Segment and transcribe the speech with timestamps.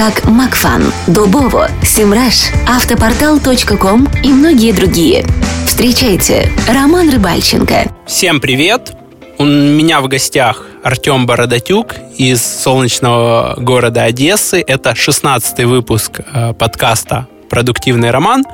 [0.00, 5.26] как Макфан, Дубово, Симраш, Автопортал.ком и многие другие.
[5.66, 7.92] Встречайте, Роман Рыбальченко.
[8.06, 8.92] Всем привет!
[9.36, 14.64] У меня в гостях Артем Бородатюк из солнечного города Одессы.
[14.66, 18.46] Это 16 выпуск э, подкаста «Продуктивный роман».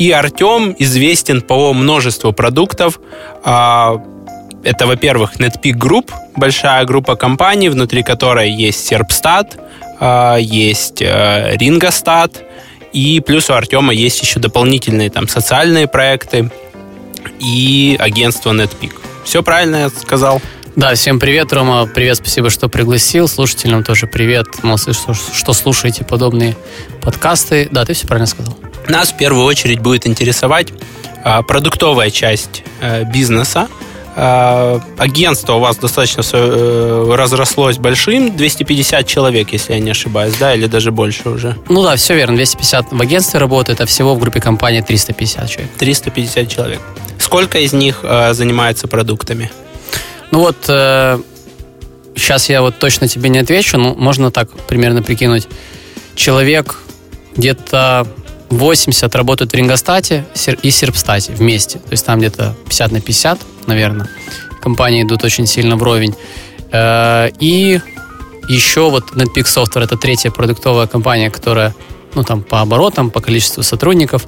[0.00, 2.98] И Артем известен по множеству продуктов.
[4.64, 9.60] Это, во-первых, NetPeak Group, большая группа компаний, внутри которой есть Serpstat,
[10.00, 12.44] а, есть Ringostat, э,
[12.92, 16.50] и плюс у Артема есть еще дополнительные там социальные проекты
[17.40, 18.92] и агентство NetPeak.
[19.24, 20.40] Все правильно я сказал?
[20.74, 21.86] Да, всем привет, Рома.
[21.86, 23.26] Привет, спасибо, что пригласил.
[23.26, 24.62] Слушателям тоже привет.
[24.62, 26.56] Молодцы, что, что слушаете подобные
[27.02, 27.68] подкасты.
[27.70, 28.56] Да, ты все правильно сказал.
[28.86, 30.68] Нас в первую очередь будет интересовать
[31.24, 33.68] а, продуктовая часть а, бизнеса,
[34.16, 40.66] агентство у вас достаточно э, разрослось большим, 250 человек, если я не ошибаюсь, да, или
[40.66, 41.56] даже больше уже?
[41.68, 45.70] Ну да, все верно, 250 в агентстве работает, а всего в группе компании 350 человек.
[45.78, 46.80] 350 человек.
[47.18, 49.50] Сколько из них э, занимается продуктами?
[50.30, 51.20] Ну вот, э,
[52.16, 55.48] сейчас я вот точно тебе не отвечу, но можно так примерно прикинуть.
[56.14, 56.80] Человек
[57.36, 58.06] где-то
[58.50, 60.26] 80 работают в Рингостате
[60.62, 61.78] и Серпстате вместе.
[61.78, 64.08] То есть там где-то 50 на 50, наверное.
[64.60, 66.14] Компании идут очень сильно вровень.
[66.72, 67.80] Э, и
[68.48, 71.74] еще вот NetPeak Software это третья продуктовая компания, которая
[72.14, 74.26] ну, там, по оборотам, по количеству сотрудников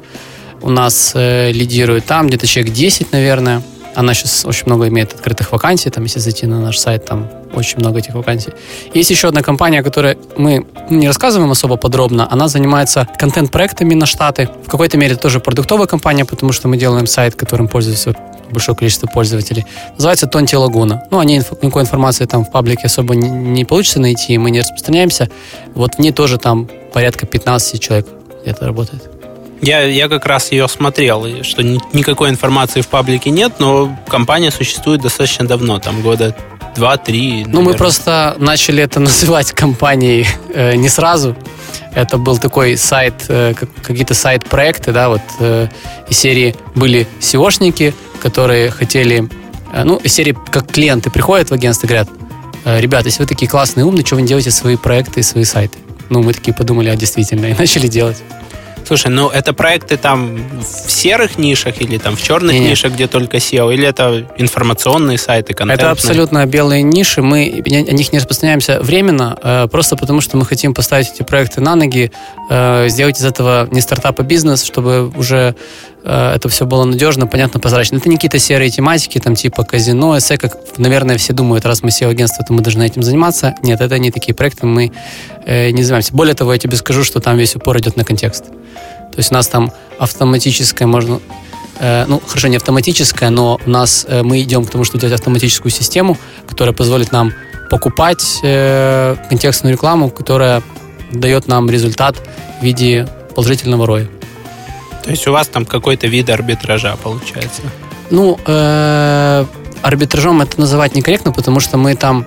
[0.62, 2.04] у нас э, лидирует.
[2.04, 3.62] Там где-то человек 10, наверное.
[3.95, 5.91] Она сейчас очень много имеет открытых вакансий.
[5.91, 8.53] Там, если зайти на наш сайт, там очень много этих вакансий.
[8.95, 12.28] Есть еще одна компания, которая мы не рассказываем особо подробно.
[12.31, 14.49] Она занимается контент-проектами на Штаты.
[14.65, 18.15] В какой-то мере тоже продуктовая компания, потому что мы делаем сайт, которым пользуются
[18.51, 19.67] большое количество пользователей.
[19.97, 21.05] Называется Тонти Лагуна.
[21.11, 24.61] Ну, о ней никакой информации там в паблике особо не, не получится найти, мы не
[24.61, 25.31] распространяемся.
[25.75, 28.07] Вот в ней тоже там порядка 15 человек
[28.43, 29.19] где-то работает.
[29.62, 34.50] Я, я как раз ее смотрел, что ни, никакой информации в паблике нет, но компания
[34.50, 36.34] существует достаточно давно, там года
[36.75, 37.44] два-три.
[37.47, 41.37] Ну, мы просто начали это называть компанией э, не сразу.
[41.94, 45.69] Это был такой сайт, э, какие-то сайт-проекты, да, вот э,
[46.09, 49.28] из серии были SEOшники, которые хотели,
[49.72, 52.09] э, ну, из серии, как клиенты приходят в агентство и говорят,
[52.65, 55.44] э, ребята, если вы такие классные, умные, что вы не делаете свои проекты и свои
[55.44, 55.78] сайты?
[56.09, 58.22] Ну, мы такие подумали, а действительно, и начали делать.
[58.91, 63.06] Слушай, ну это проекты там в серых нишах или там в черных не, нишах, где
[63.06, 65.75] только SEO, или это информационные сайты, контентные?
[65.75, 67.23] Это абсолютно белые ниши.
[67.23, 71.61] Мы о них не распространяемся временно, э, просто потому что мы хотим поставить эти проекты
[71.61, 72.11] на ноги,
[72.51, 75.55] э, сделать из этого не стартап, а бизнес, чтобы уже
[76.03, 77.97] это все было надежно, понятно, прозрачно.
[77.97, 81.91] Это не какие-то серые тематики, там типа казино, эссе, как, наверное, все думают, раз мы
[81.91, 83.55] SEO-агентство, то мы должны этим заниматься.
[83.62, 84.93] Нет, это не такие проекты, мы
[85.47, 86.15] не занимаемся.
[86.15, 88.47] Более того, я тебе скажу, что там весь упор идет на контекст.
[88.47, 91.21] То есть у нас там автоматическое можно
[91.81, 95.15] э, ну, хорошо, не автоматическое, но у нас э, мы идем к тому, чтобы делать
[95.15, 96.16] автоматическую систему,
[96.47, 97.33] которая позволит нам
[97.71, 100.62] покупать э, контекстную рекламу, которая
[101.12, 102.16] дает нам результат
[102.60, 104.09] в виде положительного роя.
[105.05, 107.63] То есть у вас там какой-то вид арбитража получается?
[108.10, 109.45] Ну, э,
[109.83, 112.27] арбитражом это называть некорректно, потому что мы там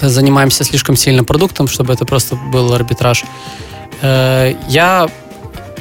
[0.00, 3.24] занимаемся слишком сильно продуктом, чтобы это просто был арбитраж.
[4.02, 5.08] Э, я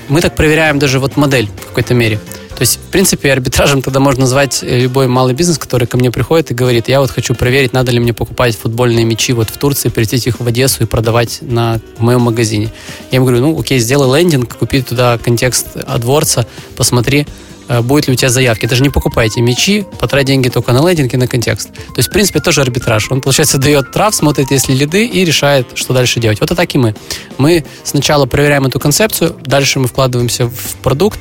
[0.10, 2.20] мы так проверяем даже вот модель в какой-то мере.
[2.58, 6.10] То есть, в принципе, арбитражем тогда можно назвать э, любой малый бизнес, который ко мне
[6.10, 9.58] приходит и говорит, я вот хочу проверить, надо ли мне покупать футбольные мячи вот в
[9.58, 12.74] Турции, привезти их в Одессу и продавать на, в моем магазине.
[13.12, 15.68] Я ему говорю, ну, окей, сделай лендинг, купи туда контекст
[16.00, 17.28] дворца, посмотри,
[17.68, 18.66] э, будет ли у тебя заявки.
[18.66, 21.72] Даже не покупайте мячи, потрать деньги только на лендинг и на контекст.
[21.72, 23.12] То есть, в принципе, тоже арбитраж.
[23.12, 26.42] Он, получается, дает трав, смотрит, если лиды, и решает, что дальше делать.
[26.42, 26.96] Вот и так и мы.
[27.38, 31.20] Мы сначала проверяем эту концепцию, дальше мы вкладываемся в продукт,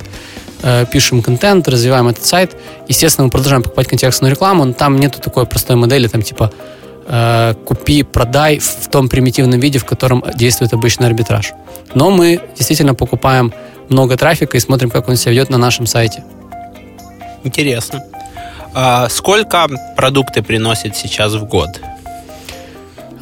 [0.91, 2.57] пишем контент, развиваем этот сайт.
[2.89, 6.51] Естественно, мы продолжаем покупать контекстную рекламу, но там нету такой простой модели, там типа
[7.07, 11.53] э, купи, продай в том примитивном виде, в котором действует обычный арбитраж.
[11.95, 13.53] Но мы действительно покупаем
[13.89, 16.25] много трафика и смотрим, как он себя ведет на нашем сайте.
[17.45, 18.03] Интересно.
[18.75, 21.81] А сколько продукты приносят сейчас в год?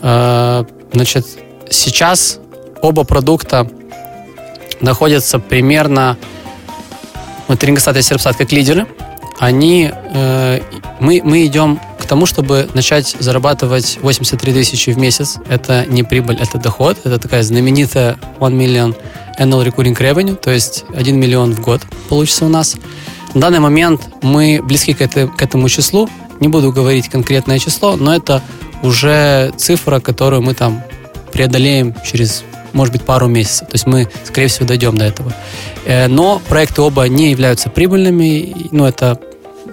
[0.02, 1.26] А, значит,
[1.70, 2.38] сейчас
[2.81, 3.69] оба продукта
[4.81, 6.17] находятся примерно
[7.49, 8.87] вот Рингостат и Серпстат как лидеры.
[9.38, 10.61] Они, э,
[11.00, 15.38] мы, мы идем к тому, чтобы начать зарабатывать 83 тысячи в месяц.
[15.49, 16.99] Это не прибыль, это доход.
[17.05, 18.96] Это такая знаменитая 1 million
[19.38, 22.76] annual recurring revenue, то есть 1 миллион в год получится у нас.
[23.35, 26.08] На данный момент мы близки к, это, к этому числу.
[26.40, 28.43] Не буду говорить конкретное число, но это
[28.82, 30.82] уже цифра, которую мы там
[31.32, 32.44] преодолеем через,
[32.75, 33.69] может быть, пару месяцев.
[33.69, 35.32] То есть мы, скорее всего, дойдем до этого.
[35.87, 38.69] Э, но проекты оба не являются прибыльными.
[38.71, 39.19] Ну, это,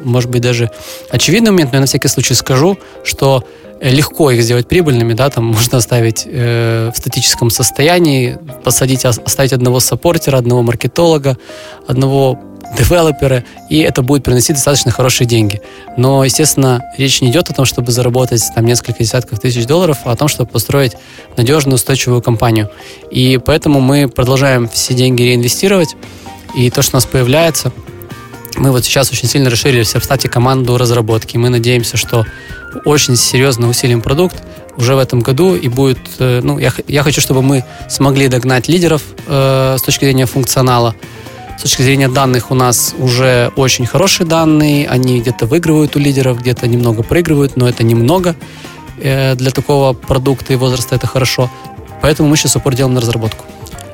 [0.04, 0.72] может быть, даже
[1.10, 3.44] очевидный момент, но я на всякий случай скажу, что
[3.82, 9.80] легко их сделать прибыльными, да, там можно оставить э, в статическом состоянии, посадить, оставить одного
[9.80, 11.38] саппортера, одного маркетолога,
[11.88, 12.40] одного
[12.78, 15.62] девелопера, и это будет приносить достаточно хорошие деньги.
[15.98, 20.12] Но, естественно, речь не идет о том, чтобы заработать там несколько десятков тысяч долларов, а
[20.12, 20.94] о том, чтобы построить
[21.38, 22.70] надежную, устойчивую компанию.
[23.12, 25.96] И поэтому мы продолжаем все деньги реинвестировать,
[26.56, 27.72] и то, что у нас появляется,
[28.58, 31.38] мы вот сейчас очень сильно расширили в Серпстате команду разработки.
[31.38, 32.26] Мы надеемся, что
[32.86, 34.36] очень серьезно усилим продукт
[34.78, 38.68] уже в этом году и будет, э, ну, я, я хочу, чтобы мы смогли догнать
[38.68, 40.96] лидеров э, с точки зрения функционала,
[41.62, 46.40] с точки зрения данных у нас уже очень хорошие данные, они где-то выигрывают у лидеров,
[46.40, 48.36] где-то немного проигрывают, но это немного.
[48.98, 51.52] Э, для такого продукта и возраста это хорошо.
[52.02, 53.46] Поэтому мы сейчас упор делаем на разработку.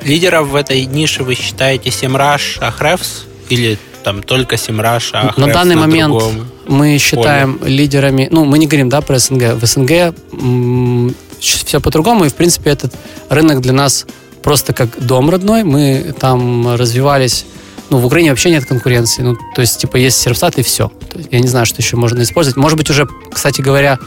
[0.01, 5.75] Лидеров в этой нише вы считаете Semrush, Ahrefs или там только Semrush, а На данный
[5.75, 6.23] на момент
[6.69, 7.69] мы считаем поле.
[7.75, 9.55] лидерами, ну, мы не говорим, да, про СНГ.
[9.61, 9.91] В СНГ
[10.31, 12.93] м- все по-другому, и, в принципе, этот
[13.27, 14.05] рынок для нас
[14.43, 15.63] просто как дом родной.
[15.63, 17.45] Мы там развивались
[17.89, 19.21] ну, в Украине вообще нет конкуренции.
[19.21, 20.91] Ну, то есть, типа, есть сервстат и все.
[21.15, 22.57] Есть, я не знаю, что еще можно использовать.
[22.57, 23.97] Может быть, уже, кстати говоря,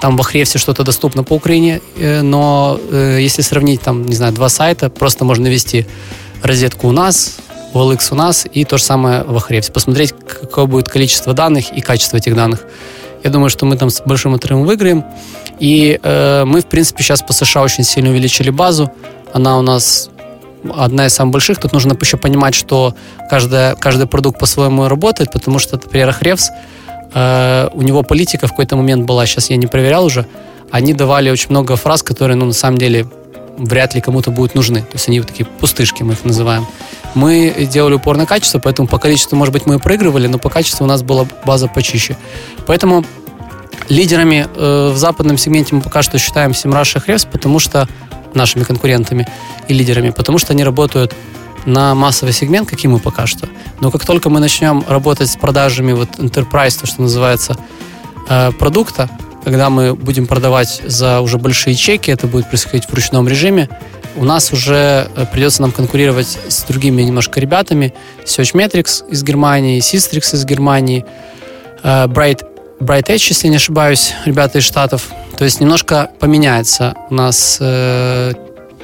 [0.00, 4.32] там в Ахревсе что-то доступно по Украине, э, но э, если сравнить, там, не знаю,
[4.32, 5.86] два сайта, просто можно ввести
[6.42, 7.36] розетку у нас,
[7.74, 9.72] OLX у нас и то же самое в Ахревсе.
[9.72, 12.64] Посмотреть, какое будет количество данных и качество этих данных.
[13.24, 15.04] Я думаю, что мы там с большим отрывом выиграем.
[15.58, 18.90] И э, мы, в принципе, сейчас по США очень сильно увеличили базу.
[19.32, 20.10] Она у нас
[20.76, 21.58] одна из самых больших.
[21.58, 22.94] Тут нужно еще понимать, что
[23.30, 26.50] каждая, каждый продукт по-своему работает, потому что, например, Хревс,
[27.14, 30.26] э, у него политика в какой-то момент была, сейчас я не проверял уже,
[30.70, 33.06] они давали очень много фраз, которые, ну, на самом деле,
[33.56, 34.80] вряд ли кому-то будут нужны.
[34.80, 36.66] То есть они вот такие пустышки, мы их называем.
[37.14, 40.50] Мы делали упор на качество, поэтому по количеству, может быть, мы и проигрывали, но по
[40.50, 42.16] качеству у нас была база почище.
[42.66, 43.04] Поэтому
[43.88, 47.88] лидерами э, в западном сегменте мы пока что считаем Semrush и Хревс, потому что
[48.34, 49.26] нашими конкурентами
[49.68, 51.14] и лидерами, потому что они работают
[51.66, 53.48] на массовый сегмент, как и мы пока что.
[53.80, 57.56] Но как только мы начнем работать с продажами вот enterprise, то, что называется,
[58.28, 59.10] э, продукта,
[59.44, 63.68] когда мы будем продавать за уже большие чеки, это будет происходить в ручном режиме,
[64.16, 67.94] у нас уже э, придется нам конкурировать с другими немножко ребятами.
[68.24, 71.04] Searchmetrics из Германии, Systrix из Германии,
[71.82, 72.44] э, Bright,
[72.80, 75.08] Bright Edge, если не ошибаюсь, ребята из Штатов.
[75.36, 78.32] То есть немножко поменяется у нас э,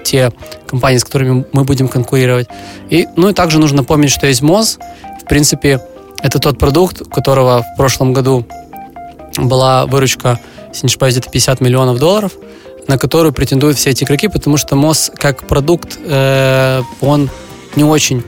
[0.05, 0.33] те
[0.67, 2.49] компании, с которыми мы будем конкурировать.
[2.91, 4.79] И, ну и также нужно помнить, что есть МОЗ.
[5.23, 5.81] В принципе,
[6.23, 8.45] это тот продукт, у которого в прошлом году
[9.37, 12.33] была выручка, если не ошибаюсь, где-то 50 миллионов долларов,
[12.89, 17.31] на которую претендуют все эти игроки, потому что МОЗ как продукт, э, он
[17.77, 18.23] не очень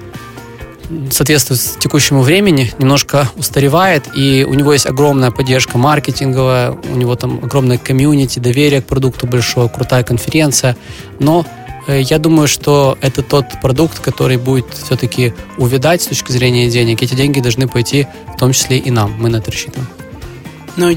[1.10, 7.40] соответствует текущему времени, немножко устаревает, и у него есть огромная поддержка маркетинговая, у него там
[7.42, 10.76] огромное комьюнити, доверие к продукту большое, крутая конференция,
[11.18, 11.44] но
[11.86, 17.02] э, я думаю, что это тот продукт, который будет все-таки увидать с точки зрения денег.
[17.02, 19.14] Эти деньги должны пойти в том числе и нам.
[19.18, 19.88] Мы на это рассчитываем.
[20.76, 20.94] Ну,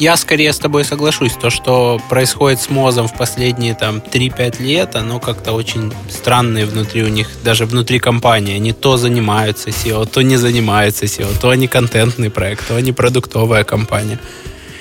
[0.00, 1.32] я скорее с тобой соглашусь.
[1.32, 7.04] То, что происходит с МОЗом в последние там 3-5 лет, оно как-то очень странное внутри
[7.04, 8.56] у них, даже внутри компании.
[8.56, 13.64] Они то занимаются SEO, то не занимаются SEO, то они контентный проект, то они продуктовая
[13.64, 14.18] компания.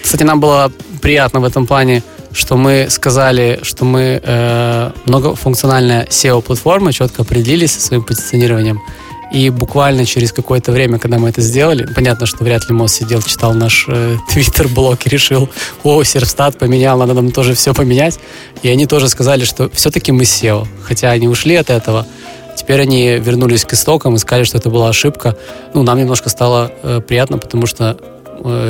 [0.02, 0.72] Кстати, нам было
[1.02, 7.82] приятно в этом плане, что мы сказали, что мы э, многофункциональная SEO-платформа, четко определились со
[7.82, 8.82] своим позиционированием.
[9.31, 13.21] И буквально через какое-то время, когда мы это сделали, понятно, что вряд ли Мосс сидел,
[13.21, 15.50] читал наш э, твиттер-блог и решил,
[15.83, 18.19] о, Сервстат поменял, надо нам тоже все поменять.
[18.63, 20.67] И они тоже сказали, что все-таки мы SEO.
[20.83, 22.07] Хотя они ушли от этого.
[22.55, 25.38] Теперь они вернулись к истокам и сказали, что это была ошибка.
[25.74, 27.98] Ну, нам немножко стало э, приятно, потому что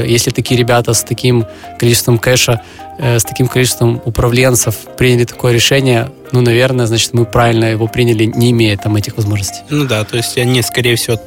[0.05, 1.45] если такие ребята с таким
[1.77, 2.61] количеством кэша,
[2.97, 8.25] э, с таким количеством управленцев приняли такое решение, ну, наверное, значит, мы правильно его приняли,
[8.25, 9.61] не имея там этих возможностей.
[9.69, 11.17] Ну да, то есть они, скорее всего,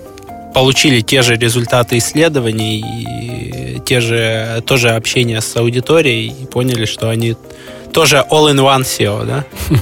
[0.54, 7.08] получили те же результаты исследований и те же, тоже общение с аудиторией и поняли, что
[7.08, 7.37] они
[7.92, 9.44] тоже all-in-one SEO, да?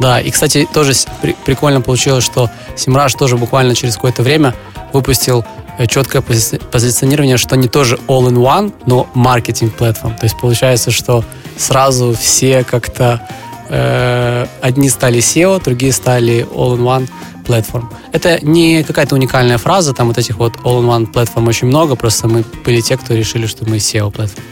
[0.00, 4.52] Да, и, кстати, тоже при- прикольно получилось, что Simrush тоже буквально через какое-то время
[4.92, 5.44] выпустил э,
[5.88, 10.16] четкое пози- позиционирование, что не тоже all-in-one, но маркетинг платформ.
[10.16, 11.24] То есть получается, что
[11.56, 13.26] сразу все как-то
[13.68, 17.08] э, одни стали SEO, другие стали all-in-one
[17.44, 17.84] platform.
[18.12, 22.44] Это не какая-то уникальная фраза, там вот этих вот all-in-one платформ очень много, просто мы
[22.64, 24.44] были те, кто решили, что мы SEO платформ.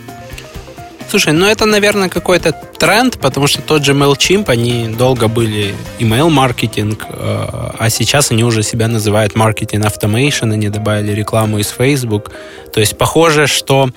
[1.11, 7.05] Слушай, ну это, наверное, какой-то тренд, потому что тот же MailChimp, они долго были email-маркетинг,
[7.09, 7.47] э,
[7.79, 12.31] а сейчас они уже себя называют маркетинг automation, они добавили рекламу из Facebook.
[12.73, 13.91] То есть похоже, что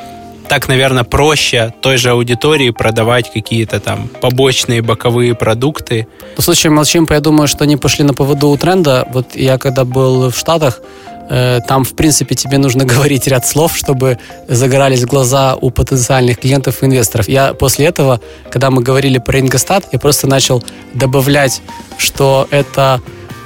[0.47, 6.07] так, наверное, проще той же аудитории продавать какие-то там побочные боковые продукты.
[6.35, 9.07] Ну, в случае MailChimp, я думаю, что они пошли на поводу у тренда.
[9.13, 10.81] Вот я когда был в Штатах,
[11.29, 16.85] там, в принципе, тебе нужно говорить ряд слов, чтобы загорались глаза у потенциальных клиентов и
[16.85, 17.27] инвесторов.
[17.27, 18.19] Я после этого,
[18.51, 20.63] когда мы говорили про Ингостат, я просто начал
[20.93, 21.61] добавлять,
[21.97, 23.01] что это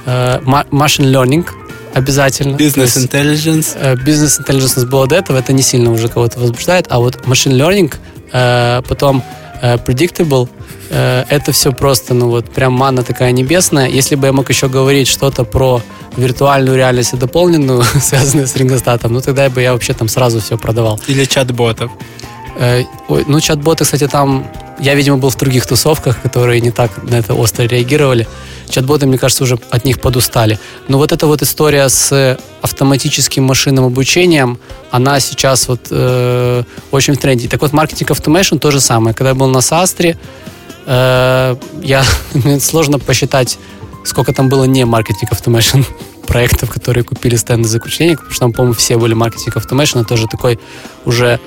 [0.06, 1.46] э, machine learning,
[1.94, 2.56] обязательно.
[2.56, 3.76] Business intelligence.
[3.78, 7.56] Э, business intelligence было до этого, это не сильно уже кого-то возбуждает, а вот machine
[7.56, 7.94] learning,
[8.32, 10.48] э, потом э, predictable,
[10.90, 13.88] это все просто, ну вот, прям манна такая небесная.
[13.88, 15.82] Если бы я мог еще говорить что-то про
[16.16, 20.56] виртуальную реальность и дополненную, связанную с рингостатом, ну тогда бы я вообще там сразу все
[20.56, 21.00] продавал.
[21.08, 21.90] Или чат-ботов.
[22.58, 24.46] Ой, ну, чат-боты, кстати, там...
[24.80, 28.26] Я, видимо, был в других тусовках, которые не так на это остро реагировали.
[28.68, 30.58] Чат-боты, мне кажется, уже от них подустали.
[30.88, 34.58] Но вот эта вот история с автоматическим машинным обучением,
[34.90, 37.48] она сейчас вот э, очень в тренде.
[37.48, 39.14] Так вот, маркетинг automation то же самое.
[39.14, 40.16] Когда я был на Састре,
[40.86, 42.04] э, я,
[42.60, 43.58] сложно посчитать,
[44.04, 45.84] сколько там было не маркетинг automation
[46.26, 50.26] проектов, которые купили стенды заключения, потому что там, по-моему, все были маркетинг automation, это тоже
[50.26, 50.58] такой
[51.04, 51.40] уже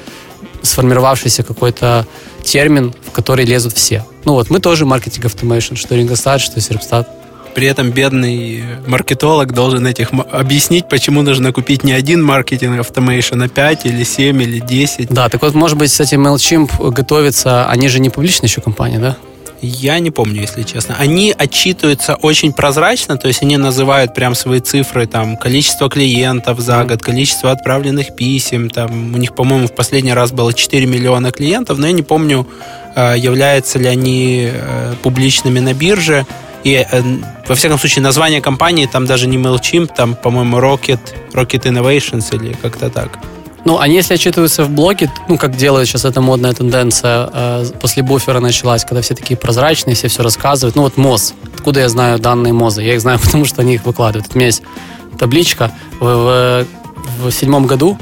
[0.61, 2.05] сформировавшийся какой-то
[2.43, 4.05] термин, в который лезут все.
[4.25, 7.09] Ну вот, мы тоже маркетинг automation, что Рингостат, что Серпстат.
[7.53, 13.49] При этом бедный маркетолог должен этих объяснить, почему нужно купить не один маркетинг automation, а
[13.49, 15.09] 5 или 7 или 10.
[15.09, 19.17] Да, так вот, может быть, кстати, MailChimp готовится, они же не публичная еще компания, да?
[19.61, 20.95] Я не помню, если честно.
[20.97, 26.83] Они отчитываются очень прозрачно, то есть они называют прям свои цифры, там, количество клиентов за
[26.83, 31.77] год, количество отправленных писем, там, у них, по-моему, в последний раз было 4 миллиона клиентов,
[31.77, 32.47] но я не помню,
[32.95, 36.25] э, являются ли они э, публичными на бирже.
[36.63, 37.01] И, э,
[37.47, 40.99] во всяком случае, название компании там даже не MailChimp, там, по-моему, Rocket,
[41.33, 43.19] Rocket Innovations или как-то так.
[43.63, 48.01] Ну, они, если отчитываются в блоге, ну, как делает сейчас эта модная тенденция, э, после
[48.01, 50.75] буфера началась, когда все такие прозрачные, все все рассказывают.
[50.75, 51.35] Ну, вот МОЗ.
[51.53, 52.81] Откуда я знаю данные МОЗа?
[52.81, 54.31] Я их знаю, потому что они их выкладывают.
[54.33, 54.63] У меня есть
[55.19, 55.71] табличка.
[55.99, 56.65] В, в,
[57.29, 57.97] в седьмом году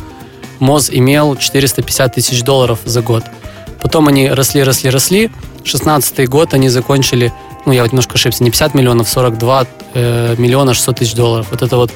[0.59, 3.25] МОЗ имел 450 тысяч долларов за год.
[3.81, 5.29] Потом они росли, росли, росли.
[5.65, 7.33] 16 год они закончили,
[7.65, 11.47] ну, я вот немножко ошибся, не 50 миллионов, 42 э, миллиона 600 тысяч долларов.
[11.51, 11.91] Вот это вот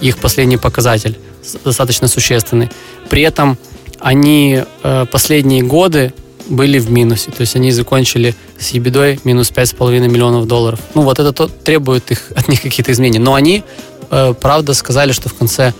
[0.00, 1.18] их последний показатель
[1.64, 2.70] достаточно существенный.
[3.08, 3.58] При этом
[4.00, 6.12] они э, последние годы
[6.48, 7.30] были в минусе.
[7.30, 10.80] То есть они закончили с ебедой минус 5,5 миллионов долларов.
[10.94, 13.20] Ну, вот это то, требует их, от них какие-то изменения.
[13.20, 13.62] Но они,
[14.10, 15.72] э, правда, сказали, что в конце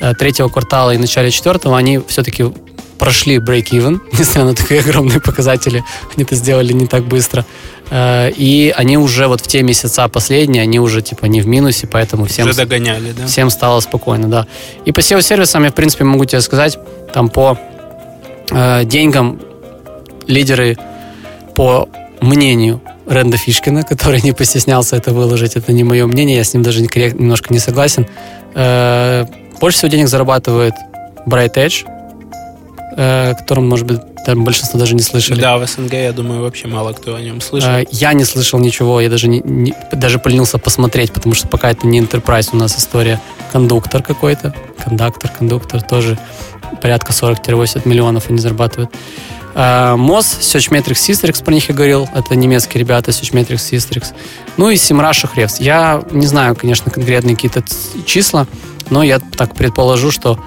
[0.00, 2.44] э, третьего квартала и начале четвертого они все-таки
[2.98, 5.84] прошли break-even, несмотря на такие огромные показатели.
[6.14, 7.44] Они это сделали не так быстро.
[7.90, 11.86] Э, и они уже вот в те месяца последние, они уже типа не в минусе,
[11.86, 13.26] поэтому всем, уже догоняли, да?
[13.26, 14.46] всем стало спокойно, да.
[14.84, 16.78] И по SEO-сервисам я, в принципе, могу тебе сказать,
[17.12, 17.58] там по
[18.50, 19.40] э, деньгам
[20.26, 20.76] лидеры
[21.54, 21.88] по
[22.20, 26.62] мнению Ренда Фишкина, который не постеснялся это выложить, это не мое мнение, я с ним
[26.62, 28.06] даже немножко не согласен.
[28.54, 29.26] Э,
[29.60, 30.74] больше всего денег зарабатывает
[31.26, 31.86] Bright Edge,
[32.96, 35.40] э, которым, может быть, там большинство даже не слышали.
[35.40, 37.70] Да, в СНГ, я думаю, вообще мало кто о нем слышал.
[37.70, 41.70] Э, я не слышал ничего, я даже, не, не, даже поленился посмотреть, потому что пока
[41.70, 43.20] это не Enterprise у нас история.
[43.52, 46.18] Кондуктор какой-то, кондуктор, кондуктор тоже
[46.80, 48.90] порядка 40-80 миллионов они зарабатывают.
[49.54, 54.12] Uh, Moz, Searchmetrics Systrix, про них я говорил, это немецкие ребята, Searchmetrics Systrix.
[54.56, 55.56] Ну и Simrush Hrefs.
[55.60, 57.62] Я не знаю, конечно, конкретные какие-то
[58.04, 58.48] числа,
[58.90, 60.40] но я так предположу, что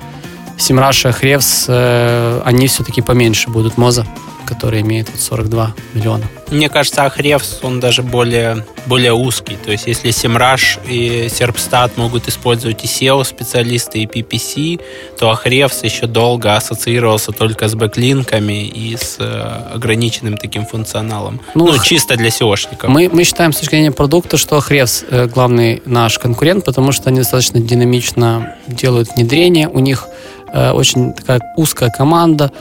[0.58, 4.06] Simrush Hrefs, э, они все-таки поменьше будут Моза.
[4.48, 6.24] который имеет вот 42 миллиона.
[6.50, 9.58] Мне кажется, Ahrefs, он даже более, более узкий.
[9.64, 14.80] То есть, если Semrush и Serpstat могут использовать и SEO-специалисты, и PPC,
[15.20, 21.42] то Ahrefs еще долго ассоциировался только с бэклинками и с э, ограниченным таким функционалом.
[21.54, 22.88] Ну, ну чисто для SEOшников.
[22.88, 27.10] Мы, мы считаем с точки зрения продукта, что Ahrefs э, главный наш конкурент, потому что
[27.10, 30.08] они достаточно динамично делают внедрение, у них
[30.54, 32.52] очень такая узкая команда,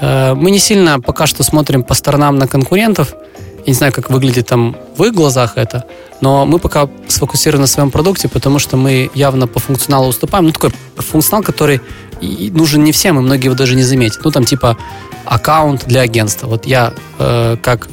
[0.00, 3.14] Э, мы не сильно пока что смотрим по сторонам на конкурентов.
[3.58, 5.84] Я не знаю, как выглядит там в их глазах это,
[6.20, 10.46] но мы пока сфокусированы на своем продукте, потому что мы явно по функционалу уступаем.
[10.46, 11.80] Ну, такой функционал, который
[12.20, 14.20] нужен не всем, и многие его даже не заметят.
[14.22, 14.76] Ну, там типа
[15.24, 16.46] аккаунт для агентства.
[16.46, 17.88] Вот я, э, как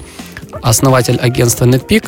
[0.61, 2.05] основатель агентства NetPeak,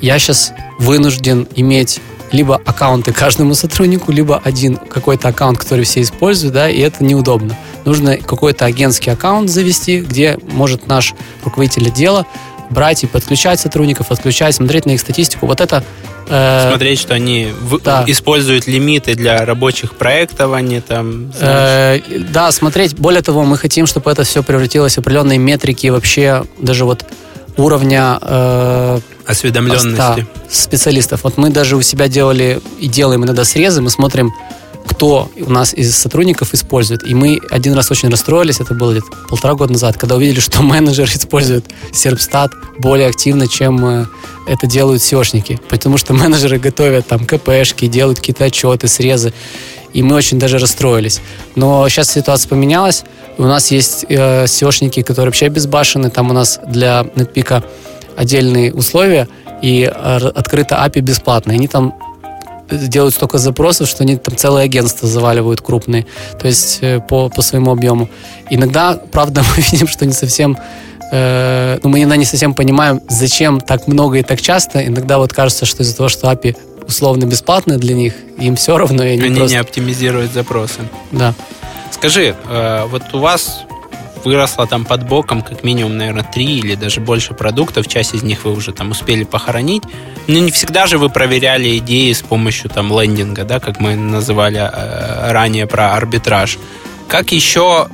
[0.00, 2.00] я сейчас вынужден иметь
[2.32, 7.56] либо аккаунты каждому сотруднику, либо один какой-то аккаунт, который все используют, да, и это неудобно.
[7.84, 12.26] Нужно какой-то агентский аккаунт завести, где может наш руководитель отдела
[12.70, 15.46] брать и подключать сотрудников, отключать, смотреть на их статистику.
[15.46, 15.82] Вот это
[16.28, 18.04] э, смотреть, что они в, да.
[18.06, 21.32] используют лимиты для рабочих проектов, они там.
[21.40, 21.98] Э,
[22.32, 22.94] да, смотреть.
[22.96, 27.04] Более того, мы хотим, чтобы это все превратилось в определенные метрики вообще даже вот
[27.60, 31.24] уровня э, осведомленности специалистов.
[31.24, 34.32] Вот мы даже у себя делали и делаем иногда срезы, мы смотрим,
[34.86, 37.06] кто у нас из сотрудников использует.
[37.06, 40.62] И мы один раз очень расстроились, это было где-то полтора года назад, когда увидели, что
[40.62, 44.06] менеджер использует Серпстат более активно, чем э,
[44.48, 45.60] это делают SEOшники.
[45.68, 49.32] Потому что менеджеры готовят там КПшки, делают какие-то отчеты, срезы.
[49.92, 51.20] И мы очень даже расстроились.
[51.56, 53.04] Но сейчас ситуация поменялась.
[53.38, 56.10] У нас есть э, SEOшники, которые вообще безбашены.
[56.10, 57.64] Там у нас для NetPeak
[58.16, 59.28] отдельные условия,
[59.62, 61.52] и открыто API бесплатно.
[61.52, 61.94] Они там
[62.70, 66.06] делают столько запросов, что они там целое агентство заваливают крупные,
[66.38, 68.08] то есть э, по, по своему объему.
[68.48, 70.56] Иногда, правда, мы видим, что не совсем
[71.10, 74.84] э, ну, мы иногда не совсем понимаем, зачем так много и так часто.
[74.86, 79.04] Иногда вот кажется, что из-за того, что API условно бесплатные для них, им все равно.
[79.04, 79.54] И они они просто...
[79.54, 80.80] не оптимизируют запросы.
[81.12, 81.34] Да.
[81.90, 83.64] Скажи, э, вот у вас
[84.24, 87.88] выросло там под боком как минимум, наверное, три или даже больше продуктов.
[87.88, 89.82] Часть из них вы уже там успели похоронить.
[90.26, 94.58] Но не всегда же вы проверяли идеи с помощью там лендинга, да, как мы называли
[94.60, 96.58] э, ранее про арбитраж.
[97.08, 97.88] Как еще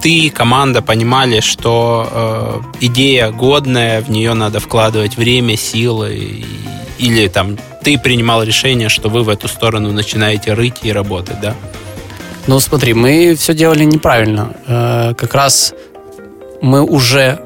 [0.00, 6.44] ты и команда понимали, что э, идея годная, в нее надо вкладывать время, силы,
[6.98, 11.54] или там ты принимал решение, что вы в эту сторону начинаете рыть и работать, да?
[12.46, 14.54] Ну, смотри, мы все делали неправильно.
[14.66, 15.74] Э, как раз
[16.62, 17.38] мы уже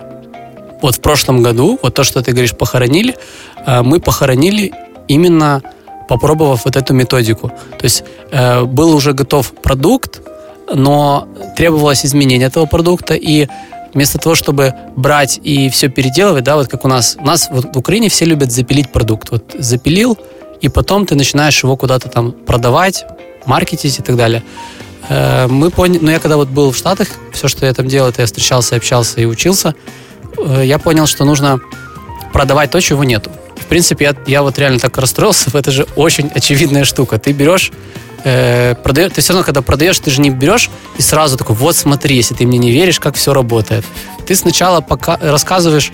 [0.82, 3.16] вот в прошлом году, вот то, что ты говоришь, похоронили,
[3.66, 4.72] э, мы похоронили
[5.08, 5.62] именно
[6.08, 7.48] попробовав вот эту методику.
[7.48, 10.20] То есть э, был уже готов продукт,
[10.72, 13.48] но требовалось изменение этого продукта, и
[13.92, 17.74] вместо того, чтобы брать и все переделывать, да, вот как у нас, у нас вот
[17.74, 19.31] в Украине все любят запилить продукт.
[19.31, 20.18] Вот запилил,
[20.61, 23.07] и потом ты начинаешь его куда-то там продавать,
[23.46, 24.42] маркетить и так далее.
[25.09, 28.09] Э, мы поняли, ну я когда вот был в Штатах, все, что я там делал,
[28.09, 29.74] это я встречался, общался и учился,
[30.38, 31.61] э, я понял, что нужно
[32.34, 33.30] продавать то, чего нету.
[33.56, 37.16] В принципе, я, я вот реально так расстроился, это же очень очевидная штука.
[37.16, 37.70] Ты берешь,
[38.24, 40.68] э, продаешь, ты все равно, когда продаешь, ты же не берешь
[40.98, 43.84] и сразу такой, вот смотри, если ты мне не веришь, как все работает.
[44.26, 45.92] Ты сначала пока рассказываешь,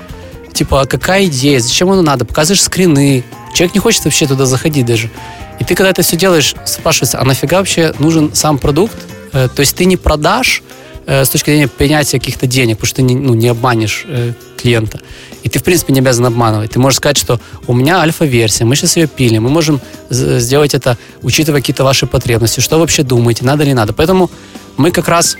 [0.55, 3.23] типа, а какая идея, зачем оно надо, показываешь скрины.
[3.53, 5.11] Человек не хочет вообще туда заходить даже.
[5.59, 8.97] И ты, когда это все делаешь, спрашивается, а нафига вообще нужен сам продукт?
[9.35, 10.63] Э, то есть ты не продашь
[11.11, 14.33] э, с точки зрения принятия каких-то денег, потому что ты не, ну, не обманешь э,
[14.57, 15.01] клиента.
[15.43, 16.71] И ты, в принципе, не обязан обманывать.
[16.71, 20.97] Ты можешь сказать, что у меня альфа-версия, мы сейчас ее пилим, мы можем сделать это,
[21.23, 23.93] учитывая какие-то ваши потребности, что вообще думаете, надо или надо.
[23.93, 24.31] Поэтому
[24.77, 25.37] мы как раз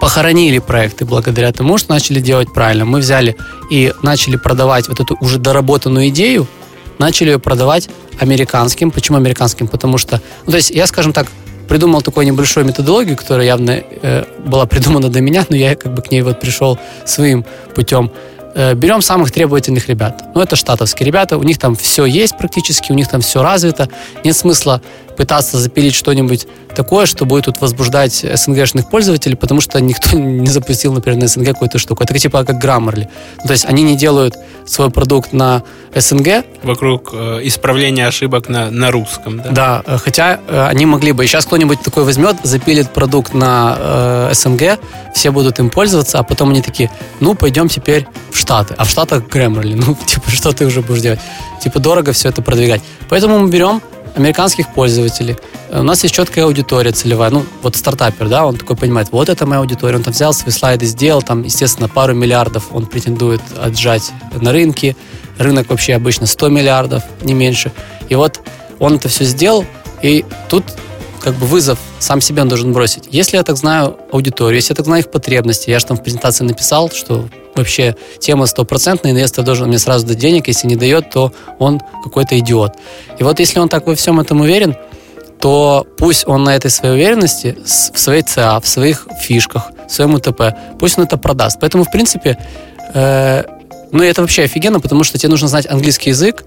[0.00, 2.84] похоронили проекты благодаря тому, что начали делать правильно.
[2.84, 3.36] Мы взяли
[3.70, 6.46] и начали продавать вот эту уже доработанную идею,
[6.98, 7.88] начали ее продавать
[8.20, 8.90] американским.
[8.90, 9.68] Почему американским?
[9.68, 11.26] Потому что, ну, то есть я, скажем так,
[11.68, 16.02] придумал такую небольшую методологию, которая явно э, была придумана до меня, но я как бы
[16.02, 18.10] к ней вот пришел своим путем.
[18.58, 20.30] Э, берем самых требовательных ребят.
[20.34, 23.90] Ну, это штатовские ребята, у них там все есть практически, у них там все развито.
[24.24, 24.80] Нет смысла
[25.16, 30.92] пытаться запилить что-нибудь такое, что будет тут возбуждать СНГшных пользователей, потому что никто не запустил,
[30.92, 32.04] например, на СНГ какую-то штуку.
[32.04, 33.08] Это типа как Grammarly.
[33.44, 35.62] То есть они не делают свой продукт на
[35.94, 36.44] СНГ.
[36.62, 39.50] Вокруг э, исправления ошибок на, на русском, да?
[39.50, 41.24] Да, э, хотя э, они могли бы.
[41.24, 44.78] И сейчас кто-нибудь такой возьмет, запилит продукт на э, СНГ,
[45.14, 46.90] все будут им пользоваться, а потом они такие,
[47.20, 48.74] ну, пойдем теперь в Штаты.
[48.78, 49.74] А в Штатах Grammarly.
[49.74, 51.18] Ну, типа, что ты уже будешь делать?
[51.60, 52.80] Типа, дорого все это продвигать.
[53.08, 53.82] Поэтому мы берем
[54.14, 55.36] американских пользователей.
[55.70, 57.30] У нас есть четкая аудитория целевая.
[57.30, 59.96] Ну, вот стартапер, да, он такой понимает, вот это моя аудитория.
[59.96, 64.94] Он там взял свои слайды, сделал, там, естественно, пару миллиардов он претендует отжать на рынке.
[65.38, 67.72] Рынок вообще обычно 100 миллиардов, не меньше.
[68.08, 68.40] И вот
[68.78, 69.66] он это все сделал,
[70.02, 70.62] и тут
[71.26, 73.02] как бы вызов сам себе он должен бросить.
[73.10, 76.02] Если я так знаю аудиторию, если я так знаю их потребности, я же там в
[76.04, 81.10] презентации написал, что вообще тема стопроцентная, инвестор должен мне сразу дать денег, если не дает,
[81.10, 82.74] то он какой-то идиот.
[83.18, 84.76] И вот если он так во всем этом уверен,
[85.40, 90.14] то пусть он на этой своей уверенности, в своей ЦА, в своих фишках, в своем
[90.14, 91.58] УТП, пусть он это продаст.
[91.60, 92.38] Поэтому, в принципе,
[92.94, 93.42] э,
[93.90, 96.44] ну это вообще офигенно, потому что тебе нужно знать английский язык,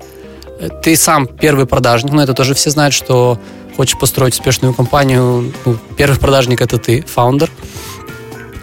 [0.81, 3.39] ты сам первый продажник, но это тоже все знают, что
[3.77, 7.49] хочешь построить успешную компанию, ну, первый продажник это ты, фаундер.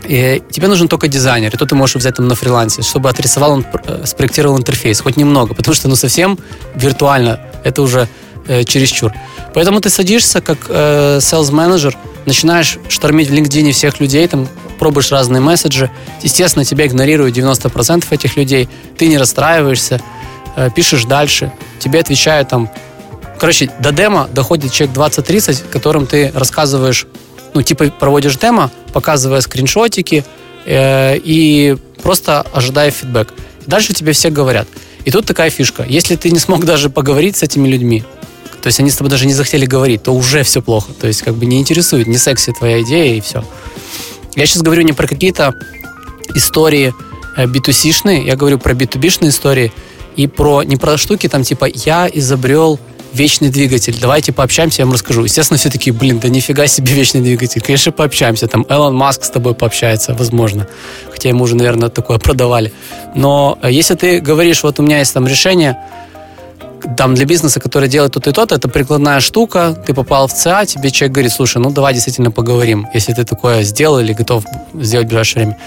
[0.08, 3.52] И тебе нужен только дизайнер, и то ты можешь взять там на фрилансе, чтобы отрисовал
[3.52, 6.38] он, э, спроектировал интерфейс, хоть немного, потому что ну совсем
[6.74, 8.08] виртуально это уже
[8.46, 9.12] э, чересчур.
[9.54, 15.10] Поэтому ты садишься как э, sales менеджер, начинаешь штормить в LinkedIn всех людей, там пробуешь
[15.10, 15.90] разные месседжи,
[16.22, 20.00] естественно, тебя игнорируют 90% этих людей, ты не расстраиваешься,
[20.74, 22.70] пишешь дальше, тебе отвечают там
[23.38, 27.06] Короче, до демо доходит человек 20-30, которым ты рассказываешь,
[27.54, 30.24] ну, типа проводишь демо, показывая скриншотики
[30.64, 33.32] э, и просто ожидая фидбэк.
[33.66, 34.66] Дальше тебе все говорят.
[35.04, 35.84] И тут такая фишка.
[35.88, 38.04] Если ты не смог даже поговорить с этими людьми,
[38.62, 40.92] то есть они с тобой даже не захотели говорить, то уже все плохо.
[40.98, 43.44] То есть как бы не интересует, не секси твоя идея и все.
[44.34, 45.54] Я сейчас говорю не про какие-то
[46.34, 46.94] истории
[47.36, 49.72] B2C-шные, э, я говорю про B2B-шные истории
[50.16, 52.80] и про не про штуки там типа я изобрел
[53.12, 55.24] вечный двигатель, давайте пообщаемся, я вам расскажу.
[55.24, 58.46] Естественно, все такие, блин, да нифига себе вечный двигатель, конечно, пообщаемся.
[58.46, 60.68] Там Элон Маск с тобой пообщается, возможно.
[61.10, 62.72] Хотя ему уже, наверное, такое продавали.
[63.14, 65.78] Но э, если ты говоришь, вот у меня есть там решение,
[66.96, 70.66] там для бизнеса, который делает тут и тот, это прикладная штука, ты попал в ЦА,
[70.66, 75.06] тебе человек говорит, слушай, ну давай действительно поговорим, если ты такое сделал или готов сделать
[75.06, 75.58] в ближайшее время.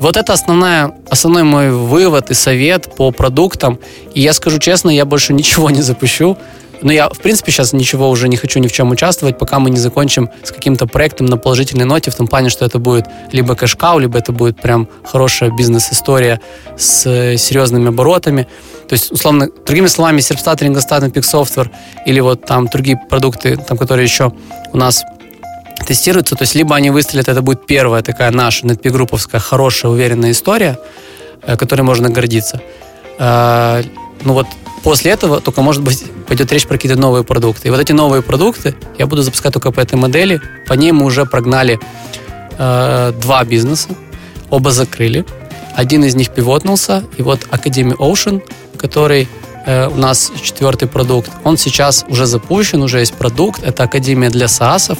[0.00, 3.78] Вот это основная, основной мой вывод и совет по продуктам.
[4.14, 6.38] И я скажу честно, я больше ничего не запущу.
[6.82, 9.68] Но я, в принципе, сейчас ничего уже не хочу ни в чем участвовать, пока мы
[9.68, 13.54] не закончим с каким-то проектом на положительной ноте, в том плане, что это будет либо
[13.54, 16.40] кэшкау, либо это будет прям хорошая бизнес-история
[16.78, 18.46] с э, серьезными оборотами.
[18.88, 21.70] То есть, условно, другими словами, Serpstat, Ringostat, Epic Software
[22.06, 24.32] или вот там другие продукты, там, которые еще
[24.72, 25.04] у нас
[25.86, 30.78] тестируются, то есть либо они выстрелят, это будет первая такая наша NetPeak-групповская хорошая, уверенная история,
[31.42, 32.60] э, которой можно гордиться.
[33.18, 33.82] Э,
[34.24, 34.46] ну вот
[34.82, 37.68] После этого только, может быть, пойдет речь про какие-то новые продукты.
[37.68, 40.40] И вот эти новые продукты я буду запускать только по этой модели.
[40.66, 41.78] По ней мы уже прогнали
[42.58, 43.88] э, два бизнеса.
[44.48, 45.24] Оба закрыли.
[45.74, 47.04] Один из них пивотнулся.
[47.18, 48.42] И вот Academy Ocean,
[48.78, 49.28] который
[49.66, 53.62] э, у нас четвертый продукт, он сейчас уже запущен, уже есть продукт.
[53.62, 54.96] Это Академия для SaaS.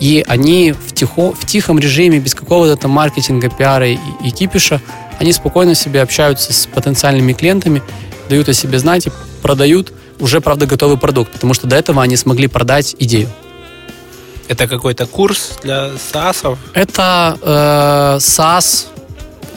[0.00, 4.80] И они в, тихо, в тихом режиме, без какого-то там маркетинга, пиара и, и кипиша,
[5.18, 7.82] они спокойно себе общаются с потенциальными клиентами
[8.28, 9.10] дают о себе знать и
[9.42, 13.28] продают уже, правда, готовый продукт, потому что до этого они смогли продать идею.
[14.48, 16.56] Это какой-то курс для SaaS?
[16.72, 18.86] Это э, SaaS,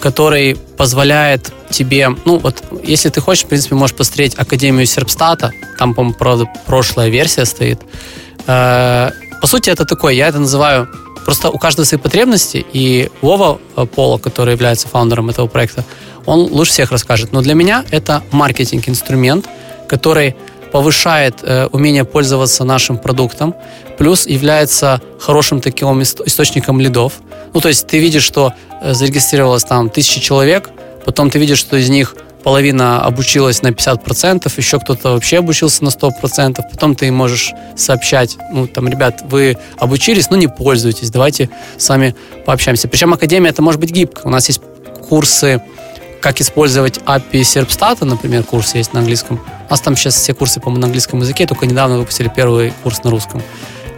[0.02, 5.94] который позволяет тебе, ну вот, если ты хочешь, в принципе, можешь посмотреть Академию Серпстата, там,
[5.94, 7.80] по-моему, правда, прошлая версия стоит.
[8.48, 10.88] Э, по сути, это такое, я это называю
[11.26, 15.84] Просто у каждого свои потребности, и Вова э, Поло, который является фаундером этого проекта,
[16.26, 17.32] он лучше всех расскажет.
[17.32, 19.48] Но для меня это маркетинг-инструмент,
[19.88, 20.36] который
[20.72, 23.54] повышает э, умение пользоваться нашим продуктом,
[23.98, 27.14] плюс является хорошим таким источником лидов.
[27.54, 30.70] Ну, то есть ты видишь, что э, зарегистрировалось там тысячи человек,
[31.06, 35.90] потом ты видишь, что из них половина обучилась на 50%, еще кто-то вообще обучился на
[35.90, 41.88] 100%, потом ты можешь сообщать, ну, там, ребят, вы обучились, но не пользуйтесь, давайте с
[41.90, 42.88] вами пообщаемся.
[42.88, 44.22] Причем Академия это может быть гибко.
[44.26, 44.62] У нас есть
[45.08, 45.62] курсы,
[46.22, 49.40] как использовать API Serpstat, например, курс есть на английском.
[49.68, 53.04] У нас там сейчас все курсы, по-моему, на английском языке, только недавно выпустили первый курс
[53.04, 53.42] на русском.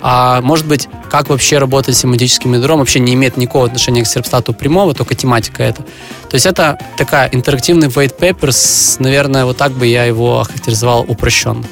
[0.06, 4.08] А может быть, как вообще работать с семантическим ядром вообще не имеет никакого отношения к
[4.08, 5.84] серпстату прямого, только тематика это.
[6.30, 8.52] То есть это такая интерактивный white paper,
[9.00, 11.63] наверное, вот так бы я его охарактеризовал упрощенно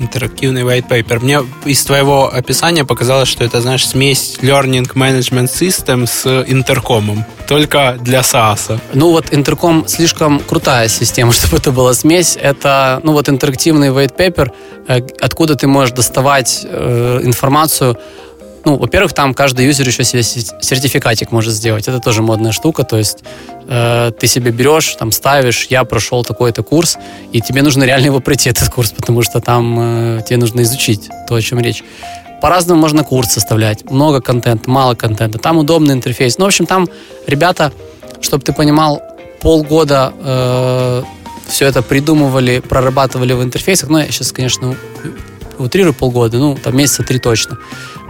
[0.00, 1.20] интерактивный white paper.
[1.20, 7.96] Мне из твоего описания показалось, что это, знаешь, смесь Learning Management System с интеркомом, только
[8.00, 8.78] для SaaS.
[8.92, 12.36] Ну вот интерком слишком крутая система, чтобы это была смесь.
[12.40, 14.50] Это, ну вот интерактивный white paper,
[14.88, 17.98] э, откуда ты можешь доставать э, информацию
[18.64, 21.86] ну, во-первых, там каждый юзер еще себе сертификатик может сделать.
[21.88, 22.84] Это тоже модная штука.
[22.84, 23.24] То есть
[23.68, 26.96] э, ты себе берешь, там ставишь, я прошел такой-то курс,
[27.32, 31.08] и тебе нужно реально его пройти, этот курс, потому что там э, тебе нужно изучить
[31.28, 31.84] то, о чем речь.
[32.40, 33.90] По-разному можно курс составлять.
[33.90, 35.38] Много контента, мало контента.
[35.38, 36.38] Там удобный интерфейс.
[36.38, 36.88] Ну, в общем, там
[37.26, 37.72] ребята,
[38.20, 39.02] чтобы ты понимал,
[39.40, 41.02] полгода э,
[41.46, 43.88] все это придумывали, прорабатывали в интерфейсах.
[43.90, 44.74] Ну, я сейчас, конечно,
[45.58, 47.58] утрирую полгода, ну, там месяца три точно.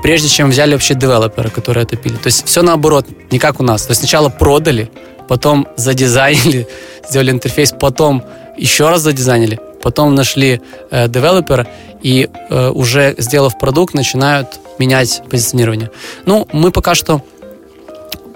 [0.05, 2.17] Прежде чем взяли вообще девелопера, которые это пили.
[2.17, 3.87] То есть все наоборот, не как у нас.
[3.87, 4.91] То есть сначала продали,
[5.29, 6.69] потом задизайнили,
[7.09, 8.23] сделали интерфейс, потом
[8.59, 11.67] еще раз задизайнили, потом нашли э, девелопера
[12.03, 15.91] и э, уже сделав продукт, начинают менять позиционирование.
[16.27, 17.23] Ну, мы пока что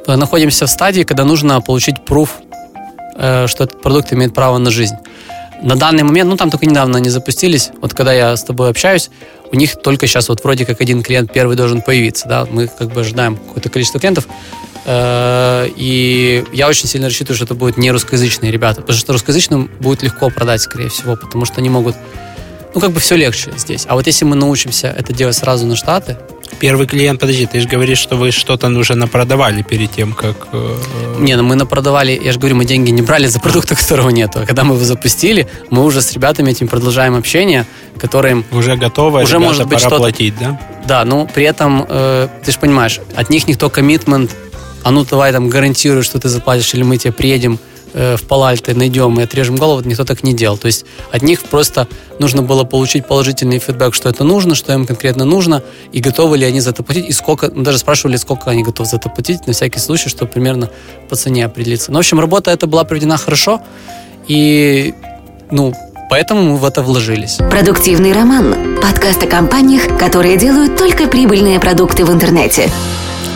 [0.06, 2.38] э, находимся в стадии, когда нужно получить пруф,
[3.14, 4.96] э, что этот продукт имеет право на жизнь.
[5.60, 9.10] На данный момент, ну там только недавно они запустились, вот когда я с тобой общаюсь,
[9.50, 12.92] у них только сейчас вот вроде как один клиент первый должен появиться, да, мы как
[12.92, 14.26] бы ожидаем какое-то количество клиентов,
[14.84, 19.70] э, и я очень сильно рассчитываю, что это будут не русскоязычные ребята, потому что русскоязычным
[19.80, 21.96] будет легко продать, скорее всего, потому что они могут
[22.74, 23.86] ну, как бы все легче здесь.
[23.88, 26.18] А вот если мы научимся это делать сразу на Штаты...
[26.60, 30.48] Первый клиент, подожди, ты же говоришь, что вы что-то уже напродавали перед тем, как...
[30.52, 30.76] Э...
[31.18, 34.40] Не, ну мы напродавали, я же говорю, мы деньги не брали за продукты, которого нету.
[34.42, 37.66] А когда мы его запустили, мы уже с ребятами этим продолжаем общение,
[37.98, 38.44] которым...
[38.52, 40.60] Уже готово, уже может быть пора платить, да?
[40.86, 44.34] Да, но при этом, э, ты же понимаешь, от них никто коммитмент,
[44.82, 47.58] а ну давай там гарантирую, что ты заплатишь, или мы тебе приедем
[47.94, 50.58] в Палальте найдем и отрежем голову, никто так не делал.
[50.58, 54.86] То есть от них просто нужно было получить положительный фидбэк, что это нужно, что им
[54.86, 58.50] конкретно нужно, и готовы ли они за это платить, и сколько, ну, даже спрашивали, сколько
[58.50, 60.70] они готовы за это платить, на всякий случай, чтобы примерно
[61.08, 61.90] по цене определиться.
[61.90, 63.60] Ну, в общем, работа эта была проведена хорошо,
[64.26, 64.94] и,
[65.50, 65.74] ну,
[66.10, 67.36] Поэтому мы в это вложились.
[67.50, 68.78] Продуктивный роман.
[68.80, 72.70] Подкаст о компаниях, которые делают только прибыльные продукты в интернете.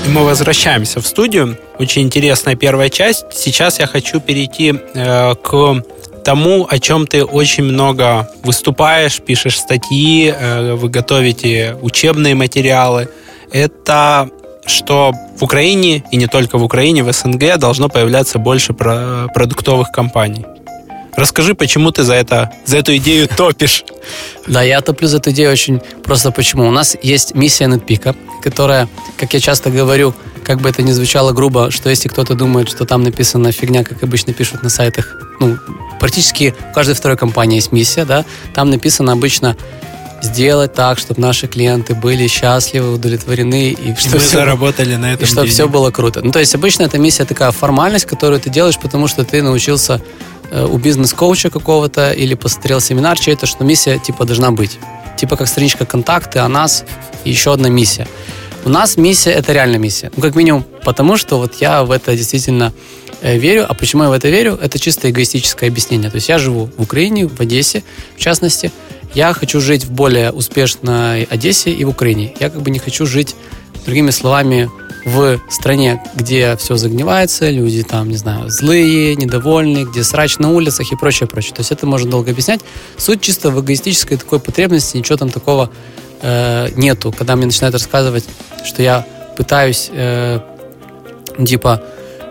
[0.07, 1.59] И мы возвращаемся в студию.
[1.83, 3.27] Очень интересная первая часть.
[3.33, 5.83] Сейчас я хочу перейти э, к
[6.25, 13.09] тому, о чем ты очень много выступаешь, пишешь статьи, э, вы готовите учебные материалы.
[13.51, 14.31] Это
[14.64, 19.90] что в Украине, и не только в Украине, в СНГ должно появляться больше про продуктовых
[19.90, 20.47] компаний.
[21.14, 23.85] Расскажи, почему ты за, это, за эту идею топишь?
[24.46, 26.66] Да, я топлю за эту идею очень просто почему.
[26.66, 31.33] У нас есть миссия NetPeak, которая, как я часто говорю, как бы это ни звучало
[31.33, 35.59] грубо, что если кто-то думает, что там написана фигня, как обычно пишут на сайтах, ну,
[36.01, 39.57] практически в каждой второй компании есть миссия, да, там написано обычно
[40.22, 45.25] сделать так, чтобы наши клиенты были счастливы, удовлетворены и чтобы все заработали на этом.
[45.25, 46.20] И чтобы все было круто.
[46.22, 50.01] Ну, то есть обычно эта миссия такая формальность, которую ты делаешь, потому что ты научился
[50.53, 54.79] у бизнес-коуча какого-то или посмотрел семинар чей-то, что миссия типа должна быть.
[55.17, 56.85] Типа как страничка контакты о нас
[57.25, 58.07] и еще одна миссия.
[58.65, 60.12] У нас миссия— это реальная миссия.
[60.15, 62.73] Ну, как минимум, потому что вот я в это действительно
[63.21, 63.67] э, верю.
[63.69, 64.59] А почему я в это верю?
[64.61, 66.11] Это чисто эгоистическое объяснение.
[66.11, 67.83] То есть я живу в Украине, в Одессе,
[68.17, 68.71] в частности.
[69.15, 72.35] Я хочу жить в более успешной Одессе и в Украине.
[72.38, 73.35] Я как бы не хочу жить,
[73.85, 74.71] другими словами,
[75.05, 80.93] в стране, где все загнивается, люди там, не знаю, злые, недовольные, где срач на улицах
[80.93, 81.55] и прочее, прочее.
[81.55, 82.61] То есть это можно долго объяснять.
[82.97, 85.71] Суть чисто в эгоистической такой потребности, ничего там такого
[86.21, 87.12] э, нету.
[87.17, 88.25] Когда мне начинают рассказывать,
[88.65, 90.41] что я пытаюсь, э,
[91.45, 91.83] типа,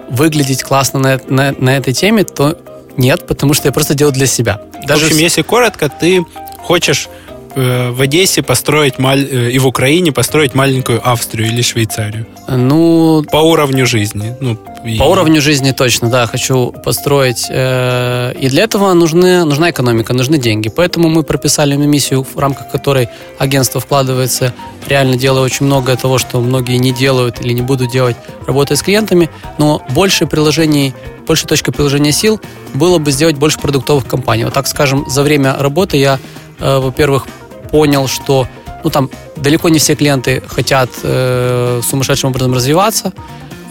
[0.10, 2.58] выглядеть классно на, на, на этой теме, то
[2.98, 4.62] нет, потому что я просто делаю для себя.
[4.86, 6.26] Даже в общем, если коротко, ты
[6.58, 7.10] хочешь
[7.56, 9.28] в Одессе построить маль...
[9.30, 12.26] Э, и в Украине построить маленькую Австрию или Швейцарию?
[12.48, 14.36] Ну, по уровню жизни.
[14.40, 14.98] Ну, и...
[14.98, 17.48] По уровню жизни точно, да, хочу построить.
[17.50, 20.70] Э, и для этого нужны, нужна экономика, нужны деньги.
[20.70, 24.54] Поэтому мы прописали миссию, в рамках которой агентство вкладывается,
[24.88, 28.16] реально делая очень много того, что многие не делают или не будут делать,
[28.48, 29.30] работая с клиентами.
[29.58, 30.94] Но больше приложений,
[31.28, 32.40] больше точка приложения сил
[32.74, 34.46] было бы сделать больше продуктовых компаний.
[34.46, 36.18] Вот так скажем, за время работы я,
[36.60, 37.28] во-первых,
[37.72, 38.48] понял, что
[38.84, 43.14] ну, там далеко не все клиенты хотят э, сумасшедшим образом развиваться.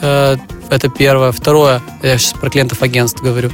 [0.03, 0.37] Э,
[0.71, 1.33] это первое.
[1.33, 3.51] Второе, я сейчас про клиентов агентств говорю.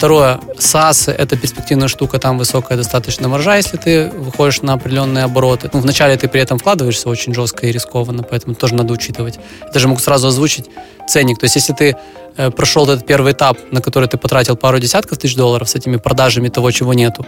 [0.00, 5.68] Второе, SaaS– это перспективная штука, там высокая достаточно маржа, если ты выходишь на определенные обороты.
[5.74, 9.38] Ну, вначале ты при этом вкладываешься очень жестко и рискованно, поэтому тоже надо учитывать.
[9.60, 10.70] Я даже могу сразу озвучить
[11.06, 11.38] ценник.
[11.38, 11.96] То есть, если ты
[12.36, 15.96] э, прошел этот первый этап, на который ты потратил пару десятков тысяч долларов с этими
[15.96, 17.26] продажами того, чего нету,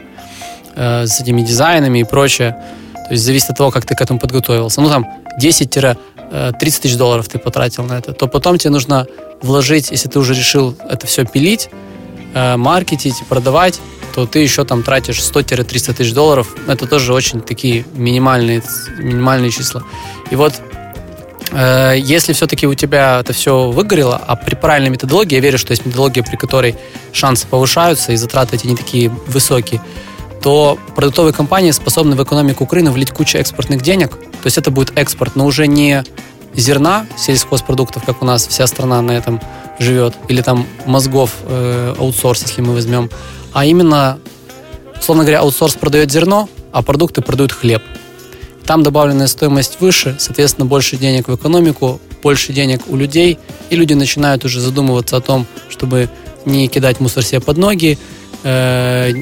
[0.76, 2.56] э, с этими дизайнами и прочее.
[2.94, 4.80] То есть зависит от того, как ты к этому подготовился.
[4.80, 5.06] Ну, там,
[5.40, 5.96] 10-30
[6.30, 9.06] э, тысяч долларов ты потратил на это, то потом тебе нужно
[9.42, 11.68] вложить, если ты уже решил это все пилить,
[12.35, 13.80] э, маркетить, продавать,
[14.14, 16.54] то ты еще там тратишь 100-300 тысяч долларов.
[16.68, 18.62] Это тоже очень такие минимальные,
[18.98, 19.82] минимальные числа.
[20.30, 20.54] И вот
[21.52, 25.72] Э, если все-таки у тебя это все выгорело, а при правильной методологии, я верю, что
[25.72, 26.76] есть методология, при которой
[27.12, 29.80] шансы повышаются и затраты эти не такие высокие,
[30.42, 34.11] то продуктовые компании способны в экономику Украины влить кучу экспортных денег.
[34.11, 36.05] То есть это будет экспорт, но уже не
[36.55, 39.40] зерна сельхозпродуктов, как у нас вся страна на этом
[39.78, 43.11] живет, или там мозгов э, аутсорс, если мы возьмем,
[43.52, 44.18] а именно,
[44.98, 47.83] условно говоря, аутсорс продает зерно, а продукты продают хлеб.
[48.66, 53.38] Там добавленная стоимость выше, соответственно, больше денег в экономику, больше денег у людей,
[53.70, 56.09] и люди начинают уже задумываться о том, чтобы
[56.44, 57.98] не кидать мусор себе под ноги,
[58.44, 59.12] э,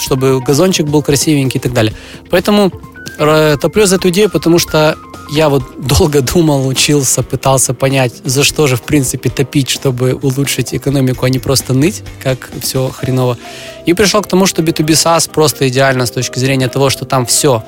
[0.00, 1.94] чтобы газончик был красивенький и так далее.
[2.30, 2.72] Поэтому
[3.18, 4.96] э, топлю за эту идею, потому что
[5.30, 10.74] я вот долго думал, учился, пытался понять, за что же, в принципе, топить, чтобы улучшить
[10.74, 13.38] экономику, а не просто ныть, как все хреново.
[13.86, 17.26] И пришел к тому, что B2B SaaS просто идеально с точки зрения того, что там
[17.26, 17.64] все.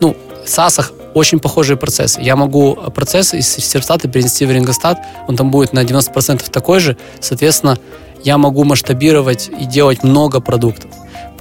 [0.00, 2.20] Ну, в SaaS очень похожие процессы.
[2.20, 6.96] Я могу процесс из сервстата перенести в рингостат, он там будет на 90% такой же,
[7.20, 7.78] соответственно,
[8.24, 10.90] я могу масштабировать и делать много продуктов.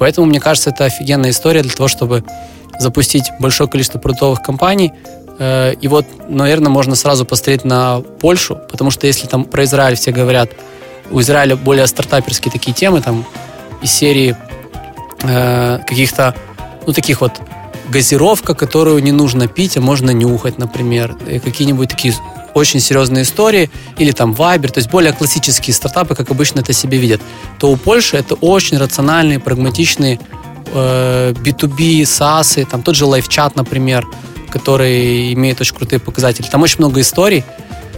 [0.03, 2.23] Поэтому, мне кажется, это офигенная история для того, чтобы
[2.77, 4.91] запустить большое количество продуктовых компаний,
[5.39, 9.95] Э, и вот, наверное, можно сразу посмотреть на Польшу, потому что если там про Израиль
[9.95, 10.51] все говорят,
[11.11, 13.25] у Израиля более стартаперские такие темы, там
[13.81, 14.35] из серии
[15.23, 16.35] э, каких-то,
[16.85, 17.41] ну, таких вот
[17.89, 22.13] газировка, которую не нужно пить, а можно нюхать, например, какие-нибудь такие
[22.53, 26.97] очень серьезные истории, или там Viber, то есть более классические стартапы, как обычно это себе
[26.97, 27.21] видят,
[27.59, 30.19] то у Польши это очень рациональные, прагматичные
[30.73, 34.05] э, B2B, SaaS, там тот же LiveChat, например,
[34.49, 36.45] который имеет очень крутые показатели.
[36.45, 37.43] Там очень много историй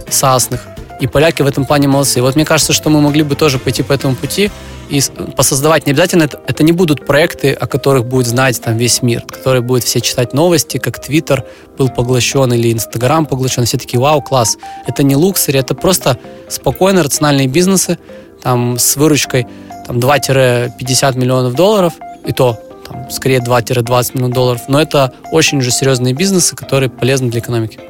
[0.08, 0.66] сасных,
[1.00, 2.22] и поляки в этом плане молодцы.
[2.22, 4.50] Вот мне кажется, что мы могли бы тоже пойти по этому пути
[4.88, 5.00] и
[5.36, 5.86] посоздавать.
[5.86, 9.62] Не обязательно это, это не будут проекты, о которых будет знать там весь мир, которые
[9.62, 11.44] будут все читать новости, как Твиттер
[11.76, 13.64] был поглощен или Инстаграм поглощен.
[13.64, 14.56] Все такие, вау, класс.
[14.86, 17.98] Это не луксери, это просто спокойные, рациональные бизнесы
[18.42, 19.46] там, с выручкой
[19.86, 25.70] там, 2-50 миллионов долларов, и то там, скорее 2-20 миллионов долларов, но это очень же
[25.70, 27.80] серьезные бизнесы, которые полезны для экономики.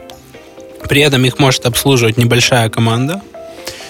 [0.88, 3.22] При этом их может обслуживать небольшая команда,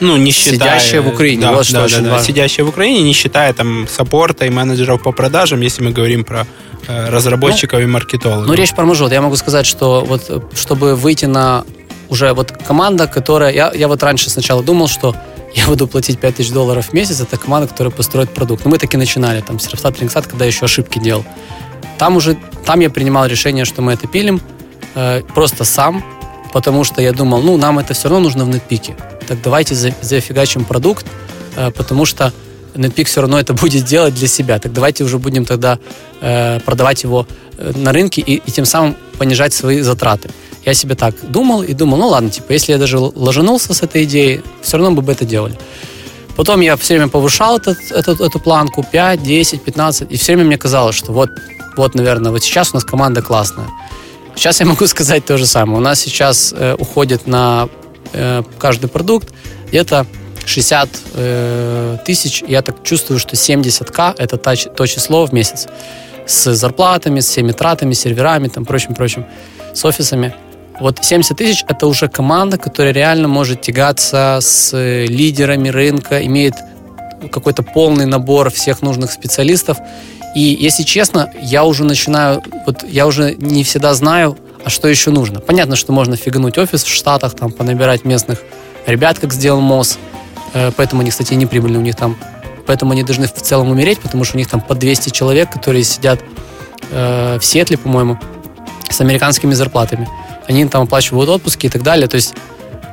[0.00, 0.78] ну, не считая...
[0.78, 2.26] Сидящая в Украине, да, вот что да, очень да, важно.
[2.26, 6.46] Сидящая в Украине, не считая там саппорта и менеджеров по продажам, если мы говорим про
[6.86, 8.46] э, разработчиков ну, и маркетологов.
[8.46, 9.12] Ну, речь про мажот.
[9.12, 11.64] Я могу сказать, что вот э, чтобы выйти на
[12.08, 13.52] уже вот команда, которая...
[13.52, 15.16] Я, я вот раньше сначала думал, что
[15.54, 18.64] я буду платить 5000 долларов в месяц, это команда, которая построит продукт.
[18.64, 21.24] Но мы так и начинали, там, Сервстат, Рингстат, когда еще ошибки делал.
[21.98, 24.42] Там уже, там я принимал решение, что мы это пилим
[24.94, 26.04] э, просто сам,
[26.52, 28.96] потому что я думал, ну, нам это все равно нужно в нетпике.
[29.26, 31.06] Так давайте за, зафигачим продукт,
[31.56, 32.32] э, потому что
[32.76, 34.58] Netpeak все равно это будет делать для себя.
[34.58, 35.78] Так давайте уже будем тогда
[36.20, 37.26] э, продавать его
[37.58, 40.30] э, на рынке и, и тем самым понижать свои затраты.
[40.64, 44.04] Я себе так думал и думал, ну ладно, типа, если я даже ложанулся с этой
[44.04, 45.56] идеей, все равно бы бы это делали.
[46.36, 50.48] Потом я все время повышал этот, этот, эту планку 5, 10, 15, и все время
[50.48, 51.30] мне казалось, что вот,
[51.76, 53.68] вот, наверное, вот сейчас у нас команда классная.
[54.36, 55.78] Сейчас я могу сказать то же самое.
[55.78, 57.70] У нас сейчас э, уходит на
[58.12, 59.32] э, каждый продукт
[59.68, 60.06] где-то
[60.44, 62.44] 60 э, тысяч.
[62.46, 65.66] Я так чувствую, что 70к– это то, то число в месяц.
[66.26, 69.24] С зарплатами, с всеми тратами, серверами, там, прочим-прочим,
[69.72, 70.34] с офисами.
[70.80, 76.54] Вот 70 тысяч– это уже команда, которая реально может тягаться с лидерами рынка, имеет
[77.30, 79.78] какой-то полный набор всех нужных специалистов.
[80.34, 85.10] И, если честно, я уже начинаю, вот я уже не всегда знаю, а что еще
[85.10, 85.40] нужно.
[85.40, 88.42] Понятно, что можно фигануть офис в Штатах, там, понабирать местных
[88.86, 89.98] ребят, как сделал МОЗ,
[90.52, 92.16] э, поэтому они, кстати, не прибыльны у них там,
[92.66, 95.84] поэтому они должны в целом умереть, потому что у них там по 200 человек, которые
[95.84, 96.20] сидят
[96.90, 98.18] э, в Сетле, по-моему,
[98.90, 100.08] с американскими зарплатами
[100.46, 102.08] они там оплачивают отпуски и так далее.
[102.08, 102.34] То есть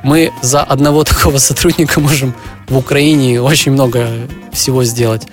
[0.04, 2.34] мы за одного такого сотрудника можем
[2.68, 4.08] в Украине очень много
[4.52, 5.26] всего сделать.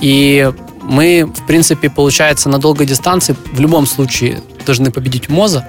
[0.00, 0.48] И
[0.82, 5.66] мы, в принципе, получается, на долгой дистанции в любом случае должны победить МОЗа.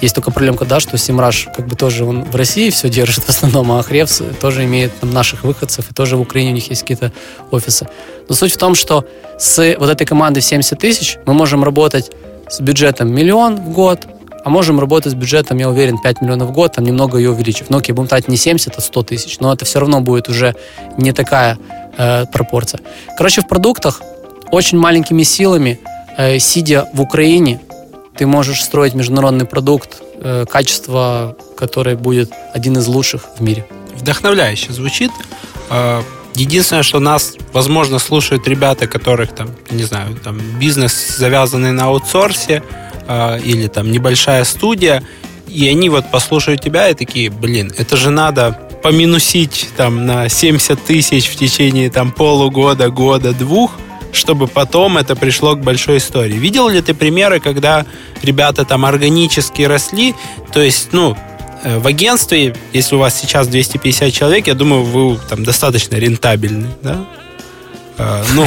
[0.00, 3.28] Есть только проблемка, да, что Симраш как бы тоже он в России все держит в
[3.28, 6.82] основном, а Хревс тоже имеет там, наших выходцев, и тоже в Украине у них есть
[6.82, 7.12] какие-то
[7.52, 7.86] офисы.
[8.28, 9.06] Но суть в том, что
[9.38, 12.10] с вот этой командой в 70 тысяч мы можем работать
[12.50, 14.08] с бюджетом миллион в год,
[14.44, 17.70] а можем работать с бюджетом, я уверен, 5 миллионов в год, там немного ее увеличив.
[17.70, 20.54] Но окей, будем тратить не 70, а 100 тысяч, но это все равно будет уже
[20.96, 21.58] не такая
[21.96, 22.80] э, пропорция.
[23.16, 24.02] Короче, в продуктах
[24.50, 25.80] очень маленькими силами,
[26.16, 27.60] э, сидя в Украине,
[28.16, 33.66] ты можешь строить международный продукт, э, качество, которое будет один из лучших в мире.
[33.96, 35.10] Вдохновляюще звучит.
[35.70, 36.02] Э,
[36.34, 42.62] единственное, что нас, возможно, слушают ребята, которых там, не знаю, там бизнес завязанный на аутсорсе,
[43.08, 45.02] а, или там небольшая студия,
[45.48, 50.82] и они вот послушают тебя и такие, блин, это же надо поминусить там на 70
[50.84, 53.72] тысяч в течение там полугода, года, двух,
[54.12, 56.34] чтобы потом это пришло к большой истории.
[56.34, 57.86] Видел ли ты примеры, когда
[58.22, 60.14] ребята там органически росли,
[60.52, 61.16] то есть, ну,
[61.64, 66.68] э, в агентстве, если у вас сейчас 250 человек, я думаю, вы там достаточно рентабельны,
[66.82, 67.04] да?
[67.98, 68.46] А, ну,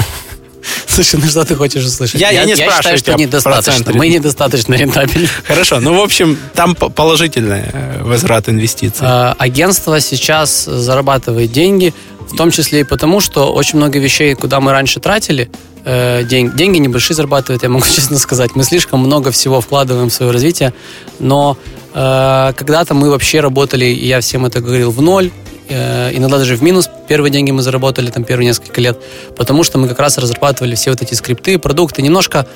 [0.87, 2.19] Слушай, ну что ты хочешь услышать?
[2.19, 3.93] Я, я, я не я спрашиваю считаю, что недостаточно.
[3.93, 5.27] Мы недостаточно рентабельны.
[5.43, 9.05] Хорошо, ну, в общем, там положительный э, возврат инвестиций.
[9.07, 11.93] А, агентство сейчас зарабатывает деньги,
[12.29, 15.49] в том числе и потому, что очень много вещей, куда мы раньше тратили,
[15.83, 18.55] э, деньги, деньги небольшие зарабатывают, я могу честно сказать.
[18.55, 20.73] Мы слишком много всего вкладываем в свое развитие,
[21.19, 21.57] но
[21.93, 25.31] э, когда-то мы вообще работали, и я всем это говорил, в ноль,
[25.69, 28.97] иногда даже в минус первые деньги мы заработали, там, первые несколько лет,
[29.35, 32.47] потому что мы как раз разрабатывали все вот эти скрипты, продукты, немножко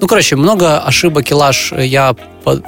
[0.00, 2.14] ну, короче, много ошибок и лаж я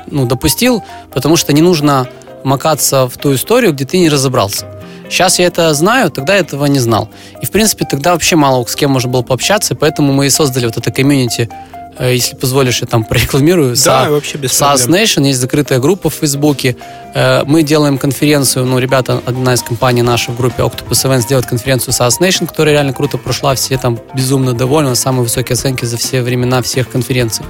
[0.08, 0.82] ну, допустил,
[1.12, 2.08] потому что не нужно
[2.42, 4.66] макаться в ту историю, где ты не разобрался.
[5.08, 7.08] Сейчас я это знаю, тогда я этого не знал.
[7.40, 10.66] И, в принципе, тогда вообще мало с кем можно было пообщаться, поэтому мы и создали
[10.66, 13.76] вот это комьюнити Э, если позволишь, я там прорекламирую.
[13.76, 15.02] Да, Sa- вообще без SaaS проблем.
[15.02, 16.76] Nation, есть закрытая группа в Фейсбуке.
[17.14, 21.46] Э, мы делаем конференцию, ну, ребята, одна из компаний наша в группе Octopus Events делает
[21.46, 25.96] конференцию SaaS Nation, которая реально круто прошла, все там безумно довольны, самые высокие оценки за
[25.96, 27.44] все времена всех конференций.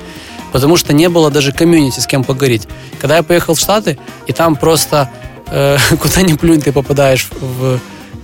[0.53, 2.67] Потому что не было даже комьюнити, с кем поговорить.
[3.01, 5.11] Когда я поехал в Штаты, и там просто
[5.47, 7.79] э, куда ни плюнь, ты попадаешь в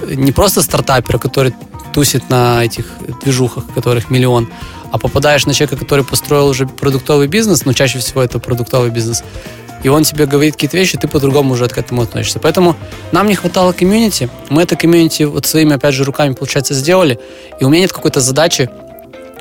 [0.09, 1.55] не просто стартапера, который
[1.95, 2.85] тусит на этих
[3.23, 4.49] движухах, которых миллион,
[4.93, 9.23] а попадаешь на человека, который построил уже продуктовый бизнес, но чаще всего это продуктовый бизнес,
[9.83, 12.41] и он тебе говорит какие-то вещи, ты по-другому уже к этому относишься.
[12.41, 12.77] Поэтому
[13.13, 17.19] нам не хватало комьюнити, мы это комьюнити вот своими, опять же, руками, получается, сделали,
[17.61, 18.69] и у меня нет какой-то задачи,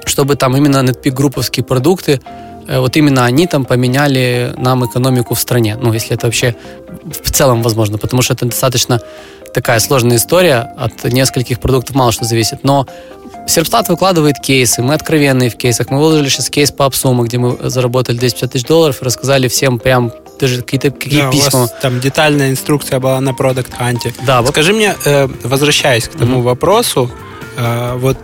[0.05, 2.21] чтобы там именно NetPeak групповские продукты,
[2.67, 5.77] э, вот именно они там поменяли нам экономику в стране.
[5.81, 6.55] Ну, если это вообще
[7.23, 9.01] в целом возможно, потому что это достаточно
[9.53, 12.63] такая сложная история, от нескольких продуктов мало что зависит.
[12.63, 12.87] Но
[13.47, 15.89] Серпстат выкладывает кейсы, мы откровенные в кейсах.
[15.89, 19.79] Мы выложили сейчас кейс по Апсуму, где мы заработали 250 тысяч долларов и рассказали всем
[19.79, 21.59] прям даже какие-то какие да, письма.
[21.59, 24.13] У вас там детальная инструкция была на Product Hunt.
[24.25, 24.51] Да, вот.
[24.51, 26.43] Скажи мне, э, возвращаясь к тому mm-hmm.
[26.43, 27.11] вопросу,
[27.57, 28.17] э, вот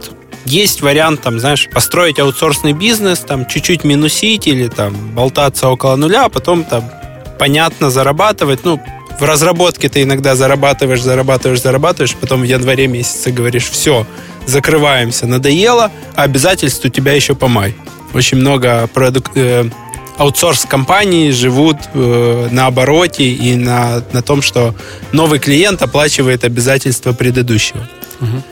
[0.46, 6.26] есть вариант, там, знаешь, построить аутсорсный бизнес, там, чуть-чуть минусить или там болтаться около нуля,
[6.26, 6.90] а потом там
[7.38, 8.66] понятно зарабатывать.
[8.66, 8.82] Ну,
[9.20, 14.08] в разработке ты иногда зарабатываешь, зарабатываешь, зарабатываешь, потом в январе месяце говоришь, все,
[14.46, 17.76] закрываемся, надоело, а обязательств у тебя еще по май.
[18.14, 19.32] Очень много продук...
[19.36, 19.70] э,
[20.18, 24.76] аутсорс-компаний живут э, на обороте и на, на том, что
[25.12, 27.88] новый клиент оплачивает обязательства предыдущего.
[28.20, 28.44] Угу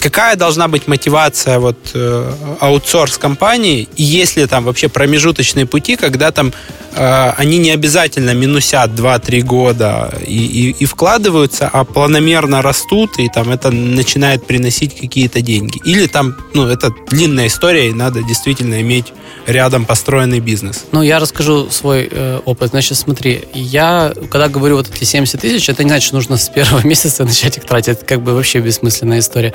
[0.00, 5.96] какая должна быть мотивация вот э, аутсорс компании, и есть ли там вообще промежуточные пути,
[5.96, 6.52] когда там
[6.96, 13.50] они не обязательно минусят 2-3 года и, и, и вкладываются, а планомерно растут, и там
[13.50, 15.80] это начинает приносить какие-то деньги.
[15.84, 19.12] Или там, ну, это длинная история, и надо действительно иметь
[19.46, 20.86] рядом построенный бизнес.
[20.92, 22.70] Ну, я расскажу свой э, опыт.
[22.70, 26.48] Значит, смотри, я, когда говорю вот эти 70 тысяч, это не значит, что нужно с
[26.48, 27.88] первого месяца начать их тратить.
[27.88, 29.54] Это как бы вообще бессмысленная история.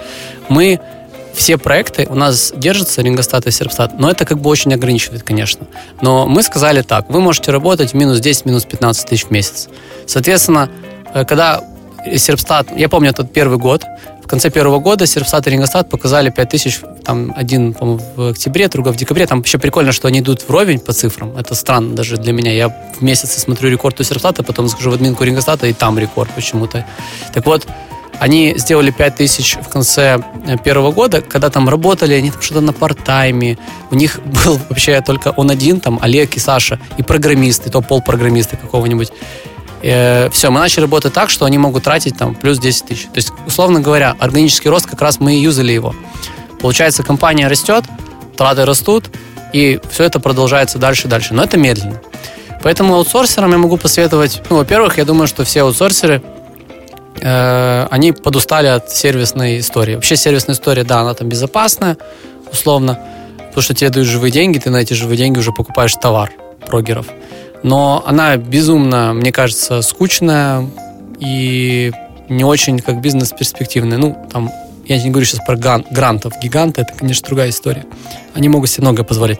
[0.49, 0.79] Мы
[1.35, 5.67] все проекты у нас держатся, Рингостат и Серпстат, но это как бы очень ограничивает, конечно.
[6.01, 9.67] Но мы сказали так, вы можете работать минус 10, минус 15 тысяч в месяц.
[10.07, 10.69] Соответственно,
[11.13, 11.61] э, когда
[12.15, 13.83] Серпстат, я помню этот первый год,
[14.25, 18.93] в конце первого года Серпстат и Рингостат показали 5 тысяч, там один, в октябре, другой
[18.93, 19.27] в декабре.
[19.27, 21.37] Там еще прикольно, что они идут вровень по цифрам.
[21.37, 22.51] Это странно даже для меня.
[22.51, 26.31] Я в месяце смотрю рекорд у Серпстата, потом захожу в админку Рингостата, и там рекорд
[26.33, 26.87] почему-то.
[27.35, 27.67] Так вот,
[28.19, 32.61] они сделали 5 тысяч в конце э, первого года, когда там работали, они там что-то
[32.61, 33.57] на парт-тайме.
[33.91, 38.57] У них был вообще только он один, там Олег и Саша, и программисты, то полпрограммисты
[38.57, 39.11] какого-нибудь.
[39.81, 43.03] Э, все, мы начали работать так, что они могут тратить там плюс 10 тысяч.
[43.03, 45.95] То есть, условно говоря, органический рост, как раз мы и юзали его.
[46.59, 47.83] Получается, компания растет,
[48.35, 49.05] траты растут,
[49.53, 51.33] и все это продолжается дальше и дальше.
[51.33, 52.01] Но это медленно.
[52.63, 56.23] Поэтому аутсорсерам я могу посоветовать, ну, во-первых, я думаю, что все аутсорсеры
[57.21, 59.95] Э, они подустали от сервисной истории.
[59.95, 61.97] Вообще сервисная история, да, она там безопасная,
[62.51, 62.99] условно,
[63.37, 66.31] потому что тебе дают живые деньги, ты на эти живые деньги уже покупаешь товар
[66.65, 67.07] прогеров.
[67.63, 70.69] Но она безумно, мне кажется, скучная
[71.19, 71.91] и
[72.29, 73.97] не очень как бизнес перспективная.
[73.97, 74.51] Ну, там,
[74.85, 76.33] я не говорю сейчас про грантов.
[76.41, 77.85] Гиганты, это, конечно, другая история.
[78.33, 79.39] Они могут себе многое позволить.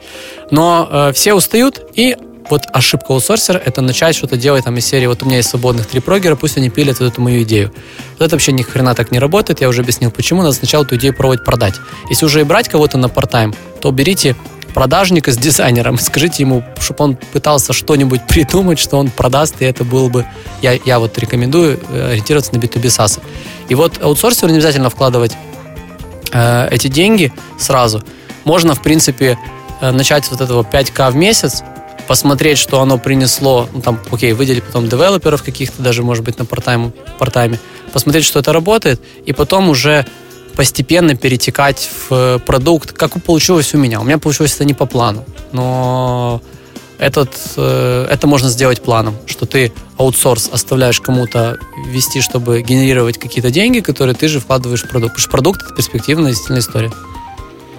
[0.50, 2.18] Но э, все устают, и
[2.50, 5.88] вот ошибка аутсорсера— это начать что-то делать там из серии, вот у меня есть свободных
[5.88, 7.72] три прогера, пусть они пилят вот эту мою идею.
[8.18, 10.42] Вот это вообще ни хрена так не работает, я уже объяснил, почему.
[10.42, 11.76] Надо сначала эту идею пробовать продать.
[12.10, 14.36] Если уже и брать кого-то на part-time, то берите
[14.76, 19.84] продажника с дизайнером, скажите ему, чтобы он пытался что-нибудь придумать, что он продаст, и это
[19.84, 20.26] было бы...
[20.62, 23.20] Я, я вот рекомендую э, ориентироваться на B2B SaaS.
[23.70, 25.36] И вот аутсорсеру не обязательно вкладывать
[26.32, 28.04] э, эти деньги сразу.
[28.44, 29.40] Можно, в принципе,
[29.82, 31.64] э, начать вот этого 5К в месяц,
[32.08, 36.46] посмотреть, что оно принесло, ну, там, окей, выделить потом девелоперов каких-то, даже, может быть, на
[36.46, 37.60] портайме, портайме,
[37.94, 40.06] посмотреть, что это работает, и потом уже
[40.56, 44.00] постепенно перетекать в продукт, как получилось у меня.
[44.00, 46.42] У меня получилось это не по плану, но
[46.98, 53.52] этот, э, это можно сделать планом, что ты аутсорс оставляешь кому-то вести, чтобы генерировать какие-то
[53.52, 55.14] деньги, которые ты же вкладываешь в продукт.
[55.14, 56.92] Потому что продукт— это перспективная, действительно история.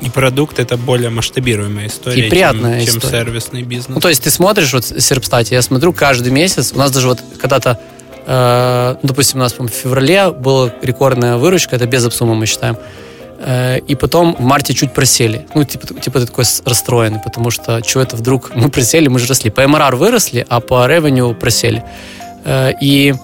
[0.00, 3.00] И продукт это более масштабируемая история, и приятная чем, история.
[3.00, 3.94] чем сервисный бизнес.
[3.94, 7.20] Ну, то есть ты смотришь, вот Серпстате, я смотрю каждый месяц, у нас даже вот
[7.40, 7.80] когда-то,
[8.26, 12.76] э, допустим, у нас в феврале была рекордная выручка, это без обсума мы считаем,
[13.38, 15.46] э, и потом в марте чуть просели.
[15.54, 19.26] Ну, типа, типа ты такой расстроенный, потому что что это вдруг мы просели, мы же
[19.26, 19.50] росли.
[19.50, 21.82] По MRR выросли, а по ревеню просели.
[22.44, 23.14] Э, и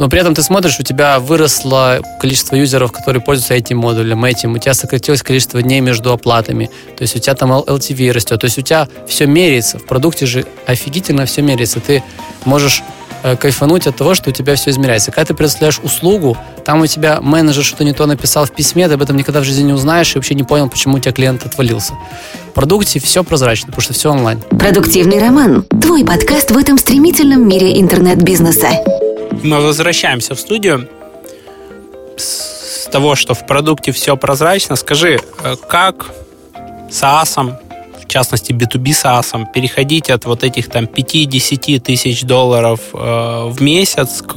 [0.00, 4.54] но при этом ты смотришь, у тебя выросло количество юзеров, которые пользуются этим модулем, этим,
[4.54, 8.46] у тебя сократилось количество дней между оплатами, то есть у тебя там LTV растет, то
[8.46, 12.02] есть у тебя все меряется, в продукте же офигительно все меряется, ты
[12.46, 12.82] можешь
[13.22, 15.10] э, кайфануть от того, что у тебя все измеряется.
[15.10, 16.34] Когда ты предоставляешь услугу,
[16.64, 19.44] там у тебя менеджер что-то не то написал в письме, ты об этом никогда в
[19.44, 21.92] жизни не узнаешь и вообще не понял, почему у тебя клиент отвалился.
[22.48, 24.40] В продукте все прозрачно, потому что все онлайн.
[24.48, 25.66] Продуктивный роман.
[25.82, 28.70] Твой подкаст в этом стремительном мире интернет-бизнеса.
[29.42, 30.88] Мы возвращаемся в студию
[32.16, 34.76] с того, что в продукте все прозрачно.
[34.76, 36.10] Скажи, э, как
[36.90, 37.56] SaaS,
[38.02, 44.22] в частности B2B SaaS, переходить от вот этих там 5-10 тысяч долларов э, в месяц
[44.22, 44.34] к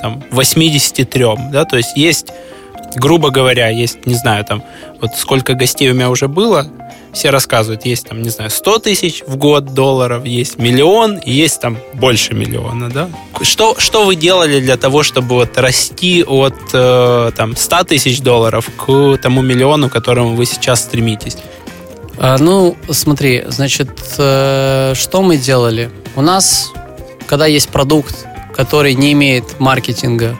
[0.00, 2.32] там, 83, да, то есть есть
[2.94, 4.62] грубо говоря, есть, не знаю, там,
[5.00, 6.66] вот сколько гостей у меня уже было,
[7.12, 11.78] все рассказывают, есть там, не знаю, 100 тысяч в год долларов, есть миллион, есть там
[11.94, 13.10] больше миллиона, да?
[13.42, 18.68] Что, что вы делали для того, чтобы вот расти от э, там 100 тысяч долларов
[18.76, 21.36] к тому миллиону, к которому вы сейчас стремитесь?
[22.18, 25.90] А, ну, смотри, значит, э, что мы делали?
[26.16, 26.72] У нас,
[27.26, 30.38] когда есть продукт, который не имеет маркетинга,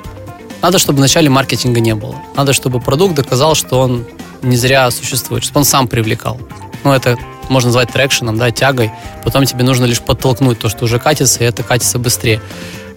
[0.63, 2.15] надо, чтобы вначале маркетинга не было.
[2.37, 4.07] Надо, чтобы продукт доказал, что он
[4.43, 6.39] не зря существует, чтобы он сам привлекал.
[6.85, 7.19] Ну, это
[7.49, 8.91] можно назвать трекшеном, да, тягой.
[9.25, 12.41] Потом тебе нужно лишь подтолкнуть то, что уже катится, и это катится быстрее.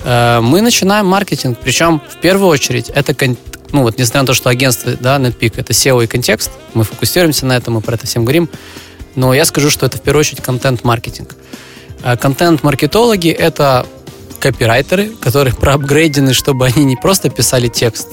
[0.03, 3.15] Э, мы начинаем маркетинг, причем в первую очередь это,
[3.71, 7.45] ну вот, несмотря на то, что агентство, да, NetPeak, это SEO и контекст, мы фокусируемся
[7.45, 8.49] на этом, мы про это всем говорим,
[9.15, 11.35] но я скажу, что это в первую очередь контент-маркетинг.
[12.03, 13.85] Э, контент-маркетологи— это
[14.39, 18.09] копирайтеры, которые проапгрейдены, чтобы они не просто писали текст,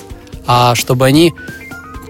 [0.46, 1.34] а чтобы они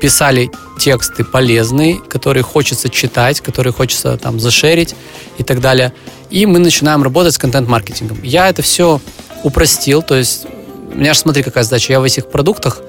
[0.02, 0.50] писали
[0.80, 4.96] тексты полезные, которые хочется читать, которые хочется там зашерить
[5.38, 5.92] и так далее.
[6.28, 8.18] И мы начинаем работать с контент-маркетингом.
[8.24, 9.00] Я это все
[9.44, 10.46] упростил, то есть
[10.92, 11.92] у меня же смотри, какая задача.
[11.92, 12.80] Я в этих продуктах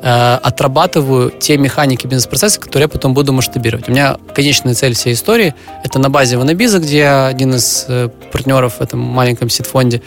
[0.00, 3.88] э, отрабатываю те механики бизнес-процесса, которые я потом буду масштабировать.
[3.88, 8.10] У меня конечная цель всей истории– это на базе Ванабиза, где я один из э,
[8.30, 10.02] партнеров в этом маленьком сит-фонде.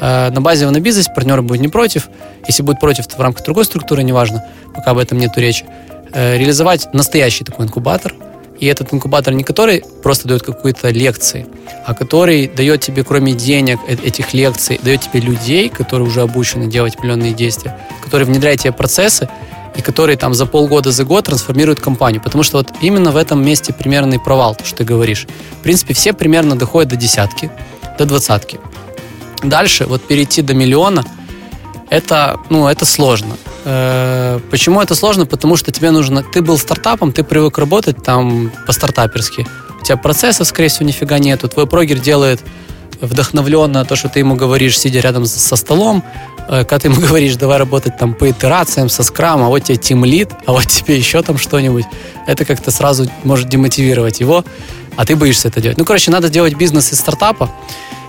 [0.00, 2.08] Э, на базе Ванабиза, если партнеры будут не против,
[2.46, 4.42] если будет против, то в рамках другой структуры, неважно,
[4.74, 5.66] пока об этом нету речи,
[6.12, 8.14] реализовать настоящий такой инкубатор.
[8.58, 11.46] И этот инкубатор не который просто дает какие-то лекции,
[11.86, 16.66] а который дает тебе, кроме денег э, этих лекций, дает тебе людей, которые уже обучены
[16.66, 19.28] делать определенные действия, которые внедряют тебе процессы,
[19.76, 22.20] и которые там за полгода, за год трансформируют компанию.
[22.20, 25.28] Потому что вот именно в этом месте примерный провал, то, что ты говоришь.
[25.60, 27.48] В принципе, все примерно доходят до десятки,
[27.96, 28.58] до двадцатки.
[29.44, 31.04] Дальше вот перейти до миллиона,
[31.90, 33.36] это, ну, это сложно.
[33.64, 35.26] Э, почему это сложно?
[35.26, 36.22] Потому что тебе нужно...
[36.22, 39.46] Ты был стартапом, ты привык работать там по-стартаперски.
[39.80, 41.48] У тебя процессов, скорее всего, нифига нету.
[41.48, 42.40] Твой прогер делает
[43.00, 46.02] вдохновленно то, что ты ему говоришь, сидя рядом со столом,
[46.48, 49.76] э, когда ты ему говоришь, давай работать там по итерациям, со скрам, а вот тебе
[49.76, 51.84] тим лид, а вот тебе еще там что-нибудь,
[52.26, 54.44] это как-то сразу может демотивировать его,
[54.96, 55.78] а ты боишься это делать.
[55.78, 57.50] Ну, короче, надо делать бизнес из стартапа,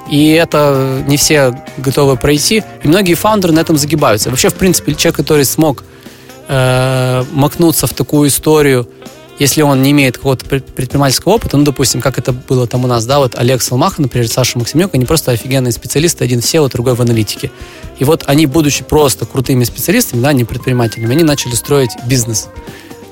[0.09, 2.63] и это не все готовы пройти.
[2.83, 4.29] И многие фаундеры на этом загибаются.
[4.29, 5.83] Вообще, в принципе, человек, который смог
[6.47, 8.87] э, макнуться в такую историю,
[9.39, 13.05] если он не имеет какого-то предпринимательского опыта, ну, допустим, как это было там у нас,
[13.05, 16.95] да, вот Олег Салмаха, например, Саша Максимюк, они просто офигенные специалисты, один в SEO, другой
[16.95, 17.49] в аналитике.
[17.99, 22.49] И вот они, будучи просто крутыми специалистами, да, не предпринимателями, они начали строить бизнес.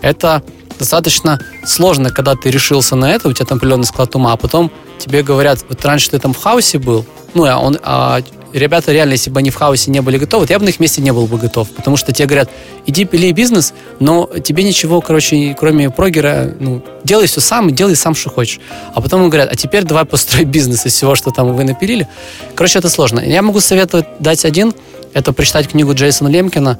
[0.02, 0.44] Это
[0.80, 4.72] достаточно сложно, когда ты решился на это, у тебя там определенный склад ума, а потом
[5.00, 8.22] тебе говорят, вот раньше ты там в хаосе был, ну, а, он, а
[8.54, 11.02] ребята реально, если бы они в хаосе не были готовы, я бы на их месте
[11.02, 11.70] не был бы готов.
[11.70, 12.50] Потому что тебе говорят,
[12.86, 18.16] иди пили бизнес, но тебе ничего, короче, кроме прогера, ну, делай все сам делай сам,
[18.16, 18.60] что хочешь.
[18.94, 22.08] А потом говорят, а теперь давай построй бизнес из всего, что там вы напилили.
[22.56, 23.20] Короче, это сложно.
[23.20, 24.74] Я могу советовать дать один,
[25.14, 26.80] это прочитать книгу Джейсона Лемкина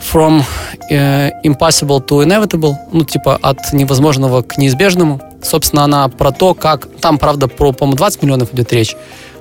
[0.00, 0.42] From
[0.90, 5.20] uh, Impossible to Inevitable, ну, типа от невозможного к неизбежному.
[5.42, 6.88] Собственно, она про то, как...
[7.00, 8.96] Там, правда, про, по-моему, 20 миллионов идет речь.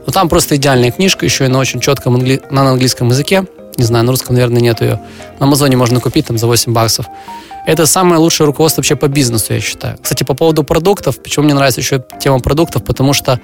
[0.05, 2.41] Но там просто идеальная книжка, еще и на очень четком англи...
[2.49, 3.45] на английском языке.
[3.77, 4.99] Не знаю, на русском, наверное, нет ее.
[5.39, 7.05] На Амазоне можно купить там за 8 баксов.
[7.67, 9.97] Это самое лучшее руководство вообще по бизнесу, я считаю.
[10.01, 13.39] Кстати, по поводу продуктов, почему мне нравится еще тема продуктов, потому что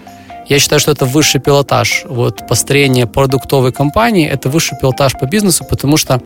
[0.48, 2.04] я считаю, что это высший пилотаж.
[2.08, 6.22] Вот построение продуктовой компании– это высший пилотаж по бизнесу, потому что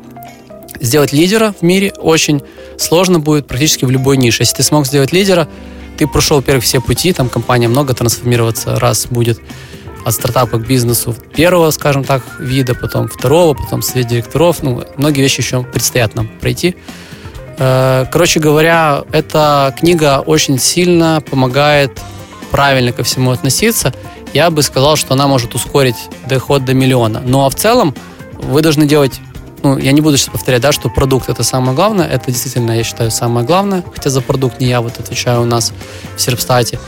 [0.79, 2.41] сделать лидера в мире очень
[2.77, 4.43] сложно будет практически в любой нише.
[4.43, 5.47] Если ты смог сделать лидера,
[5.97, 9.39] ты прошел, во-первых, все пути, там компания много трансформироваться раз будет
[10.05, 14.63] от стартапа к бизнесу первого, скажем так, вида, потом второго, потом совет директоров.
[14.63, 16.75] Ну, многие вещи еще предстоят нам пройти.
[17.57, 21.99] Э, короче говоря, эта книга очень сильно помогает
[22.51, 23.93] правильно ко всему относиться.
[24.33, 25.97] Я бы сказал, что она может ускорить
[26.27, 27.21] доход до миллиона.
[27.25, 27.93] Ну а в целом
[28.33, 29.19] вы должны делать
[29.63, 32.07] ну, я не буду сейчас повторять, да, что продукт это самое главное.
[32.07, 33.83] Это действительно, я считаю, самое главное.
[33.93, 35.73] Хотя за продукт не я вот отвечаю у нас
[36.15, 36.79] в Серпстате.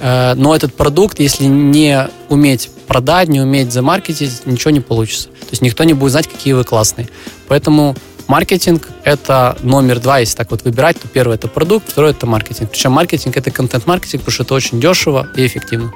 [0.00, 5.28] Э, но этот продукт, если не уметь продать, не уметь замаркетить, ничего не получится.
[5.28, 7.08] То есть никто не будет знать, какие вы классные.
[7.48, 7.96] Поэтому
[8.26, 12.70] маркетинг– это номер два, если так вот выбирать, то первый– это продукт, второй– это маркетинг.
[12.70, 15.92] Причем маркетинг– это контент-маркетинг, потому что это очень дешево и эффективно.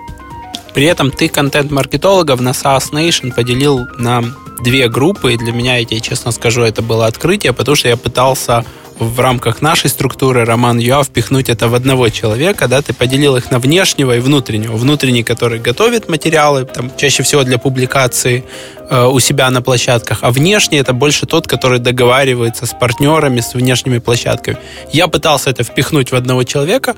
[0.75, 4.23] При этом ты контент-маркетологов на SaaS Nation поделил на
[4.63, 7.97] две группы, и для меня, я тебе честно скажу, это было открытие, потому что я
[7.97, 8.65] пытался
[8.99, 13.51] в рамках нашей структуры Роман Юа впихнуть это в одного человека, да, ты поделил их
[13.51, 14.77] на внешнего и внутреннего.
[14.77, 18.45] Внутренний, который готовит материалы, там, чаще всего для публикации
[18.91, 23.99] у себя на площадках, а внешний это больше тот, который договаривается с партнерами, с внешними
[23.99, 24.57] площадками.
[24.93, 26.97] Я пытался это впихнуть в одного человека,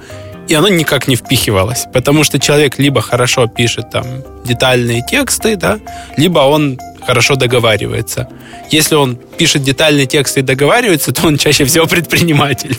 [0.49, 4.07] и оно никак не впихивалось, потому что человек либо хорошо пишет там
[4.45, 5.78] детальные тексты, да,
[6.16, 8.28] либо он хорошо договаривается.
[8.70, 12.76] Если он пишет детальные тексты и договаривается, то он чаще всего предприниматель.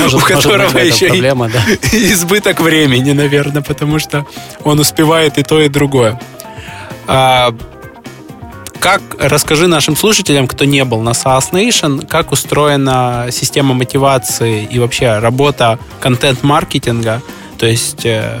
[0.00, 1.64] Может, у которого может еще проблема, да.
[1.92, 4.26] избыток времени, наверное, потому что
[4.62, 6.20] он успевает и то, и другое.
[7.08, 7.52] А,
[8.82, 14.80] как, расскажи нашим слушателям, кто не был на SaaS Nation, как устроена система мотивации и
[14.80, 17.22] вообще работа контент-маркетинга,
[17.58, 18.40] то есть э,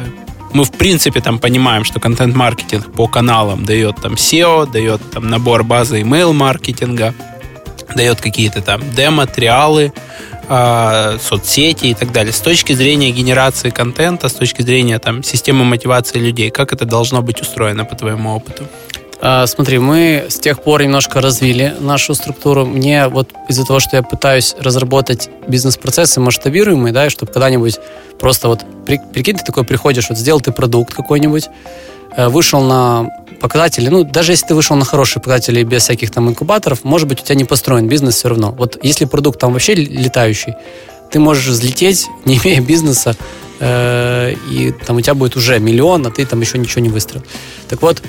[0.52, 5.62] мы в принципе там понимаем, что контент-маркетинг по каналам дает там SEO, дает там набор
[5.62, 7.14] базы email маркетинга,
[7.94, 9.92] дает какие-то там демо-триалы,
[10.48, 12.32] э, соцсети и так далее.
[12.32, 17.22] С точки зрения генерации контента, с точки зрения там системы мотивации людей, как это должно
[17.22, 18.66] быть устроено по твоему опыту?
[19.24, 22.66] А, смотри, мы с тех пор немножко развили нашу структуру.
[22.66, 27.78] Мне вот из-за того, что я пытаюсь разработать бизнес-процессы масштабируемые, да, и чтобы когда-нибудь
[28.18, 31.50] просто вот, прикинь, ты такой приходишь, вот сделал ты продукт какой-нибудь,
[32.16, 33.10] э, вышел на
[33.40, 37.22] показатели, ну, даже если ты вышел на хорошие показатели без всяких там инкубаторов, может быть,
[37.22, 38.50] у тебя не построен бизнес все равно.
[38.50, 40.54] Вот если продукт там вообще летающий,
[41.12, 43.14] ты можешь взлететь, не имея бизнеса,
[43.60, 47.24] э, и там у тебя будет уже миллион, а ты там еще ничего не выстроил.
[47.68, 48.02] Так вот,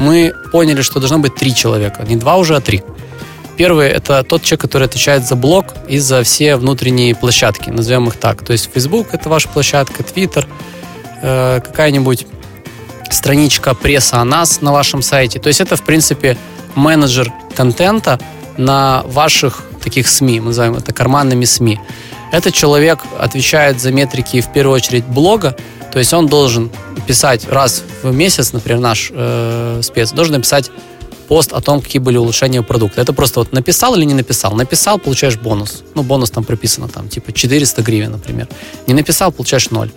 [0.00, 2.04] мы поняли, что должно быть три человека.
[2.08, 2.82] Не два уже, а три.
[3.56, 8.16] Первый– это тот человек, который отвечает за блог и за все внутренние площадки, назовем их
[8.16, 8.42] так.
[8.42, 10.46] То есть Facebook– это ваша площадка, Twitter,
[11.22, 12.26] э, какая-нибудь
[13.10, 15.38] страничка пресса о нас на вашем сайте.
[15.38, 16.38] То есть это, в принципе,
[16.74, 18.18] менеджер контента
[18.56, 21.78] на ваших таких СМИ, мы называем это карманными СМИ.
[22.32, 25.56] Этот человек отвечает за метрики, в первую очередь, блога,
[25.92, 26.70] то есть он должен
[27.06, 30.70] писать раз в месяц, например, наш э, спец, должен написать
[31.28, 33.00] пост о том, какие были улучшения продукта.
[33.00, 34.52] Это просто вот написал или не написал.
[34.52, 35.82] Написал, получаешь бонус.
[35.94, 38.48] Ну, бонус там прописано, там, типа 400 гривен, например.
[38.88, 39.90] Не написал, получаешь ноль.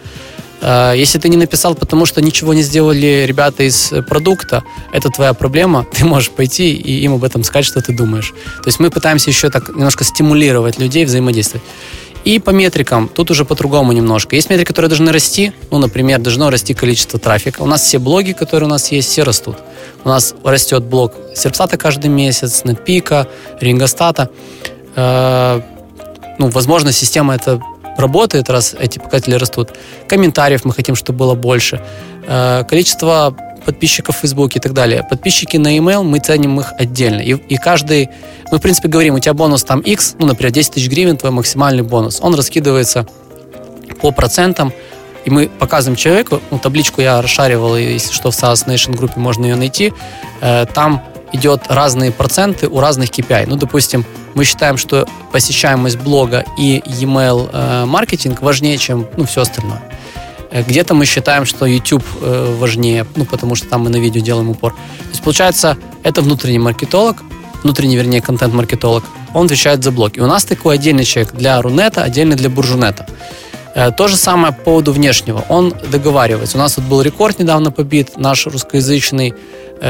[0.61, 4.63] Э, если ты не написал, потому что ничего не сделали ребята из продукта,
[4.93, 8.33] это твоя проблема, ты можешь пойти и им об этом сказать, что ты думаешь.
[8.63, 11.63] То есть мы пытаемся еще так немножко стимулировать людей взаимодействовать.
[12.23, 14.35] И по метрикам, тут уже по-другому немножко.
[14.35, 15.51] Есть метрики, которые должны расти.
[15.71, 17.61] Ну, например, должно расти количество трафика.
[17.61, 19.57] У нас все блоги, которые у нас есть, все растут.
[20.05, 23.27] У нас растет блог Серпстата каждый месяц, Netpeak,
[23.59, 24.29] Рингостата.
[24.95, 25.61] Э,
[26.39, 27.61] ну, возможно, система это
[27.97, 29.71] работает, раз эти показатели растут.
[30.07, 31.81] Комментариев мы хотим, чтобы было больше.
[32.25, 35.03] Э, количество подписчиков в Фейсбуке и так далее.
[35.09, 37.21] Подписчики на email, мы ценим их отдельно.
[37.21, 38.09] И, и каждый,
[38.51, 41.31] мы, в принципе, говорим, у тебя бонус там X, ну, например, 10 тысяч гривен, твой
[41.31, 42.19] максимальный бонус.
[42.21, 43.07] Он раскидывается
[44.01, 44.73] по процентам
[45.25, 49.45] и мы показываем человеку, ну, табличку я расшаривал, если что, в SaaS Nation группе можно
[49.45, 49.93] ее найти,
[50.41, 51.01] э, там
[51.31, 53.45] идет разные проценты у разных KPI.
[53.47, 54.05] Ну, допустим,
[54.35, 59.81] мы считаем, что посещаемость блога и e-mail э, маркетинг важнее, чем ну, все остальное.
[60.53, 64.21] Э, где-то мы считаем, что YouTube э, важнее, ну, потому что там мы на видео
[64.21, 64.73] делаем упор.
[64.73, 67.17] То есть, получается, это внутренний маркетолог,
[67.63, 70.17] внутренний, вернее, контент-маркетолог, он отвечает за блог.
[70.17, 73.07] И у нас такой отдельный человек для Рунета, отдельный для Буржунета.
[73.73, 75.43] Э, то же самое по поводу внешнего.
[75.49, 76.57] Он договаривается.
[76.57, 79.33] У нас тут был рекорд недавно побит, наш русскоязычный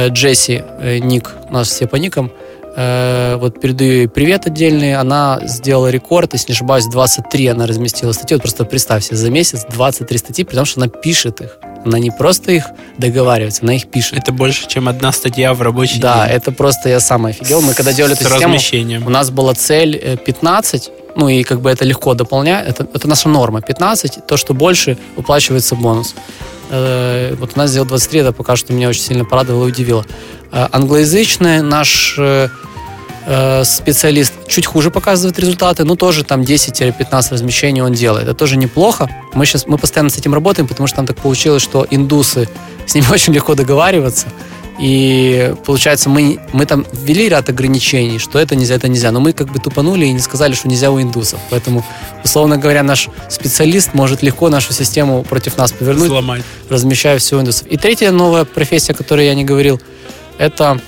[0.08, 0.64] Джесси,
[1.02, 2.32] ник, у нас все по никам,
[2.76, 4.96] вот передаю ей привет отдельный.
[4.96, 8.36] Она сделала рекорд, если не ошибаюсь, 23 она разместила статьи.
[8.36, 11.60] Вот просто представь себе, за месяц 23 статьи, потому что она пишет их.
[11.86, 12.66] Она не просто их
[12.98, 14.18] договаривается, она их пишет.
[14.18, 16.38] Это больше, чем одна статья в рабочий да, день.
[16.38, 17.62] это просто я сам офигел.
[17.62, 21.70] Мы когда делали С эту систему, у нас была цель 15, ну и как бы
[21.70, 23.62] это легко дополнять, это, это наша норма.
[23.62, 26.16] 15, то, что больше, уплачивается бонус.
[26.74, 30.06] Э, Вот у нас сделал 23, это пока что меня очень сильно порадовало и удивило.
[30.52, 32.50] Э, Англоязычный наш э,
[33.64, 38.24] специалист чуть хуже показывает результаты, но тоже там 10-15 размещений он делает.
[38.24, 39.10] Это тоже неплохо.
[39.34, 42.50] Мы сейчас мы постоянно с этим работаем, потому что там так получилось, что индусы
[42.86, 44.28] с ними очень легко договариваться.
[44.80, 49.12] И получается, мы, мы там ввели ряд ограничений, что это нельзя, это нельзя.
[49.12, 51.40] Но мы как бы тупанули и не сказали, что нельзя у индусов.
[51.50, 51.86] Поэтому,
[52.24, 56.44] условно говоря, наш специалист может легко нашу систему против нас повернуть Сломать.
[56.70, 57.68] размещая все у индусов.
[57.68, 59.80] И третья новая профессия, о которой я не говорил,
[60.40, 60.80] это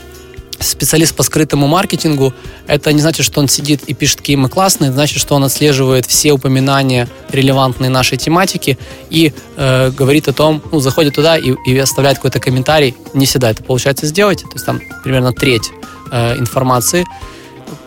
[0.59, 2.33] специалист по скрытому маркетингу.
[2.67, 5.43] Это не значит, что он сидит и пишет, какие мы классные, это значит, что он
[5.43, 8.77] отслеживает все упоминания релевантные нашей тематики
[9.09, 12.95] и э, говорит о том, ну, заходит туда и, и оставляет какой-то комментарий.
[13.13, 15.71] Не всегда это получается сделать, то есть там примерно треть
[16.11, 17.05] э, информации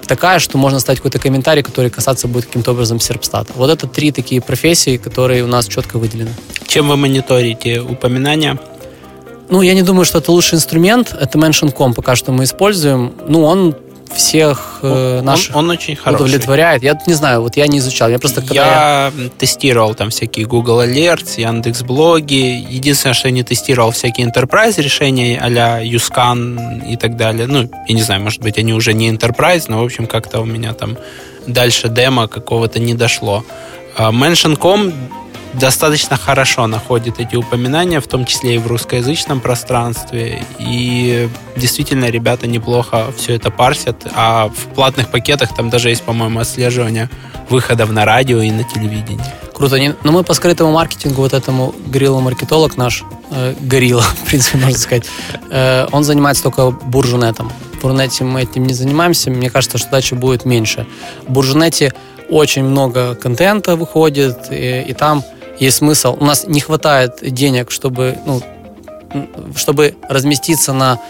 [0.07, 3.53] такая, что можно ставить какой-то комментарий, который касаться будет каким-то образом серпстата.
[3.55, 6.31] Вот это три такие профессии, которые у нас четко выделены.
[6.67, 8.59] Чем вы мониторите упоминания?
[9.51, 11.15] Ну, я не думаю, что это лучший инструмент.
[11.19, 13.13] Это Mention.com пока что мы используем.
[13.27, 13.75] Ну, он
[14.15, 16.23] всех э, Он- наших он, очень хороший.
[16.25, 16.83] удовлетворяет.
[16.83, 18.09] Я не знаю, вот я не изучал.
[18.09, 18.55] Я просто когда
[19.09, 19.13] я...
[19.23, 22.65] Я тестировал там всякие Google Alerts, Яндекс Блоги.
[22.71, 27.47] Единственное, что я не тестировал всякие Enterprise решения а-ля Юскан и так далее.
[27.47, 30.45] Ну, я не знаю, может быть, они уже не Enterprise, но, в общем, как-то у
[30.47, 30.97] меня там
[31.47, 33.45] дальше демо какого-то не дошло.
[33.97, 34.93] А Mention.com
[35.55, 40.45] достаточно хорошо находит эти упоминания, в том числе и в русскоязычном пространстве.
[40.59, 44.07] И действительно, ребята неплохо все это парсят.
[44.15, 47.09] А в платных пакетах там даже есть, по-моему, отслеживание
[47.49, 49.25] выходов на радио и на телевидении.
[49.55, 49.77] Круто.
[50.05, 55.07] Но мы по скрытому маркетингу вот этому горилла-маркетолог наш, э, горилла, в принципе, можно сказать,
[55.51, 57.51] э, он занимается только буржунетом.
[57.73, 59.31] В буржунете мы этим не занимаемся.
[59.31, 60.87] Мне кажется, что дальше будет меньше.
[61.27, 61.93] В буржунете
[62.29, 65.25] очень много контента выходит, и, и там
[65.61, 66.17] есть смысл.
[66.19, 68.43] У нас не хватает денег, чтобы, ну,
[69.57, 71.01] чтобы разместиться на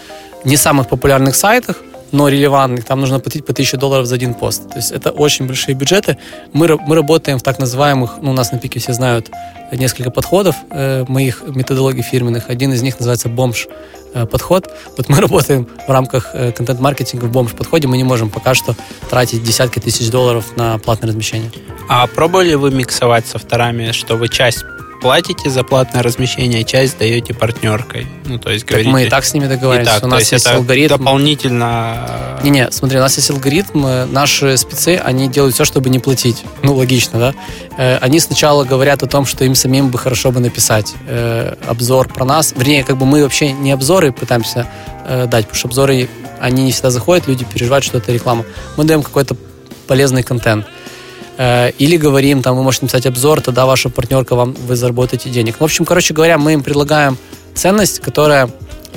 [0.43, 1.77] не самых популярных сайтах,
[2.11, 2.85] но релевантных.
[2.85, 4.69] Там нужно платить по 1000 долларов за один пост.
[4.69, 6.17] То есть это очень большие бюджеты.
[6.53, 9.29] Мы, мы работаем в так называемых, ну, у нас на пике все знают
[9.71, 12.49] несколько подходов э, моих методологий фирменных.
[12.49, 13.67] Один из них называется бомж
[14.13, 14.69] э, подход.
[14.97, 17.87] Вот мы работаем в рамках э, контент-маркетинга в бомж подходе.
[17.87, 18.75] Мы не можем пока что
[19.09, 21.51] тратить десятки тысяч долларов на платное размещение.
[21.87, 24.63] А пробовали вы миксовать с авторами, что вы часть
[25.01, 28.07] платите за платное размещение, часть даете партнеркой?
[28.25, 28.89] Ну, то есть Так говорите...
[28.91, 29.93] мы и так с ними договариваемся.
[29.95, 30.97] так, у нас есть есть алгоритм.
[30.97, 32.37] дополнительно...
[32.39, 35.99] э, Не-не, смотри, у нас есть алгоритм, э, наши спецы, они делают все, чтобы не
[35.99, 36.43] платить.
[36.63, 37.33] Ну, логично, да?
[37.77, 40.93] Э, Они сначала говорят о том, что им самим бы хорошо бы написать
[41.67, 42.53] обзор про нас.
[42.55, 44.67] Вернее, как бы мы вообще не обзоры пытаемся
[45.07, 48.45] дать, потому что обзоры, они не всегда заходят, люди переживают, что это реклама.
[48.77, 49.35] Мы даем какой-то
[49.87, 50.65] полезный контент.
[51.39, 55.55] Э, Или говорим, там, вы можете написать обзор, тогда ваша партнерка вам, вы заработаете денег.
[55.59, 57.17] В общем, короче говоря, мы им предлагаем
[57.55, 58.49] ценность, которая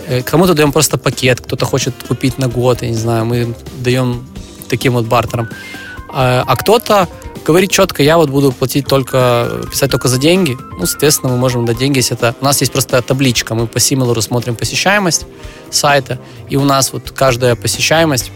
[0.08, 4.26] э, кому-то даем просто пакет, кто-то хочет купить на год, я не знаю, мы даем
[4.68, 5.48] таким вот бартером.
[6.08, 7.08] А а кто-то
[7.46, 10.56] говорит четко, я вот буду платить только, писать только за деньги.
[10.78, 12.34] Ну, соответственно, мы можем дать деньги, если это...
[12.40, 15.26] У нас есть просто табличка, мы по симилору смотрим посещаемость
[15.70, 16.18] сайта,
[16.48, 18.32] и у нас вот каждая посещаемость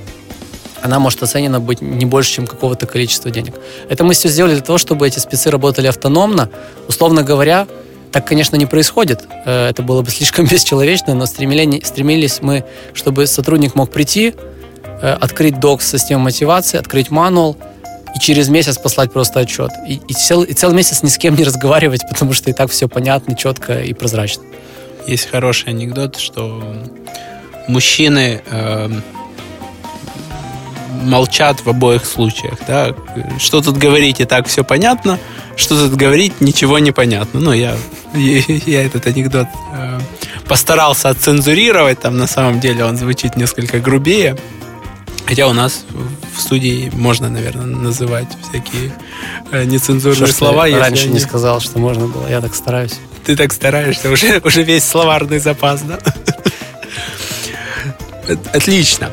[0.82, 3.54] она может оценена быть не больше, чем какого-то количества денег.
[3.88, 6.48] Это мы все сделали для того, чтобы эти спецы работали автономно.
[6.88, 7.66] Условно говоря,
[8.12, 9.24] так, конечно, не происходит.
[9.44, 12.64] Э, Это было бы слишком бесчеловечно, но стремили- стремились мы,
[12.94, 14.34] чтобы сотрудник мог прийти,
[15.02, 17.56] э, открыть док с системой мотивации, открыть мануал
[18.14, 19.70] и через месяц послать просто отчет.
[19.86, 22.70] И, и, цел- и целый месяц ни с кем не разговаривать, потому что и так
[22.70, 24.44] все понятно, четко и прозрачно.
[25.06, 26.62] Есть хороший анекдот, что
[27.68, 29.02] мужчины эм,
[31.06, 32.58] молчат в обоих случаях.
[32.66, 32.94] Да?
[33.38, 35.18] Что тут говорить, и так все понятно,
[35.56, 37.40] что тут говорить, ничего не понятно.
[37.40, 37.76] Ну, я
[38.14, 39.98] Я этот анекдот э,
[40.48, 44.36] постарался отцензурировать, там на самом деле он звучит несколько грубее.
[45.26, 45.84] Хотя у нас
[46.36, 48.92] в студии можно, наверное, называть всякие
[49.50, 50.66] э, нецензурные Что слова.
[50.66, 52.28] если раньше они- не сказал, что можно было.
[52.28, 52.94] Я так стараюсь.
[53.24, 55.98] Ты так стараешься, уже, уже весь словарный запас, да?
[58.52, 59.10] Отлично.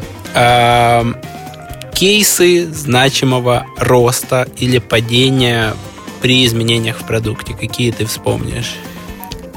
[1.94, 5.74] Кейсы значимого роста или падения
[6.22, 7.54] при изменениях в продукте.
[7.54, 8.76] Какие ты вспомнишь?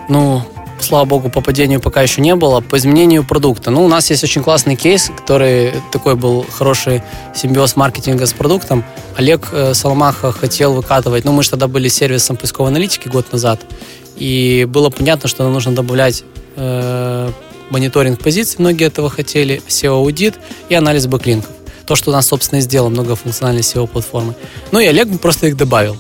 [0.08, 0.42] Ну,
[0.80, 2.60] слава богу, по падению пока еще не было.
[2.60, 3.70] По изменению продукта.
[3.70, 7.02] Ну, у нас есть очень классный кейс, который такой был хороший
[7.34, 8.84] симбиоз маркетинга с продуктом.
[9.16, 13.60] Олег э, Соломаха хотел выкатывать, ну, мы же тогда были сервисом поисковой аналитики год назад,
[14.16, 16.24] и было понятно, что нам нужно добавлять
[16.56, 17.30] э,
[17.70, 20.34] мониторинг позиций, многие этого хотели, SEO-аудит
[20.68, 21.50] и анализ бэклинков.
[21.86, 24.34] То, что у нас, собственно, и сделало многофункциональной SEO-платформы.
[24.72, 25.96] Ну, и Олег просто их добавил.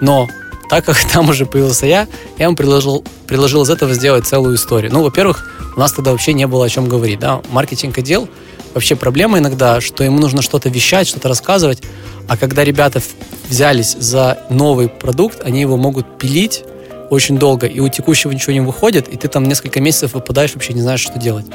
[0.00, 0.28] Но
[0.68, 2.06] так как там уже появился я,
[2.38, 4.92] я ему предложил, предложил из этого сделать целую историю.
[4.92, 7.18] Ну, во-первых, у нас тогда вообще не было о чем говорить.
[7.18, 7.42] Да?
[7.50, 8.28] Маркетинг-отдел
[8.74, 11.82] вообще проблема иногда, что ему нужно что-то вещать, что-то рассказывать,
[12.28, 13.02] а когда ребята
[13.48, 16.62] взялись за новый продукт, они его могут пилить
[17.10, 20.74] очень долго, и у текущего ничего не выходит, и ты там несколько месяцев выпадаешь, вообще
[20.74, 21.46] не знаешь, что делать.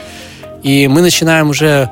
[0.63, 1.91] И мы начинаем уже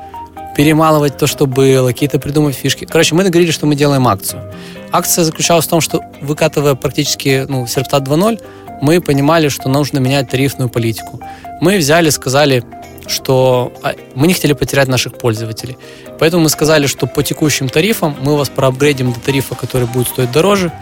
[0.56, 2.84] перемалывать то, что было, какие-то придумать фишки.
[2.84, 4.42] Короче, мы договорились, что мы делаем акцию.
[4.90, 8.40] Акция заключалась в том, что выкатывая практически ну, Серпстат 2.0,
[8.82, 11.20] мы понимали, что нужно менять тарифную политику.
[11.60, 12.64] Мы взяли, сказали,
[13.06, 15.78] что а, мы не хотели потерять наших пользователей.
[16.18, 20.32] Поэтому мы сказали, что по текущим тарифам мы вас проапгрейдим до тарифа, который будет стоить
[20.32, 20.72] дороже.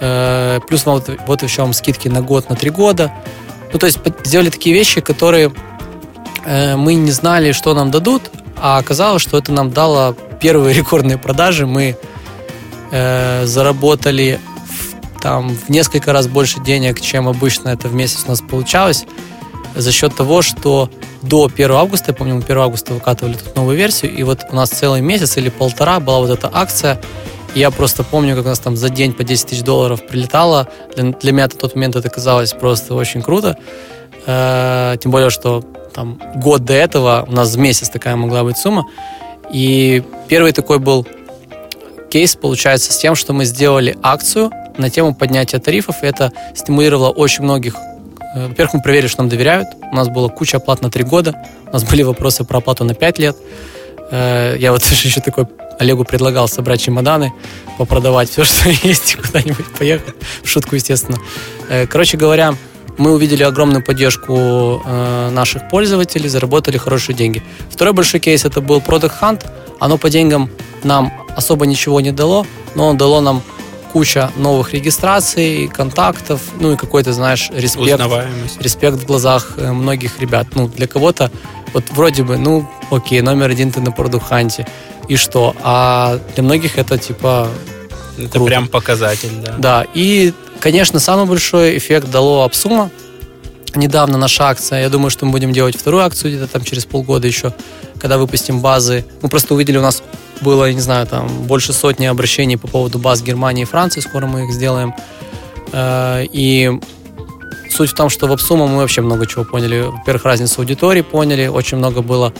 [0.00, 3.12] Э, Плюс вот, вот еще вам скидки на год, на три года.
[3.72, 5.52] Ну, то есть сделали такие вещи, которые
[6.44, 8.30] э, мы не знали, что нам дадут,
[8.60, 11.66] а оказалось, что это нам дало первые рекордные продажи.
[11.66, 11.96] Мы
[12.90, 18.30] э, заработали в, там в несколько раз больше денег, чем обычно это в месяц у
[18.30, 19.06] нас получалось,
[19.74, 20.90] за счет того, что
[21.22, 24.56] до 1 августа, я помню, мы 1 августа выкатывали тут новую версию, и вот у
[24.56, 27.00] нас целый месяц или полтора была вот эта акция,
[27.54, 30.68] и я просто помню, как у нас там за день по 10 тысяч долларов прилетало.
[30.94, 33.56] Для, для меня на тот момент это казалось просто очень круто.
[34.26, 35.62] Э, тем более, что
[35.94, 38.86] там год до этого у нас в месяц такая могла быть сумма.
[39.52, 41.06] И первый такой был
[42.10, 47.10] кейс, получается, с тем, что мы сделали акцию на тему поднятия тарифов, и это стимулировало
[47.10, 47.74] очень многих.
[48.34, 49.68] Э, Во-первых, мы проверили, что нам доверяют.
[49.90, 51.34] У нас была куча оплат на 3 года.
[51.66, 53.36] У нас были вопросы про оплату на 5 лет.
[54.10, 55.46] Э, Я вот еще такой
[55.78, 57.32] Олегу предлагал собрать чемоданы,
[57.78, 60.14] попродавать все, что есть, и куда-нибудь поехать.
[60.42, 61.18] В шутку, естественно.
[61.88, 62.54] Короче говоря,
[62.98, 67.42] мы увидели огромную поддержку э, наших пользователей, заработали хорошие деньги.
[67.70, 69.46] Второй большой кейс это был Product Hunt.
[69.80, 70.50] Оно по деньгам
[70.84, 73.42] нам особо ничего не дало, но оно дало нам
[73.92, 78.00] куча новых регистраций, контактов, ну и какой-то, знаешь, респект
[78.60, 80.48] респект в глазах э, многих ребят.
[80.54, 81.30] Ну, для кого-то
[81.72, 84.66] вот вроде бы, ну, окей, номер один ты на продуханте,
[85.08, 85.54] и что?
[85.62, 87.48] А для многих это типа
[88.18, 88.46] Это Круто.
[88.46, 89.54] прям показатель, да.
[89.58, 92.90] да, и, конечно, самый большой эффект дало Апсума.
[93.74, 97.26] Недавно наша акция, я думаю, что мы будем делать вторую акцию где-то там через полгода
[97.26, 97.52] еще,
[98.00, 99.04] когда выпустим базы.
[99.22, 100.02] Мы просто увидели, у нас
[100.40, 104.26] было, я не знаю, там больше сотни обращений по поводу баз Германии и Франции, скоро
[104.26, 104.94] мы их сделаем.
[105.72, 106.70] Э, И
[107.70, 109.80] суть в том, что в Апсума мы вообще много чего поняли.
[109.82, 112.32] Во-первых, разницу аудитории поняли, очень много было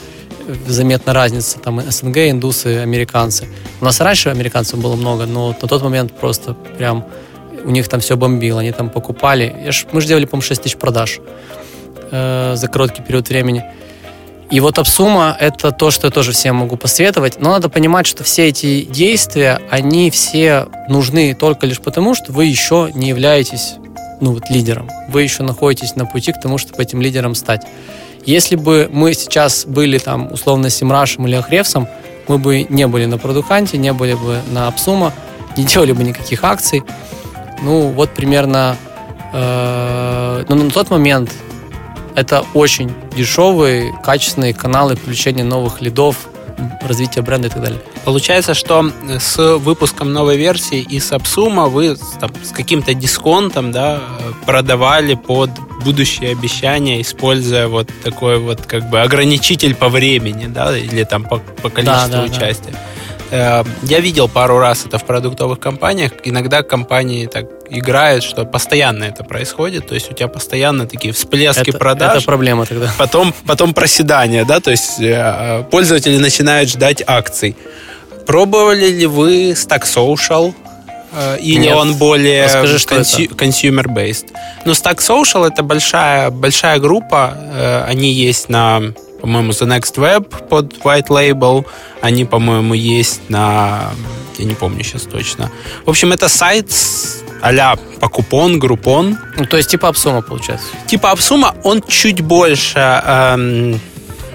[0.67, 3.47] заметна разница, там СНГ, индусы, американцы.
[3.81, 7.05] У нас раньше американцев было много, но на тот момент просто прям
[7.65, 9.55] у них там все бомбило, они там покупали.
[9.65, 11.21] Я ж, мы же делали, по-моему, 6 тысяч продаж
[12.11, 13.65] э, за короткий период времени.
[14.51, 17.39] И вот Апсума– это то, что я тоже всем могу посоветовать.
[17.39, 22.47] Но надо понимать, что все эти действия, они все нужны только лишь потому, что вы
[22.47, 23.75] еще не являетесь
[24.21, 24.91] ну, вот, лидером.
[25.09, 27.67] Вы еще находитесь на пути к тому, чтобы этим лидером стать.
[28.25, 31.87] Если бы мы сейчас были там условно Симрашем или Ахревсом,
[32.27, 35.13] мы бы не были на Продуханте, не были бы на Апсума,
[35.57, 36.83] не делали бы никаких акций.
[37.63, 38.77] Ну, вот примерно...
[39.33, 41.31] э, но на тот момент
[42.15, 46.29] это очень дешевые, качественные каналы привлечения новых лидов,
[46.83, 47.81] развития бренда и так далее.
[48.05, 48.91] Получается, что
[49.21, 54.01] с выпуском новой версии и с Апсума вы с, там, с каким-то дисконтом да,
[54.47, 55.51] продавали под
[55.85, 61.39] будущие обещания, используя вот такой вот как бы ограничитель по времени, да, или там по,
[61.39, 62.37] по количеству да, да.
[62.37, 62.75] участия.
[63.31, 66.13] Э, Я видел пару раз это в продуктовых компаниях.
[66.25, 69.87] Иногда компании так играют, что постоянно это происходит.
[69.87, 72.17] То есть у тебя постоянно такие всплески Это, продаж.
[72.19, 72.91] это проблема тогда.
[72.99, 77.55] Потом, потом проседание, да, то есть э, пользователи начинают ждать акций.
[78.27, 80.55] Пробовали ли вы Stack Social
[81.11, 81.75] Э, или Нет.
[81.77, 84.27] он более Расскажи, что консю- consumer-based?
[84.67, 87.85] Ну, Stack Social— это большая, большая группа.
[87.89, 91.65] Они есть на, по-моему, The Next Web под White Label.
[92.01, 93.91] Они, по-моему, есть на...
[94.39, 95.51] Я не помню сейчас точно.
[95.85, 99.19] В общем, это сайт с- а-ля Покупон, Группон.
[99.37, 100.67] Ну, то есть типа обсума получается.
[100.87, 103.81] Типа Апсума, он чуть больше эм,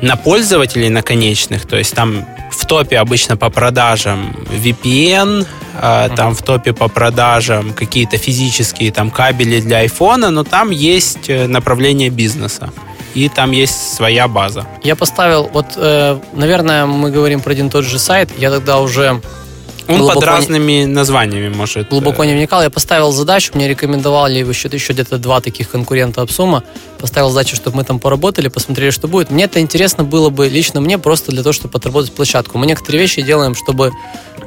[0.01, 1.65] на пользователей, на конечных.
[1.65, 5.45] То есть там в топе обычно по продажам VPN,
[5.81, 11.29] э, там в топе по продажам какие-то физические там кабели для айфона, но там есть
[11.29, 12.71] э, направление бизнеса.
[13.15, 14.65] И там есть своя база.
[14.83, 18.29] Я поставил, вот, э, наверное, мы говорим про один и тот же сайт.
[18.37, 19.21] Я тогда уже
[19.85, 21.89] Он Глубоко под не- разными названиями может.
[21.89, 22.61] глубоко э, не вникал.
[22.63, 26.63] Я поставил задачу, мне рекомендовали еще, еще где-то два таких конкурента Апсума.
[26.99, 29.29] Поставил задачу, чтобы мы там поработали, посмотрели, что будет.
[29.29, 32.57] Мне это интересно было бы лично мне просто для того, чтобы отработать площадку.
[32.57, 33.91] Мы некоторые вещи делаем, чтобы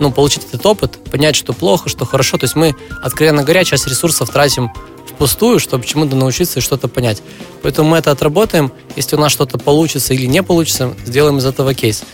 [0.01, 2.39] ну, получить этот опыт, понять, что плохо, что хорошо.
[2.39, 4.71] То есть мы, откровенно говоря, часть ресурсов тратим
[5.17, 7.23] впустую, чтобы чему-то научиться и что-то понять.
[7.63, 8.71] Поэтому мы это отработаем.
[8.95, 12.05] Если у нас что-то получится или не получится, сделаем из этого кейс.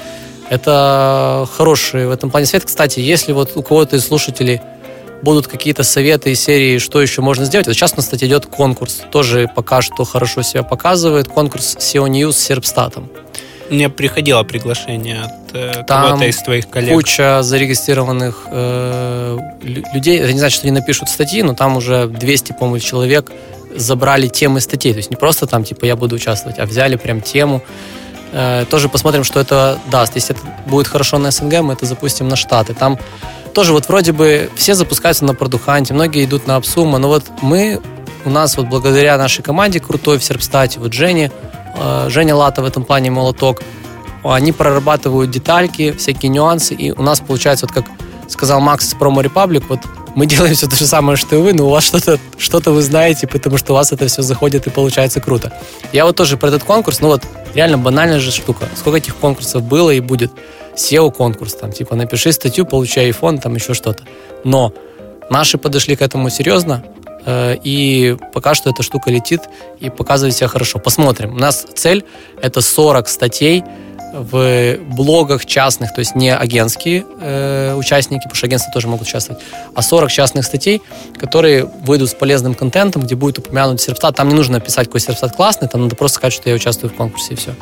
[0.48, 2.64] Это хороший в этом плане совет.
[2.64, 4.60] Кстати, если вот у кого-то из слушателей
[5.22, 7.66] будут какие-то советы из серии, что еще можно сделать.
[7.66, 9.02] Вот сейчас у нас, кстати, идет конкурс.
[9.10, 11.28] Тоже пока что хорошо себя показывает.
[11.28, 13.08] Конкурс SEO News с Серпстатом.
[13.72, 16.92] Мне приходило приглашение от э, Там кого-то из твоих коллег.
[16.94, 20.18] Куча зарегистрированных э, лю- людей.
[20.18, 23.32] Это не значит, что они напишут статьи, но там уже 200, по-моему, человек
[23.74, 24.92] забрали темы статей.
[24.92, 27.62] То есть не просто там, типа, я буду участвовать, а взяли прям тему.
[28.32, 30.14] Э, тоже посмотрим, что это даст.
[30.16, 32.74] Если это будет хорошо на СНГ, мы это запустим на Штаты.
[32.74, 32.98] Там
[33.54, 37.80] тоже вот вроде бы все запускаются на продуханте, многие идут на Апсума, но вот мы,
[38.24, 41.30] у нас вот благодаря нашей команде крутой в Серпстате, вот Жене,
[41.76, 43.62] э, Женя Лата в этом плане молоток,
[44.24, 47.84] они прорабатывают детальки, всякие нюансы, и у нас получается, вот как
[48.28, 49.80] сказал Макс из Promo Republic, вот
[50.14, 52.82] мы делаем все то же самое, что и вы, но у вас что-то что вы
[52.82, 55.52] знаете, потому что у вас это все заходит и получается круто.
[55.92, 57.22] Я вот тоже про этот конкурс, ну вот
[57.54, 58.68] реально банальная же штука.
[58.76, 60.32] Сколько этих конкурсов было и будет?
[60.74, 64.04] SEO-конкурс, там, типа, напиши статью, получай iPhone, там еще что-то.
[64.42, 64.72] Но
[65.28, 66.82] наши подошли к этому серьезно,
[67.26, 69.42] и пока что эта штука летит
[69.80, 70.78] и показывает себя хорошо.
[70.78, 71.34] Посмотрим.
[71.34, 72.04] У нас цель—
[72.40, 73.64] это 40 статей
[74.12, 79.42] в блогах частных, то есть не агентские э, участники, потому что агентства тоже могут участвовать,
[79.74, 80.82] а 40 частных статей,
[81.18, 84.16] которые выйдут с полезным контентом, где будет упомянут серпстат.
[84.16, 86.94] Там не нужно писать, какой серпстат классный, там надо просто сказать, что я участвую в
[86.94, 87.54] конкурсе, и все.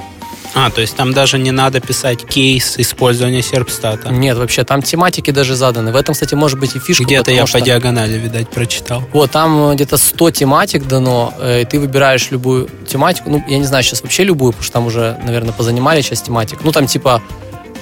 [0.54, 4.10] А, то есть там даже не надо писать кейс использования серпстата.
[4.10, 5.92] Нет, вообще, там тематики даже заданы.
[5.92, 7.04] В этом, кстати, может быть и фишка.
[7.04, 9.04] Где-то я что- по диагонали, видать, прочитал.
[9.12, 13.30] Вот, там э, где-то 100 тематик дано, э, и ты выбираешь любую тематику.
[13.30, 16.58] Ну, я не знаю сейчас вообще любую, потому что там уже, наверное, позанимали часть тематик.
[16.64, 17.22] Ну, там типа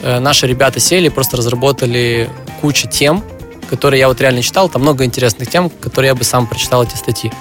[0.02, 2.28] э, наши ребята сели, просто разработали
[2.60, 3.24] кучу тем,
[3.70, 4.68] которые я вот реально читал.
[4.68, 7.32] Там много интересных тем, которые я бы сам прочитал эти статьи.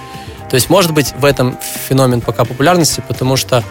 [0.50, 1.58] То есть, может быть, в этом
[1.90, 3.64] феномен пока популярности, потому что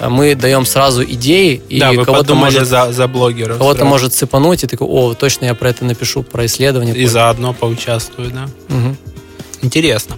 [0.00, 3.58] мы даем сразу идеи, и да, кого-то может, за, за блогеров.
[3.58, 3.90] кого-то сразу.
[3.90, 6.94] может цепануть, и такой, о, точно я про это напишу, про исследование.
[6.94, 8.48] И заодно поучаствую, да.
[8.68, 8.96] Мгм.
[9.62, 10.16] Интересно.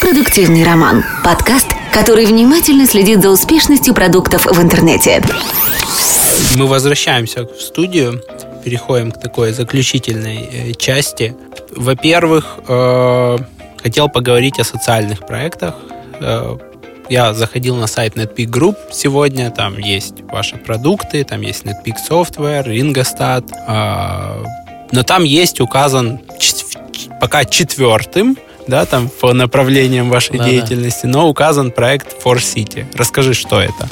[0.00, 1.04] Продуктивный роман.
[1.24, 5.22] Подкаст, который внимательно следит за успешностью продуктов в интернете.
[6.56, 8.22] Мы возвращаемся в студию,
[8.64, 11.34] переходим к такой заключительной э, части.
[11.74, 13.38] Во-первых, э,
[13.82, 15.74] хотел поговорить о социальных проектах.
[17.08, 22.66] Я заходил на сайт NetPeak Group сегодня, там есть ваши продукты, там есть NetPeak Software,
[22.66, 24.44] Ringostat, э,
[24.92, 26.20] но там есть указан
[27.18, 28.36] пока четвертым,
[28.66, 30.50] да, там по направлениям вашей Да-да.
[30.50, 32.84] деятельности, но указан проект For City.
[32.94, 33.88] Расскажи, что это?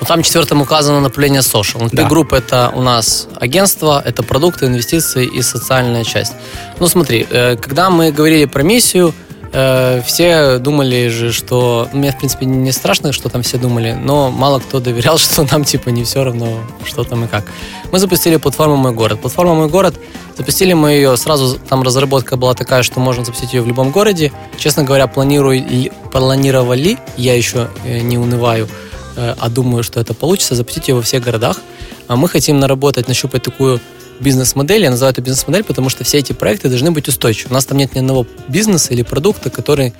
[0.00, 1.88] Ну, там четвертым указано направление social.
[1.92, 2.08] Да.
[2.08, 6.32] Group это у нас агентство, это продукты, инвестиции и социальная часть.
[6.80, 9.14] Ну смотри, э, когда мы говорили про миссию,
[9.52, 11.88] э, все думали же, что...
[11.92, 15.46] ну, Мне, в принципе, не страшно, что там все думали, но мало кто доверял, что
[15.50, 17.44] нам, типа, не все равно, что там и как.
[17.90, 19.20] Мы запустили платформу «Мой город».
[19.20, 19.94] Платформа «Мой город»
[20.36, 24.32] Запустили мы ее, сразу там разработка была такая, что можно запустить ее в любом городе.
[24.58, 28.68] Честно говоря, планирую, планировали, я еще э, не унываю,
[29.16, 31.60] э, а думаю, что это получится, запустить ее во всех городах.
[32.08, 33.80] А мы хотим наработать, нащупать такую
[34.22, 34.82] бизнес-модель.
[34.82, 37.50] Я называю это бизнес-модель, потому что все эти проекты должны быть устойчивы.
[37.50, 39.92] У нас там нет ни одного бизнеса или продукта, который,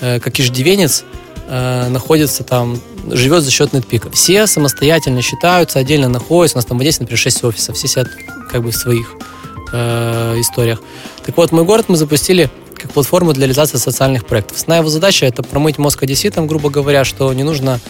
[0.00, 1.04] э, как иждивенец,
[1.48, 4.10] э, находится там, живет за счет нетпика.
[4.10, 6.56] Все самостоятельно считаются, отдельно находятся.
[6.56, 7.76] У нас там в Одессе, например, 6 офисов.
[7.76, 8.08] Все сидят
[8.50, 9.14] как бы в своих
[9.72, 10.80] э, историях.
[11.24, 14.56] Так вот, мой город мы запустили как платформу для реализации социальных проектов.
[14.56, 17.80] Основная его задача– это промыть мозг одесситам, грубо говоря, что не нужно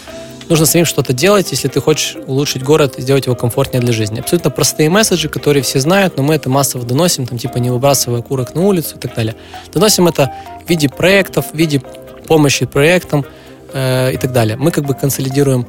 [0.49, 4.21] нужно самим что-то делать, если ты хочешь улучшить город и сделать его комфортнее для жизни.
[4.21, 8.23] Абсолютно простые месседжи, которые все знают, но мы это массово доносим, там типа не выбрасывая
[8.23, 9.35] курок на улицу и так далее.
[9.73, 10.33] Доносим это
[10.65, 11.81] в виде проектов, в виде
[12.27, 13.25] помощи проектам
[13.73, 14.57] э, и так далее.
[14.57, 15.67] Мы как бы консолидируем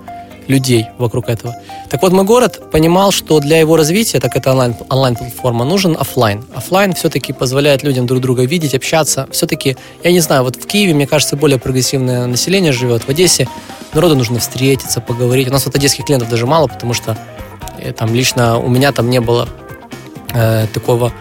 [0.47, 1.55] людей вокруг этого.
[1.89, 6.43] Так вот, мой город понимал, что для его развития, так это онлайн, онлайн-платформа, нужен офлайн.
[6.53, 9.27] Офлайн все-таки позволяет людям друг друга видеть, общаться.
[9.31, 13.03] Все-таки, я не знаю, вот в Киеве, мне кажется, более прогрессивное население живет.
[13.03, 13.47] В Одессе
[13.93, 15.47] народу нужно встретиться, поговорить.
[15.47, 17.17] У нас вот одесских клиентов даже мало, потому что
[17.79, 19.47] э, там лично у меня там не было
[20.33, 21.11] э, такого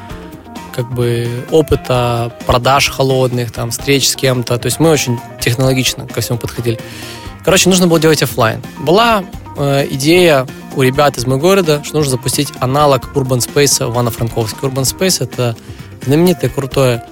[0.75, 4.59] как бы опыта продаж холодных, там, встреч с кем-то.
[4.59, 6.81] То есть мы очень технологично ко всему подходили.
[7.45, 8.63] Короче, нужно было делать офлайн.
[8.81, 9.25] Была
[9.57, 14.59] э, идея у ребят из моего города, что нужно запустить аналог Urban Space в Ивано-Франковске.
[14.63, 15.55] Urban Space— это
[16.05, 17.05] знаменитое, крутое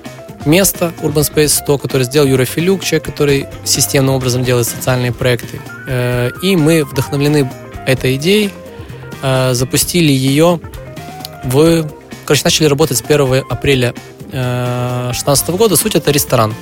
[0.47, 5.61] место Urban Space 100, которое сделал Юра Филюк, человек, который системным образом делает социальные проекты.
[5.87, 7.51] Э, и мы вдохновлены
[7.87, 8.51] этой идеей,
[9.22, 10.61] э, запустили ее
[11.45, 11.89] в...
[12.24, 13.95] Короче, начали работать с 1 апреля
[14.30, 15.76] 2016 э, года.
[15.76, 16.55] Суть— это ресторан.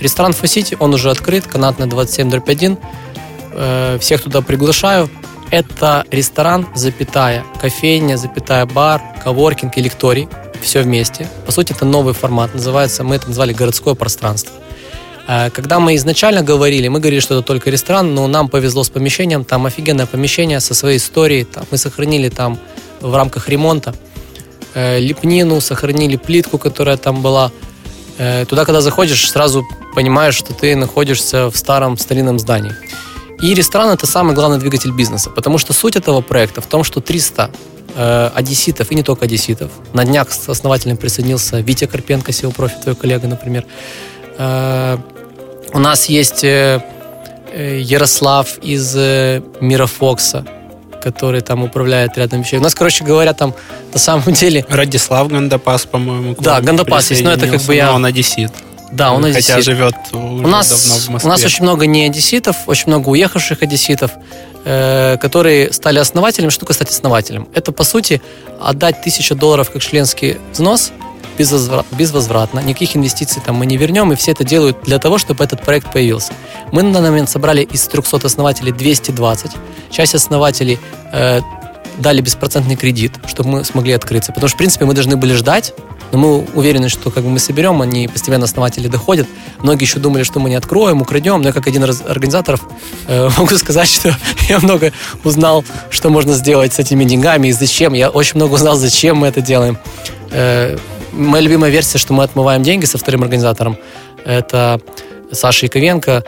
[0.00, 2.30] Ресторан Фасити, он уже открыт, канатный 27
[3.60, 5.10] Э, всех туда приглашаю.
[5.50, 10.28] Это ресторан, запятая, кофейня, запятая, бар, коворкинг и лекторий.
[10.62, 11.28] Все вместе.
[11.44, 12.54] По сути, это новый формат.
[12.54, 14.52] Называется, мы это назвали городское пространство.
[15.26, 18.90] Э, когда мы изначально говорили, мы говорили, что это только ресторан, но нам повезло с
[18.90, 19.44] помещением.
[19.44, 21.42] Там офигенное помещение со своей историей.
[21.42, 22.60] Там мы сохранили там
[23.00, 23.92] в рамках ремонта
[24.74, 27.50] э, лепнину, сохранили плитку, которая там была.
[28.48, 32.72] Туда, когда заходишь, сразу понимаешь, что ты находишься в старом старинном здании.
[33.40, 37.00] И ресторан это самый главный двигатель бизнеса, потому что суть этого проекта в том, что
[37.00, 37.50] 300
[37.94, 42.74] э, одесситов, и не только одесситов, на днях с основателем присоединился Витя Карпенко, SEO профи,
[42.82, 43.64] твой коллега, например.
[44.38, 44.98] Э,
[45.72, 46.82] у нас есть э,
[47.52, 50.44] э Ярослав из э, Мирофокса,
[51.00, 52.58] который там управляет рядом вещей.
[52.58, 53.54] У нас, короче говоря, там
[53.92, 54.66] на самом деле...
[54.68, 56.34] Радислав Гандапас, по-моему.
[56.40, 57.86] Да, Гандапас есть, но это как бы я...
[57.86, 58.50] Но он одессит.
[58.92, 59.46] Да, он одессит.
[59.46, 61.28] Хотя живет у нас, давно в Москве.
[61.28, 64.12] У нас очень много не одесситов, очень много уехавших одесситов,
[64.64, 66.50] э, которые стали основателем.
[66.50, 67.48] Что стать основателем?
[67.54, 68.22] Это, по сути,
[68.60, 70.92] отдать тысячу долларов как членский взнос
[71.92, 75.62] безвозвратно, никаких инвестиций там мы не вернем, и все это делают для того, чтобы этот
[75.62, 76.32] проект появился.
[76.72, 79.52] Мы на данный момент собрали из 300 основателей 220.
[79.90, 80.78] Часть основателей
[81.12, 81.40] э,
[81.98, 84.32] дали беспроцентный кредит, чтобы мы смогли открыться.
[84.32, 85.74] Потому что, в принципе, мы должны были ждать,
[86.12, 89.26] но мы уверены, что как бы мы соберем, они постепенно основатели доходят.
[89.62, 91.40] Многие еще думали, что мы не откроем, украдем.
[91.40, 92.66] Но я как один из организаторов
[93.06, 94.16] э, могу сказать, что
[94.48, 94.92] я много
[95.24, 97.92] узнал, что можно сделать с этими деньгами и зачем.
[97.92, 99.78] Я очень много узнал, зачем мы это делаем.
[100.30, 100.76] Э,
[101.12, 103.76] моя любимая версия, что мы отмываем деньги со вторым организатором,
[104.24, 104.80] это
[105.32, 106.24] Саша Яковенко,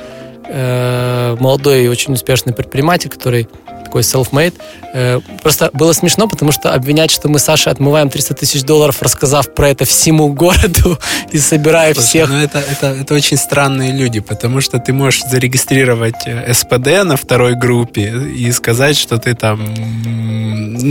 [0.47, 3.49] э, молодой и очень успешный предприниматель, который
[3.91, 4.55] такой self-made.
[4.95, 9.03] Э, просто было смешно, потому что обвинять, что мы с Сашей отмываем 300 тысяч долларов,
[9.03, 10.97] рассказав про это всему городу
[11.33, 12.29] и собирая Слушай, всех.
[12.31, 17.17] Ну это, это, это очень странные люди, потому что ты можешь зарегистрировать э, СПД на
[17.17, 19.75] второй группе и сказать, что ты там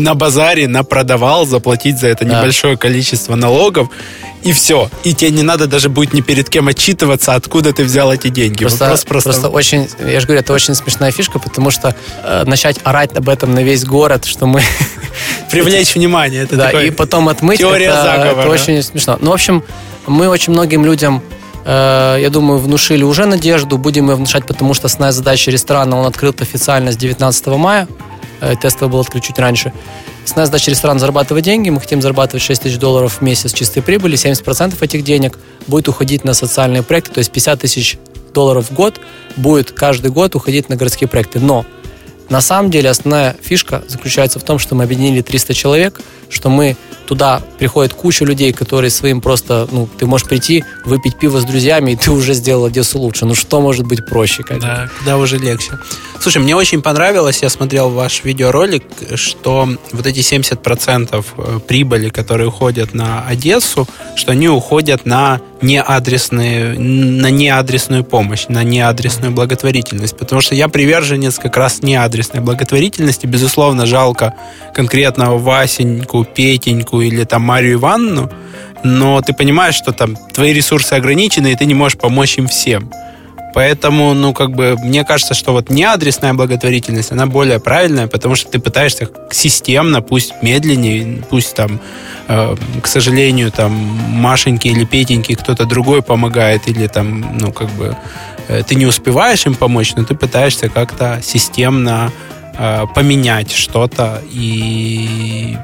[0.03, 2.39] на базаре напродавал, заплатить за это да.
[2.39, 3.87] небольшое количество налогов,
[4.43, 4.89] и все.
[5.03, 8.59] И тебе не надо даже будет ни перед кем отчитываться, откуда ты взял эти деньги.
[8.59, 9.29] Просто, просто...
[9.29, 13.27] просто очень, я же говорю, это очень смешная фишка, потому что э, начать орать об
[13.27, 14.61] этом на весь город, что мы...
[15.51, 16.43] Привлечь внимание.
[16.43, 17.59] Это да, и потом отмыть.
[17.59, 18.41] Теория это, заговора.
[18.41, 19.17] Это очень смешно.
[19.21, 19.63] Ну, в общем,
[20.07, 21.21] мы очень многим людям
[21.65, 26.05] э, я думаю, внушили уже надежду, будем ее внушать, потому что основная задача ресторана, он
[26.05, 27.87] открыт официально с 19 мая,
[28.41, 29.73] э, тестовый был открыт чуть раньше.
[30.29, 31.71] Основная задача ресторана зарабатывать деньги.
[31.71, 34.15] Мы хотим зарабатывать 6 тысяч долларов в месяц чистой прибыли.
[34.15, 37.97] 70% этих денег будет уходить на социальные проекты, то есть 50 тысяч
[38.31, 39.01] долларов в год
[39.37, 41.39] будет каждый год уходить на городские проекты.
[41.39, 41.65] Но
[42.29, 45.99] на самом деле основная фишка заключается в том, что мы объединили 300 человек,
[46.29, 46.77] что мы
[47.07, 51.91] туда приходит куча людей, которые своим просто, ну, ты можешь прийти, выпить пиво с друзьями,
[51.91, 53.25] и ты уже сделал Одессу лучше.
[53.25, 54.43] Ну, что может быть проще?
[54.43, 55.79] Как да, куда уже легче.
[56.19, 58.83] Слушай, мне очень понравилось, я смотрел ваш видеоролик,
[59.15, 66.77] что вот эти 70% э, прибыли, которые уходят на Одессу, что они уходят на неадресные,
[66.77, 70.17] на неадресную помощь, на неадресную благотворительность.
[70.17, 73.25] Потому что я приверженец как раз неадресной благотворительности.
[73.25, 74.33] Безусловно, жалко
[74.73, 78.31] конкретного Васеньку, Петеньку или там Марию Ивановну,
[78.83, 82.91] но ты понимаешь, что там твои ресурсы ограничены, и ты не можешь помочь им всем.
[83.53, 88.51] Поэтому, ну, как бы, мне кажется, что вот неадресная благотворительность, она более правильная, потому что
[88.51, 91.79] ты пытаешься системно, пусть медленнее, пусть там,
[92.27, 97.97] э, к сожалению, там, Машеньке или Петеньке кто-то другой помогает, или там, ну, как бы,
[98.47, 102.11] э, ты не успеваешь им помочь, но ты пытаешься как-то системно
[102.57, 105.57] э, поменять что-то и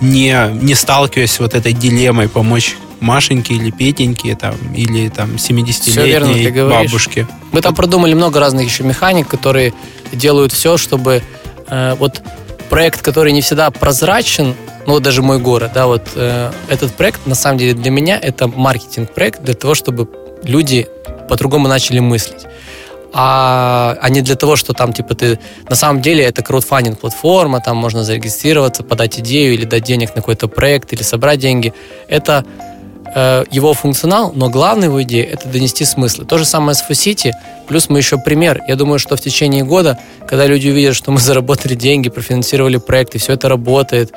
[0.00, 6.50] не, не сталкиваясь с вот этой дилеммой помочь Машеньке или Петеньке, там, или там 70-летней
[6.68, 7.26] бабушке.
[7.52, 9.72] Мы там продумали много разных еще механик, которые
[10.12, 11.22] делают все, чтобы
[11.68, 12.22] э, вот
[12.68, 14.54] проект, который не всегда прозрачен,
[14.86, 18.18] ну вот даже мой город, да, вот э, этот проект на самом деле для меня
[18.18, 20.08] это маркетинг-проект для того, чтобы
[20.42, 20.86] люди
[21.28, 22.46] по-другому начали мыслить.
[23.12, 25.38] А, а не для того, что там, типа, ты...
[25.68, 30.46] На самом деле это краудфандинг-платформа, там можно зарегистрироваться, подать идею или дать денег на какой-то
[30.48, 31.74] проект, или собрать деньги.
[32.08, 32.44] Это
[33.12, 36.24] Э, его функционал, но главная его идея– это донести смыслы.
[36.26, 37.34] То же самое с Фусити,
[37.66, 38.62] плюс мы еще пример.
[38.68, 43.18] Я думаю, что в течение года, когда люди увидят, что мы заработали деньги, профинансировали проекты,
[43.18, 44.12] все это работает,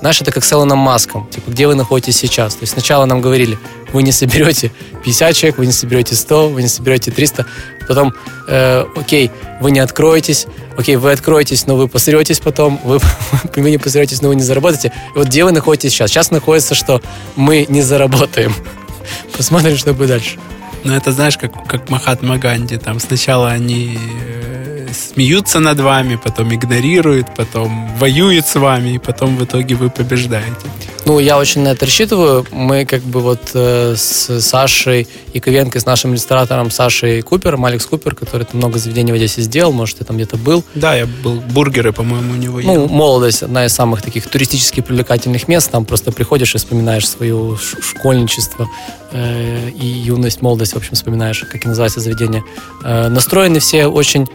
[0.00, 1.26] знаешь, это как с Элоном Маском.
[1.28, 2.54] Типа, где вы находитесь сейчас?
[2.54, 3.58] То есть сначала нам говорили,
[3.92, 4.72] вы не соберете
[5.04, 7.46] 50 человек, вы не соберете 100, вы не соберете 300.
[7.88, 8.12] Потом,
[8.48, 10.46] э, окей, вы не откроетесь,
[10.76, 12.98] окей, вы откроетесь, но вы посретесь потом, вы,
[13.56, 14.92] вы не посретесь, но вы не заработаете.
[15.14, 16.10] И вот где вы находитесь сейчас?
[16.10, 17.00] Сейчас находится, что
[17.36, 18.54] мы не заработаем.
[19.36, 20.38] Посмотрим, что будет дальше.
[20.84, 22.76] Ну, это знаешь, как, как Махатма Ганди.
[22.76, 29.36] Там сначала они э, смеются над вами, потом игнорируют, потом воюют с вами, и потом
[29.36, 30.66] в итоге вы побеждаете.
[31.04, 32.44] Ну, я очень на это рассчитываю.
[32.50, 37.86] Мы как бы вот э, с Сашей и Ковенко, с нашим ресторатором Сашей Купером, Алекс
[37.86, 40.64] Купер, который там много заведений в Одессе сделал, может, ты там где-то был.
[40.74, 41.34] Да, я был.
[41.52, 42.88] Бургеры, по-моему, у него Ну, ел.
[42.88, 45.70] молодость, одна из самых таких туристически привлекательных мест.
[45.70, 48.66] Там просто приходишь и вспоминаешь свое школьничество
[49.12, 52.42] э, и юность, молодость, в общем, вспоминаешь, как и называется заведение.
[52.82, 54.26] Э, настроены все очень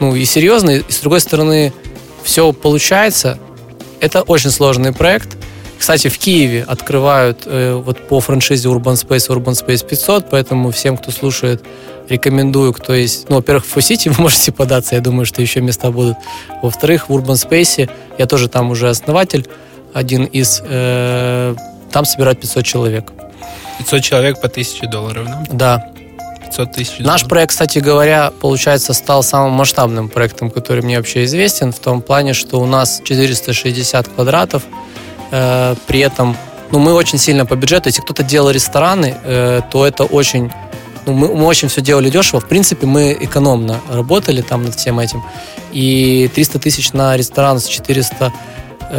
[0.00, 1.72] ну, и серьезно, и с другой стороны,
[2.22, 3.38] все получается.
[4.00, 5.36] Это очень сложный проект.
[5.78, 10.96] Кстати, в Киеве открывают э, вот по франшизе Urban Space Urban Space 500, поэтому всем,
[10.96, 11.62] кто слушает,
[12.08, 13.28] рекомендую, кто есть...
[13.28, 16.16] Ну, во-первых, в Фусити вы можете податься, я думаю, что еще места будут.
[16.62, 19.46] Во-вторых, в Urban Space, я тоже там уже основатель,
[19.92, 20.62] один из...
[20.64, 21.54] Э,
[21.90, 23.12] там собирают 500 человек.
[23.78, 25.44] 500 человек по 1000 долларов, да?
[25.52, 25.95] Да.
[26.46, 26.98] 500 тысяч.
[27.00, 32.00] Наш проект, кстати говоря, получается, стал самым масштабным проектом, который мне вообще известен, в том
[32.00, 34.62] плане, что у нас 460 квадратов,
[35.30, 36.36] э, при этом
[36.70, 37.88] ну, мы очень сильно по бюджету.
[37.88, 40.50] Если кто-то делал рестораны, э, то это очень
[41.06, 42.40] ну, мы, мы очень все делали дешево.
[42.40, 45.22] В принципе, мы экономно работали там над всем этим.
[45.72, 48.32] И 300 тысяч на ресторан с 400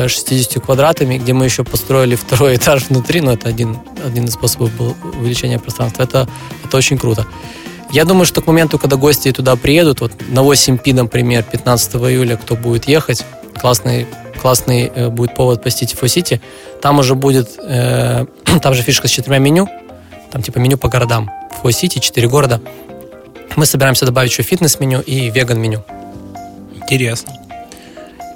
[0.08, 4.76] 60 квадратами, где мы еще построили второй этаж внутри, но это один, один из способов
[4.78, 6.04] был увеличения пространства.
[6.04, 6.28] Это,
[6.64, 7.26] это очень круто.
[7.90, 12.36] Я думаю, что к моменту, когда гости туда приедут, вот на 8P, например, 15 июля,
[12.36, 13.24] кто будет ехать,
[13.60, 14.06] классный,
[14.42, 16.42] классный э, будет повод посетить Фо-Сити,
[16.82, 18.26] там уже будет, э,
[18.62, 19.70] там же фишка с четырьмя меню,
[20.32, 21.32] там типа меню по городам.
[21.62, 22.62] Фо-Сити, четыре города.
[23.56, 25.84] Мы собираемся добавить еще фитнес-меню и веган-меню.
[26.76, 27.34] Интересно.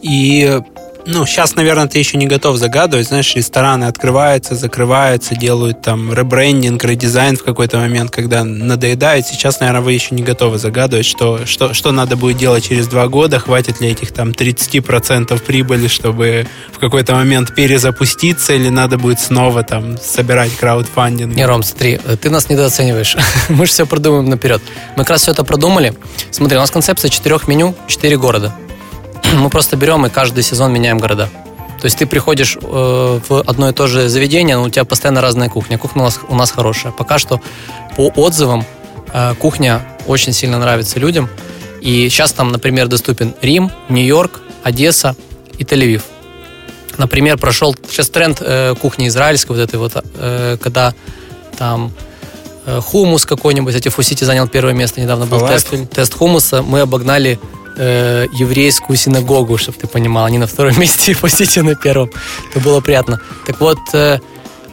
[0.02, 0.62] И
[1.06, 3.08] ну, сейчас, наверное, ты еще не готов загадывать.
[3.08, 9.26] Знаешь, рестораны открываются, закрываются, делают там ребрендинг, редизайн в какой-то момент, когда надоедает.
[9.26, 13.08] Сейчас, наверное, вы еще не готовы загадывать, что, что, что надо будет делать через два
[13.08, 19.20] года, хватит ли этих там 30% прибыли, чтобы в какой-то момент перезапуститься, или надо будет
[19.20, 21.36] снова там собирать краудфандинг.
[21.36, 23.18] Не, Ром, смотри, ты нас недооцениваешь.
[23.50, 24.62] Мы же все продумаем наперед.
[24.96, 25.94] Мы как раз все это продумали.
[26.32, 28.54] Смотри, у нас концепция четырех меню, четыре города
[29.34, 31.30] мы просто берем и каждый сезон меняем города.
[31.82, 35.20] То есть ты приходишь э, в одно и то же заведение, но у тебя постоянно
[35.20, 35.80] разная кухня.
[35.80, 36.92] Кухня у нас, у нас хорошая.
[36.92, 37.42] Пока что
[37.98, 38.64] по отзывам
[39.12, 41.28] э, кухня очень сильно нравится людям.
[41.82, 45.16] И сейчас там, например, доступен Рим, Нью-Йорк, Одесса
[45.58, 46.04] и Тель-Авив.
[47.00, 49.94] Например, прошел сейчас тренд э, кухни израильской, вот этой вот,
[50.62, 50.94] когда
[51.58, 51.92] там
[52.66, 57.40] хумус какой-нибудь, эти Фусити занял первое место, недавно был тест, тест хумуса, мы обогнали
[57.78, 60.26] э, еврейскую синагогу, чтобы ты понимал.
[60.26, 62.10] Они на втором месте, Фусити на первом.
[62.52, 63.20] Это было приятно.
[63.46, 64.20] Так вот, э,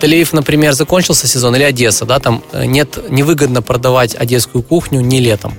[0.01, 5.21] Тель-Авив, например, закончился сезон, или Одесса, да, там э, нет, невыгодно продавать одесскую кухню не
[5.21, 5.55] летом.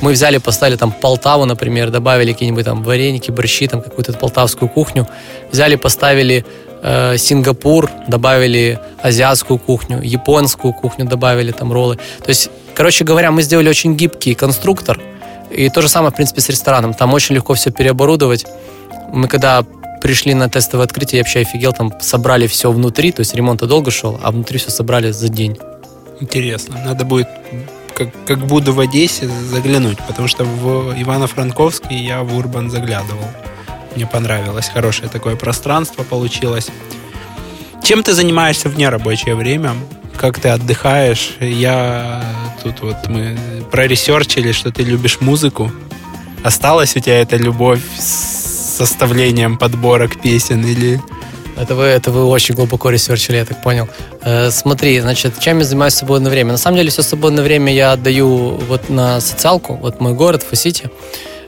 [0.00, 5.08] Мы взяли, поставили там Полтаву, например, добавили какие-нибудь там вареники, борщи, там какую-то полтавскую кухню.
[5.50, 6.44] Взяли, поставили
[6.82, 11.96] э, Сингапур, добавили азиатскую кухню, японскую кухню добавили, там роллы.
[11.96, 15.00] То есть, короче говоря, мы сделали очень гибкий конструктор,
[15.50, 16.94] и то же самое, в принципе, с рестораном.
[16.94, 18.46] Там очень легко все переоборудовать.
[19.12, 19.64] Мы когда
[20.00, 23.90] пришли на тестовое открытие, я вообще офигел, там собрали все внутри, то есть ремонт долго
[23.90, 25.58] шел, а внутри все собрали за день.
[26.20, 26.78] Интересно.
[26.84, 27.28] Надо будет,
[27.94, 33.24] как, как буду в Одессе, заглянуть, потому что в Ивано-Франковске я в Урбан заглядывал.
[33.94, 34.68] Мне понравилось.
[34.68, 36.68] Хорошее такое пространство получилось.
[37.82, 39.72] Чем ты занимаешься в нерабочее время?
[40.18, 41.36] Как ты отдыхаешь.
[41.40, 42.22] Я
[42.62, 43.38] тут вот мы
[43.70, 45.70] проресерчили, что ты любишь музыку.
[46.44, 51.00] Осталась у тебя эта любовь с составлением подборок песен или...
[51.56, 53.88] Это вы, это вы очень глубоко ресерчили, я так понял.
[54.22, 56.52] Э, смотри, значит, чем я занимаюсь в свободное время?
[56.52, 58.28] На самом деле, все свободное время я отдаю
[58.68, 60.88] вот на социалку, вот мой город, 4City.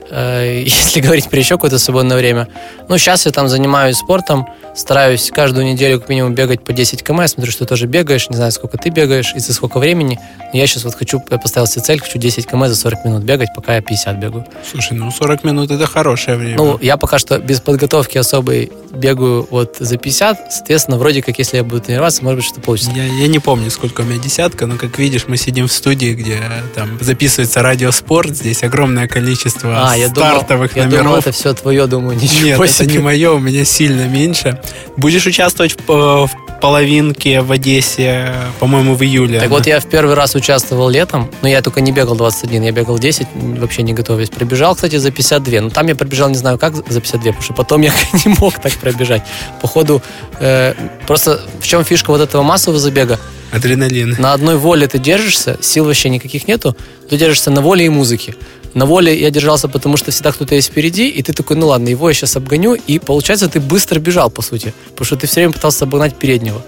[0.09, 2.49] Э, если говорить про еще какое-то свободное время.
[2.89, 7.21] Ну, сейчас я там занимаюсь спортом, стараюсь каждую неделю как минимум бегать по 10 км.
[7.21, 10.19] Я смотрю, что ты тоже бегаешь, не знаю, сколько ты бегаешь и за сколько времени.
[10.53, 13.23] Но я сейчас вот хочу, я поставил себе цель, хочу 10 км за 40 минут
[13.23, 14.45] бегать, пока я 50 бегаю.
[14.69, 16.57] Слушай, ну 40 минут это хорошее время.
[16.57, 21.57] Ну, я пока что без подготовки особой бегаю вот за 50, соответственно, вроде как, если
[21.57, 22.91] я буду тренироваться, может быть, что получится.
[22.95, 26.13] Я, я не помню, сколько у меня десятка, но, как видишь, мы сидим в студии,
[26.13, 26.39] где
[26.75, 31.03] там записывается радиоспорт, здесь огромное количество А, я стартовых думал, я номеров.
[31.05, 32.93] думал, это все твое, думаю, ничего Нет, это себе.
[32.93, 34.60] не мое, у меня сильно меньше.
[34.97, 39.39] Будешь участвовать в, э, в половинке в Одессе, по-моему, в июле.
[39.39, 42.71] Так вот, я в первый раз участвовал летом, но я только не бегал 21, я
[42.71, 44.29] бегал 10, вообще не готовясь.
[44.29, 47.53] Пробежал, кстати, за 52, но там я пробежал не знаю как за 52, потому что
[47.53, 47.91] потом я
[48.25, 49.23] не мог так пробежать.
[49.61, 50.01] Походу,
[50.39, 50.73] э,
[51.07, 53.19] просто в чем фишка вот этого массового забега?
[53.51, 54.15] Адреналин.
[54.17, 56.75] На одной воле ты держишься, сил вообще никаких нету,
[57.09, 58.35] ты держишься на воле и музыке.
[58.73, 61.89] На воле я держался, потому что всегда кто-то есть впереди, и ты такой, ну ладно,
[61.89, 65.41] его я сейчас обгоню, и получается ты быстро бежал, по сути, потому что ты все
[65.41, 66.61] время пытался обогнать переднего.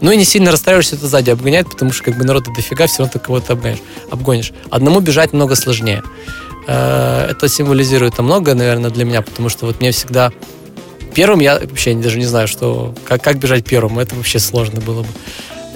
[0.00, 2.98] Ну и не сильно расстраиваешься, это сзади обгоняет, потому что как бы народу дофига, все
[2.98, 3.78] равно ты кого-то обгонишь,
[4.10, 4.52] обгонишь.
[4.70, 6.02] Одному бежать много сложнее.
[6.68, 10.30] Э, Это символизирует там многое, наверное, для меня, потому что вот мне всегда
[11.14, 15.02] первым я вообще даже не знаю, что как, как бежать первым, это вообще сложно было
[15.02, 15.08] бы.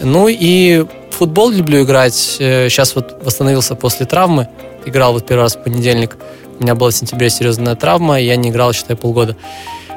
[0.02, 2.14] Ну и футбол люблю играть.
[2.14, 4.48] Сейчас вот восстановился после травмы.
[4.86, 6.16] Играл вот первый раз в понедельник.
[6.58, 9.36] У меня была в сентябре серьезная травма, и я не играл, считай, полгода.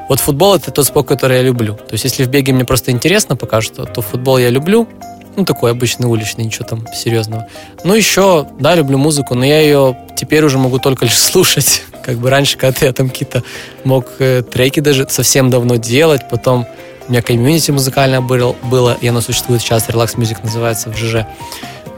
[0.08, 1.74] Вот футбол это тот спорт, который я люблю.
[1.74, 4.88] То есть если в беге мне просто интересно пока что, то футбол я люблю.
[5.36, 7.46] Ну, такой обычный уличный, ничего там серьезного.
[7.84, 11.82] Ну, еще, да, люблю музыку, но я ее теперь уже могу только лишь слушать.
[12.02, 13.42] Как бы раньше, когда я там какие-то
[13.84, 16.66] мог э, треки даже совсем давно делать, потом
[17.08, 21.26] у меня комьюнити музыкальное было, и оно существует сейчас, Relax Music называется в ЖЖ,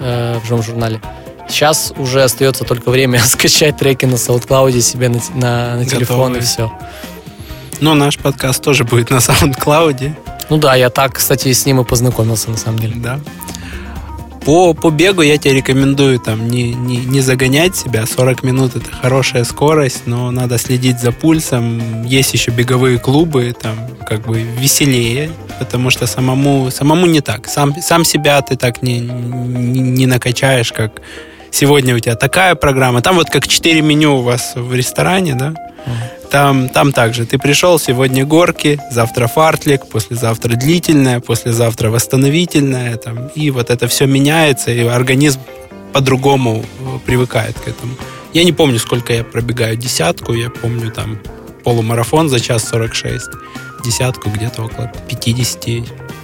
[0.01, 1.01] э, в жом журнале.
[1.49, 6.41] Сейчас уже остается только время скачать треки на SoundCloud себе на, на, на телефон и
[6.41, 6.71] все.
[7.81, 10.13] Но наш подкаст тоже будет на SoundCloud.
[10.51, 12.95] Ну да, я так, кстати, с ним и познакомился, на самом деле.
[12.97, 13.21] Да.
[14.45, 18.07] По, по бегу я тебе рекомендую там не, не, не загонять себя.
[18.07, 22.05] 40 минут это хорошая скорость, но надо следить за пульсом.
[22.05, 23.77] Есть еще беговые клубы, там
[24.07, 27.47] как бы веселее, потому что самому, самому не так.
[27.47, 31.03] Сам, сам себя ты так не, не, не накачаешь, как
[31.51, 33.03] сегодня у тебя такая программа.
[33.03, 35.55] Там вот как 4 меню у вас в ресторане, да?
[36.31, 37.25] Там, там также.
[37.25, 42.97] Ты пришел, сегодня горки, завтра фартлик, послезавтра длительная, послезавтра восстановительная.
[42.97, 45.41] Там, и вот это все меняется, и организм
[45.93, 47.95] по-другому э, привыкает к этому.
[48.35, 50.35] Я не помню, сколько я пробегаю десятку.
[50.35, 51.19] Я помню там
[51.65, 53.27] полумарафон за час 46.
[53.85, 54.93] Десятку где-то около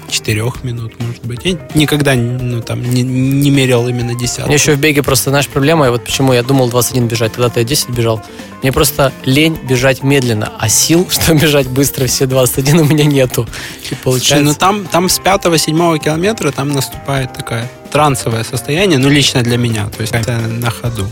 [0.07, 1.45] 54 минут, может быть.
[1.45, 4.47] Я никогда ну, там, не, не мерил именно десятку.
[4.47, 7.61] Мне еще в беге просто, знаешь, проблема, и вот почему я думал 21 бежать, тогда-то
[7.61, 8.23] я 10 бежал.
[8.63, 13.47] Мне просто лень бежать медленно, а сил, чтобы бежать быстро все 21 у меня нету.
[13.83, 14.45] И Слушай, получается...
[14.45, 19.87] ну там, там с 5-7 километра там наступает такое трансовое состояние, ну лично для меня,
[19.89, 21.09] то есть это на ходу.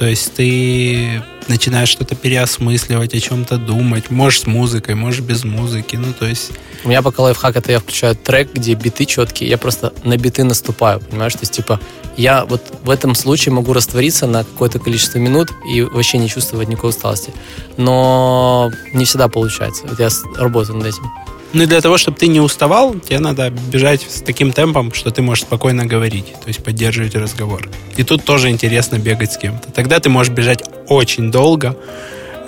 [0.00, 5.96] То есть ты начинаешь что-то переосмысливать, о чем-то думать, можешь с музыкой, можешь без музыки,
[5.96, 6.52] ну то есть
[6.84, 10.42] У меня пока лайфхак, это я включаю трек, где биты четкие, я просто на биты
[10.42, 11.34] наступаю, понимаешь?
[11.34, 11.78] То есть, типа,
[12.16, 16.68] я вот в этом случае могу раствориться на какое-то количество минут и вообще не чувствовать
[16.68, 17.34] никакой усталости.
[17.76, 19.84] Но не всегда получается.
[19.86, 20.08] Вот я
[20.38, 21.04] работаю над этим.
[21.52, 25.10] Ну и для того, чтобы ты не уставал, тебе надо бежать с таким темпом, что
[25.10, 27.68] ты можешь спокойно говорить, то есть поддерживать разговор.
[27.96, 29.72] И тут тоже интересно бегать с кем-то.
[29.72, 31.76] Тогда ты можешь бежать очень долго,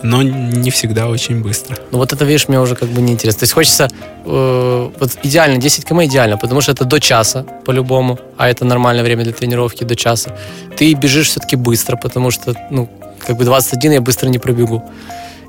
[0.03, 1.77] но не всегда очень быстро.
[1.91, 3.41] Ну вот это, видишь, мне уже как бы неинтересно.
[3.41, 3.89] То есть хочется...
[4.25, 9.05] э, вот идеально, 10 км идеально, потому что это до часа по-любому, а это нормальное
[9.05, 10.37] время для тренировки до часа.
[10.77, 12.89] Ты бежишь все-таки быстро, потому что, ну,
[13.27, 14.83] как бы 21 я быстро не пробегу.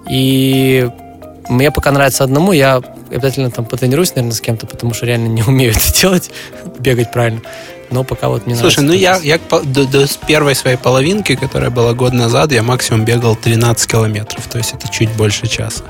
[0.09, 0.89] И
[1.49, 2.81] мне пока нравится одному, я
[3.13, 6.31] обязательно там потренируюсь, наверное, с кем-то, потому что реально не умею это делать,
[6.79, 7.41] бегать правильно.
[7.91, 11.93] Но пока вот мне Слушай, ну я, я до, до первой своей половинки, которая была
[11.93, 15.83] год назад, я максимум бегал 13 километров, то есть это чуть больше часа.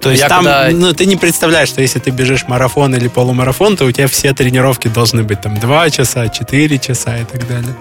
[0.00, 3.08] То есть Я там, когда- ну, ты не представляешь, что если ты бежишь марафон или
[3.08, 7.46] полумарафон, то у тебя все тренировки должны быть там 2 часа, 4 часа и так
[7.48, 7.74] далее.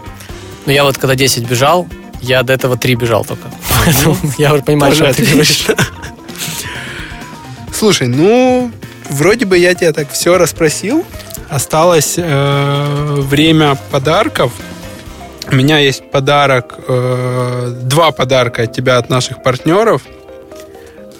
[0.65, 1.87] Ну я вот когда 10 бежал,
[2.21, 3.49] я до этого 3 бежал только.
[3.85, 5.65] Поэтому я уже понимаю, что ты говоришь.
[7.83, 8.71] Слушай, ну,
[9.09, 11.03] вроде бы я тебя так все расспросил.
[11.49, 14.53] Осталось э, время подарков.
[15.51, 20.03] У меня есть подарок, э, два подарка от тебя, от наших партнеров.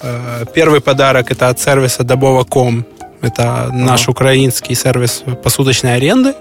[0.01, 2.85] Э, первый подарок это от сервиса Добова.com.
[3.19, 6.33] Это наш украинский сервис посуточной аренды.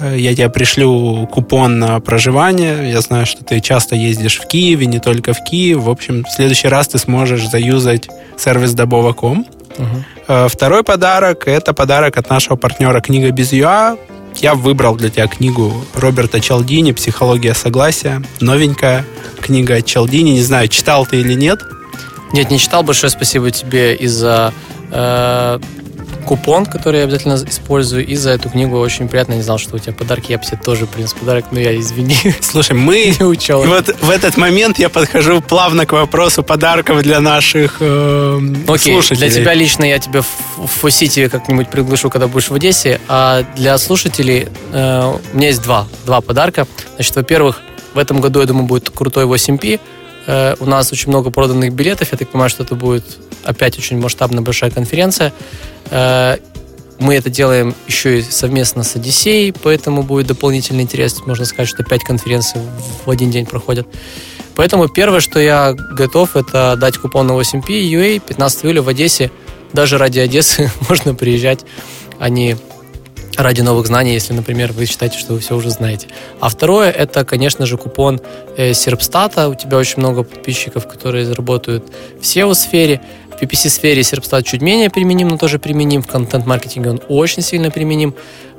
[0.00, 2.90] Э, я тебе пришлю купон на проживание.
[2.90, 5.78] Я знаю, что ты часто ездишь в Киеве, не только в Киев.
[5.78, 9.46] В общем, в следующий раз ты сможешь заюзать сервис Добова.com.
[9.78, 10.48] Угу.
[10.48, 13.96] Второй подарок– это подарок от нашего партнера «Книга без ЮА».
[14.36, 18.22] Я выбрал для тебя книгу Роберта Чалдини «Психология согласия».
[18.40, 19.04] Новенькая
[19.40, 20.32] книга от Чалдини.
[20.32, 21.60] Не знаю, читал ты или нет.
[22.32, 22.82] Нет, не читал.
[22.82, 24.52] Большое спасибо тебе и за
[24.92, 25.58] э,
[26.28, 29.32] купон, который я обязательно использую, и за эту книгу очень приятно.
[29.32, 30.30] Не знал, что у тебя подарки.
[30.30, 32.18] Я бы себе тоже принес подарок, но я извини.
[32.42, 33.14] Слушай, мы...
[33.18, 33.62] Не учел.
[33.64, 39.30] Вот в этот момент я подхожу плавно к вопросу подарков для наших э, Окей, слушателей.
[39.30, 43.00] для тебя лично я тебя в Фосити как-нибудь приглашу, когда будешь в Одессе.
[43.08, 46.66] А для слушателей э, у меня есть два, два подарка.
[46.96, 47.62] Значит, во-первых,
[47.94, 49.80] в этом году, я думаю, будет крутой 8P.
[50.28, 52.12] Э, у нас очень много проданных билетов.
[52.12, 53.04] Я так понимаю, что это будет
[53.44, 55.32] опять очень масштабная большая конференция.
[55.90, 56.36] Э,
[56.98, 61.18] мы это делаем еще и совместно с Одиссеей, поэтому будет дополнительный интерес.
[61.24, 62.60] Можно сказать, что пять конференций
[63.06, 63.86] в один день проходят.
[64.54, 69.30] Поэтому первое, что я готов, это дать купон на 8P UA 15 июля в Одессе.
[69.72, 71.60] Даже ради Одессы можно приезжать,
[72.18, 72.56] а не
[73.38, 76.08] ради новых знаний, если, например, вы считаете, что вы все уже знаете.
[76.40, 78.20] А второе, это, конечно же, купон
[78.56, 79.48] э, Серпстата.
[79.48, 81.84] У тебя очень много подписчиков, которые работают
[82.20, 83.00] в SEO-сфере.
[83.30, 86.02] В PPC-сфере Серпстат чуть менее применим, но тоже применим.
[86.02, 88.14] В контент-маркетинге он очень сильно применим.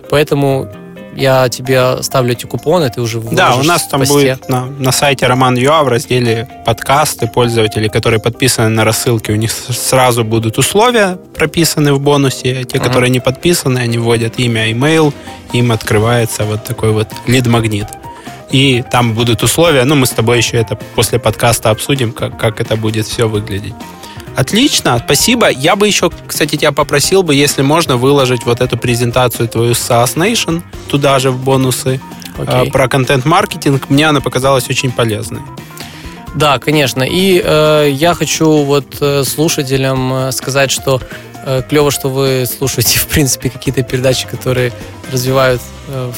[0.10, 0.72] Поэтому
[1.16, 5.28] я тебе оставлю эти купоны, ты уже Да, у нас там будет на, на сайте
[5.28, 11.94] Роман.ua в разделе подкасты пользователей, которые подписаны на рассылки, у них сразу будут условия прописаны
[11.94, 12.64] в бонусе.
[12.64, 12.84] Те, uh-huh.
[12.84, 15.14] которые не подписаны, они вводят имя, имейл,
[15.54, 17.88] им открывается вот такой вот лид-магнит.
[18.52, 22.60] И там будут условия, ну, мы с тобой еще это после подкаста обсудим, как, как
[22.60, 23.76] это будет все выглядеть.
[24.40, 25.50] Отлично, спасибо.
[25.50, 29.90] Я бы еще, кстати, тебя попросил бы, если можно, выложить вот эту презентацию твою с
[29.90, 32.00] SaaS Nation туда же в бонусы
[32.38, 32.68] okay.
[32.68, 33.90] э, про контент-маркетинг.
[33.90, 35.42] Мне она показалась очень полезной.
[36.36, 37.04] Да, конечно.
[37.04, 41.02] И э, я хочу вот э, слушателям э, сказать, что
[41.46, 44.72] э, клево, что вы слушаете, в принципе, какие-то передачи, которые
[45.12, 46.12] развивают э,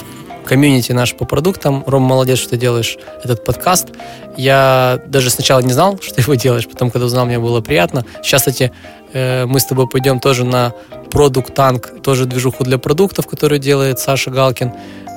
[0.46, 1.84] комьюнити наш по продуктам.
[1.88, 3.90] Ром, молодец, что делаешь этот подкаст.
[4.38, 8.06] Я даже сначала не знал, что ты его делаешь, потом, когда узнал, мне было приятно.
[8.24, 8.72] Сейчас, кстати,
[9.14, 10.74] э, мы с тобой пойдем тоже на
[11.12, 14.72] продукт танк, тоже движуху для продуктов, которую делает Саша Галкин.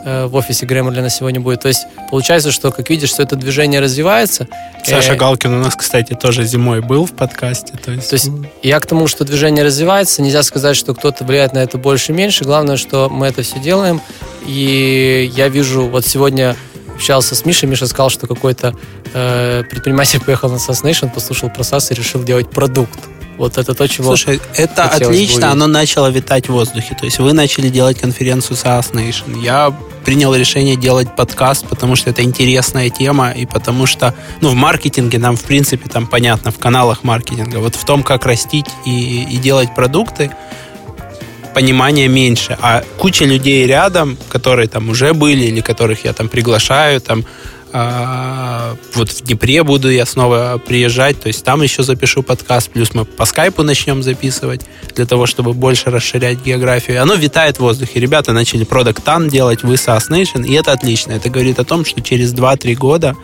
[0.04, 1.60] Э, в офисе Грэмерли сегодня будет.
[1.60, 4.46] То есть получается, что, как видишь, что это движение развивается.
[4.84, 7.72] Саша э, Галкин у нас, кстати, тоже зимой был в подкасте.
[7.82, 8.10] То есть...
[8.10, 8.30] то есть
[8.62, 12.14] я к тому, что движение развивается, нельзя сказать, что кто-то влияет на это больше и
[12.14, 12.44] меньше.
[12.44, 14.02] Главное, что мы это все делаем.
[14.46, 16.54] И я вижу, вот сегодня
[16.94, 18.74] общался с Мишей, Миша сказал, что какой-то
[19.14, 22.98] э, предприниматель поехал на SaaS Nation, послушал про SaaS и решил делать продукт.
[23.36, 26.96] Вот это то, чего Слушай, это отлично, оно начало витать в воздухе.
[26.98, 29.42] То есть вы начали делать конференцию SaaS Nation.
[29.42, 29.74] Я
[30.04, 35.18] принял решение делать подкаст, потому что это интересная тема, и потому что, ну, в маркетинге
[35.18, 39.36] нам, в принципе, там понятно, в каналах маркетинга, вот в том, как растить и, и
[39.38, 40.30] делать продукты,
[41.54, 42.58] понимания меньше.
[42.60, 47.24] А куча людей рядом, которые там уже были или которых я там приглашаю, там
[47.76, 52.94] а, вот в Днепре буду я снова приезжать, то есть там еще запишу подкаст, плюс
[52.94, 54.60] мы по скайпу начнем записывать
[54.94, 57.02] для того, чтобы больше расширять географию.
[57.02, 57.98] Оно витает в воздухе.
[57.98, 61.14] Ребята начали Product Tan делать, вы SaaS Nation, и это отлично.
[61.14, 63.16] Это говорит о том, что через 2-3 года,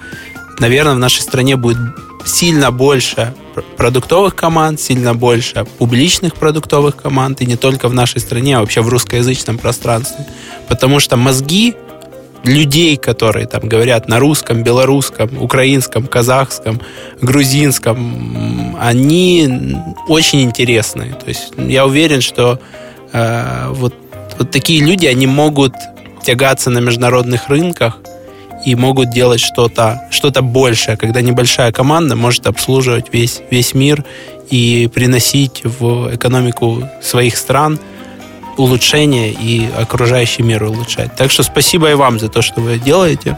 [0.59, 1.79] наверное, в нашей стране будет
[2.25, 3.33] сильно больше
[3.77, 8.81] продуктовых команд, сильно больше публичных продуктовых команд, и не только в нашей стране, а вообще
[8.81, 10.27] в русскоязычном пространстве.
[10.67, 11.77] Потому что мозги
[12.45, 16.81] людей, которые там говорят на русском, белорусском, украинском, казахском,
[17.21, 19.77] грузинском, они
[20.09, 21.15] очень интересные.
[21.15, 22.59] То есть я уверен, что
[23.13, 23.95] э, вот,
[24.39, 25.75] вот такие люди, они могут
[26.23, 27.99] тягаться на международных рынках
[28.65, 34.05] и могут делать что-то что большее, когда небольшая команда может обслуживать весь, весь мир
[34.51, 37.79] и приносить в экономику своих стран–
[38.57, 41.15] улучшения и окружающий мир улучшать.
[41.17, 43.37] Так что спасибо и вам за то, что вы делаете.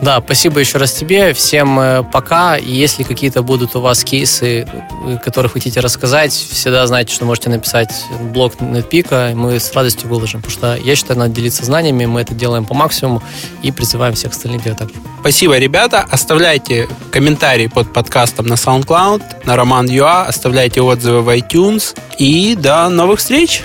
[0.00, 1.34] Да, спасибо еще раз тебе.
[1.34, 2.56] Всем э, пока.
[2.56, 4.64] И если какие-то будут у вас кейсы,
[5.06, 7.92] э, которых хотите рассказать, всегда знаете, что можете написать
[8.32, 10.40] блог NetPeak, мы с радостью выложим.
[10.40, 13.22] Потому что я считаю, надо делиться знаниями, мы это делаем по максимуму
[13.62, 14.88] и призываем всех остальных делать так.
[15.20, 16.06] Спасибо, ребята.
[16.08, 21.98] Оставляйте комментарии под подкастом на SoundCloud, на Роман.ua, оставляйте отзывы в iTunes.
[22.18, 23.64] И до новых встреч!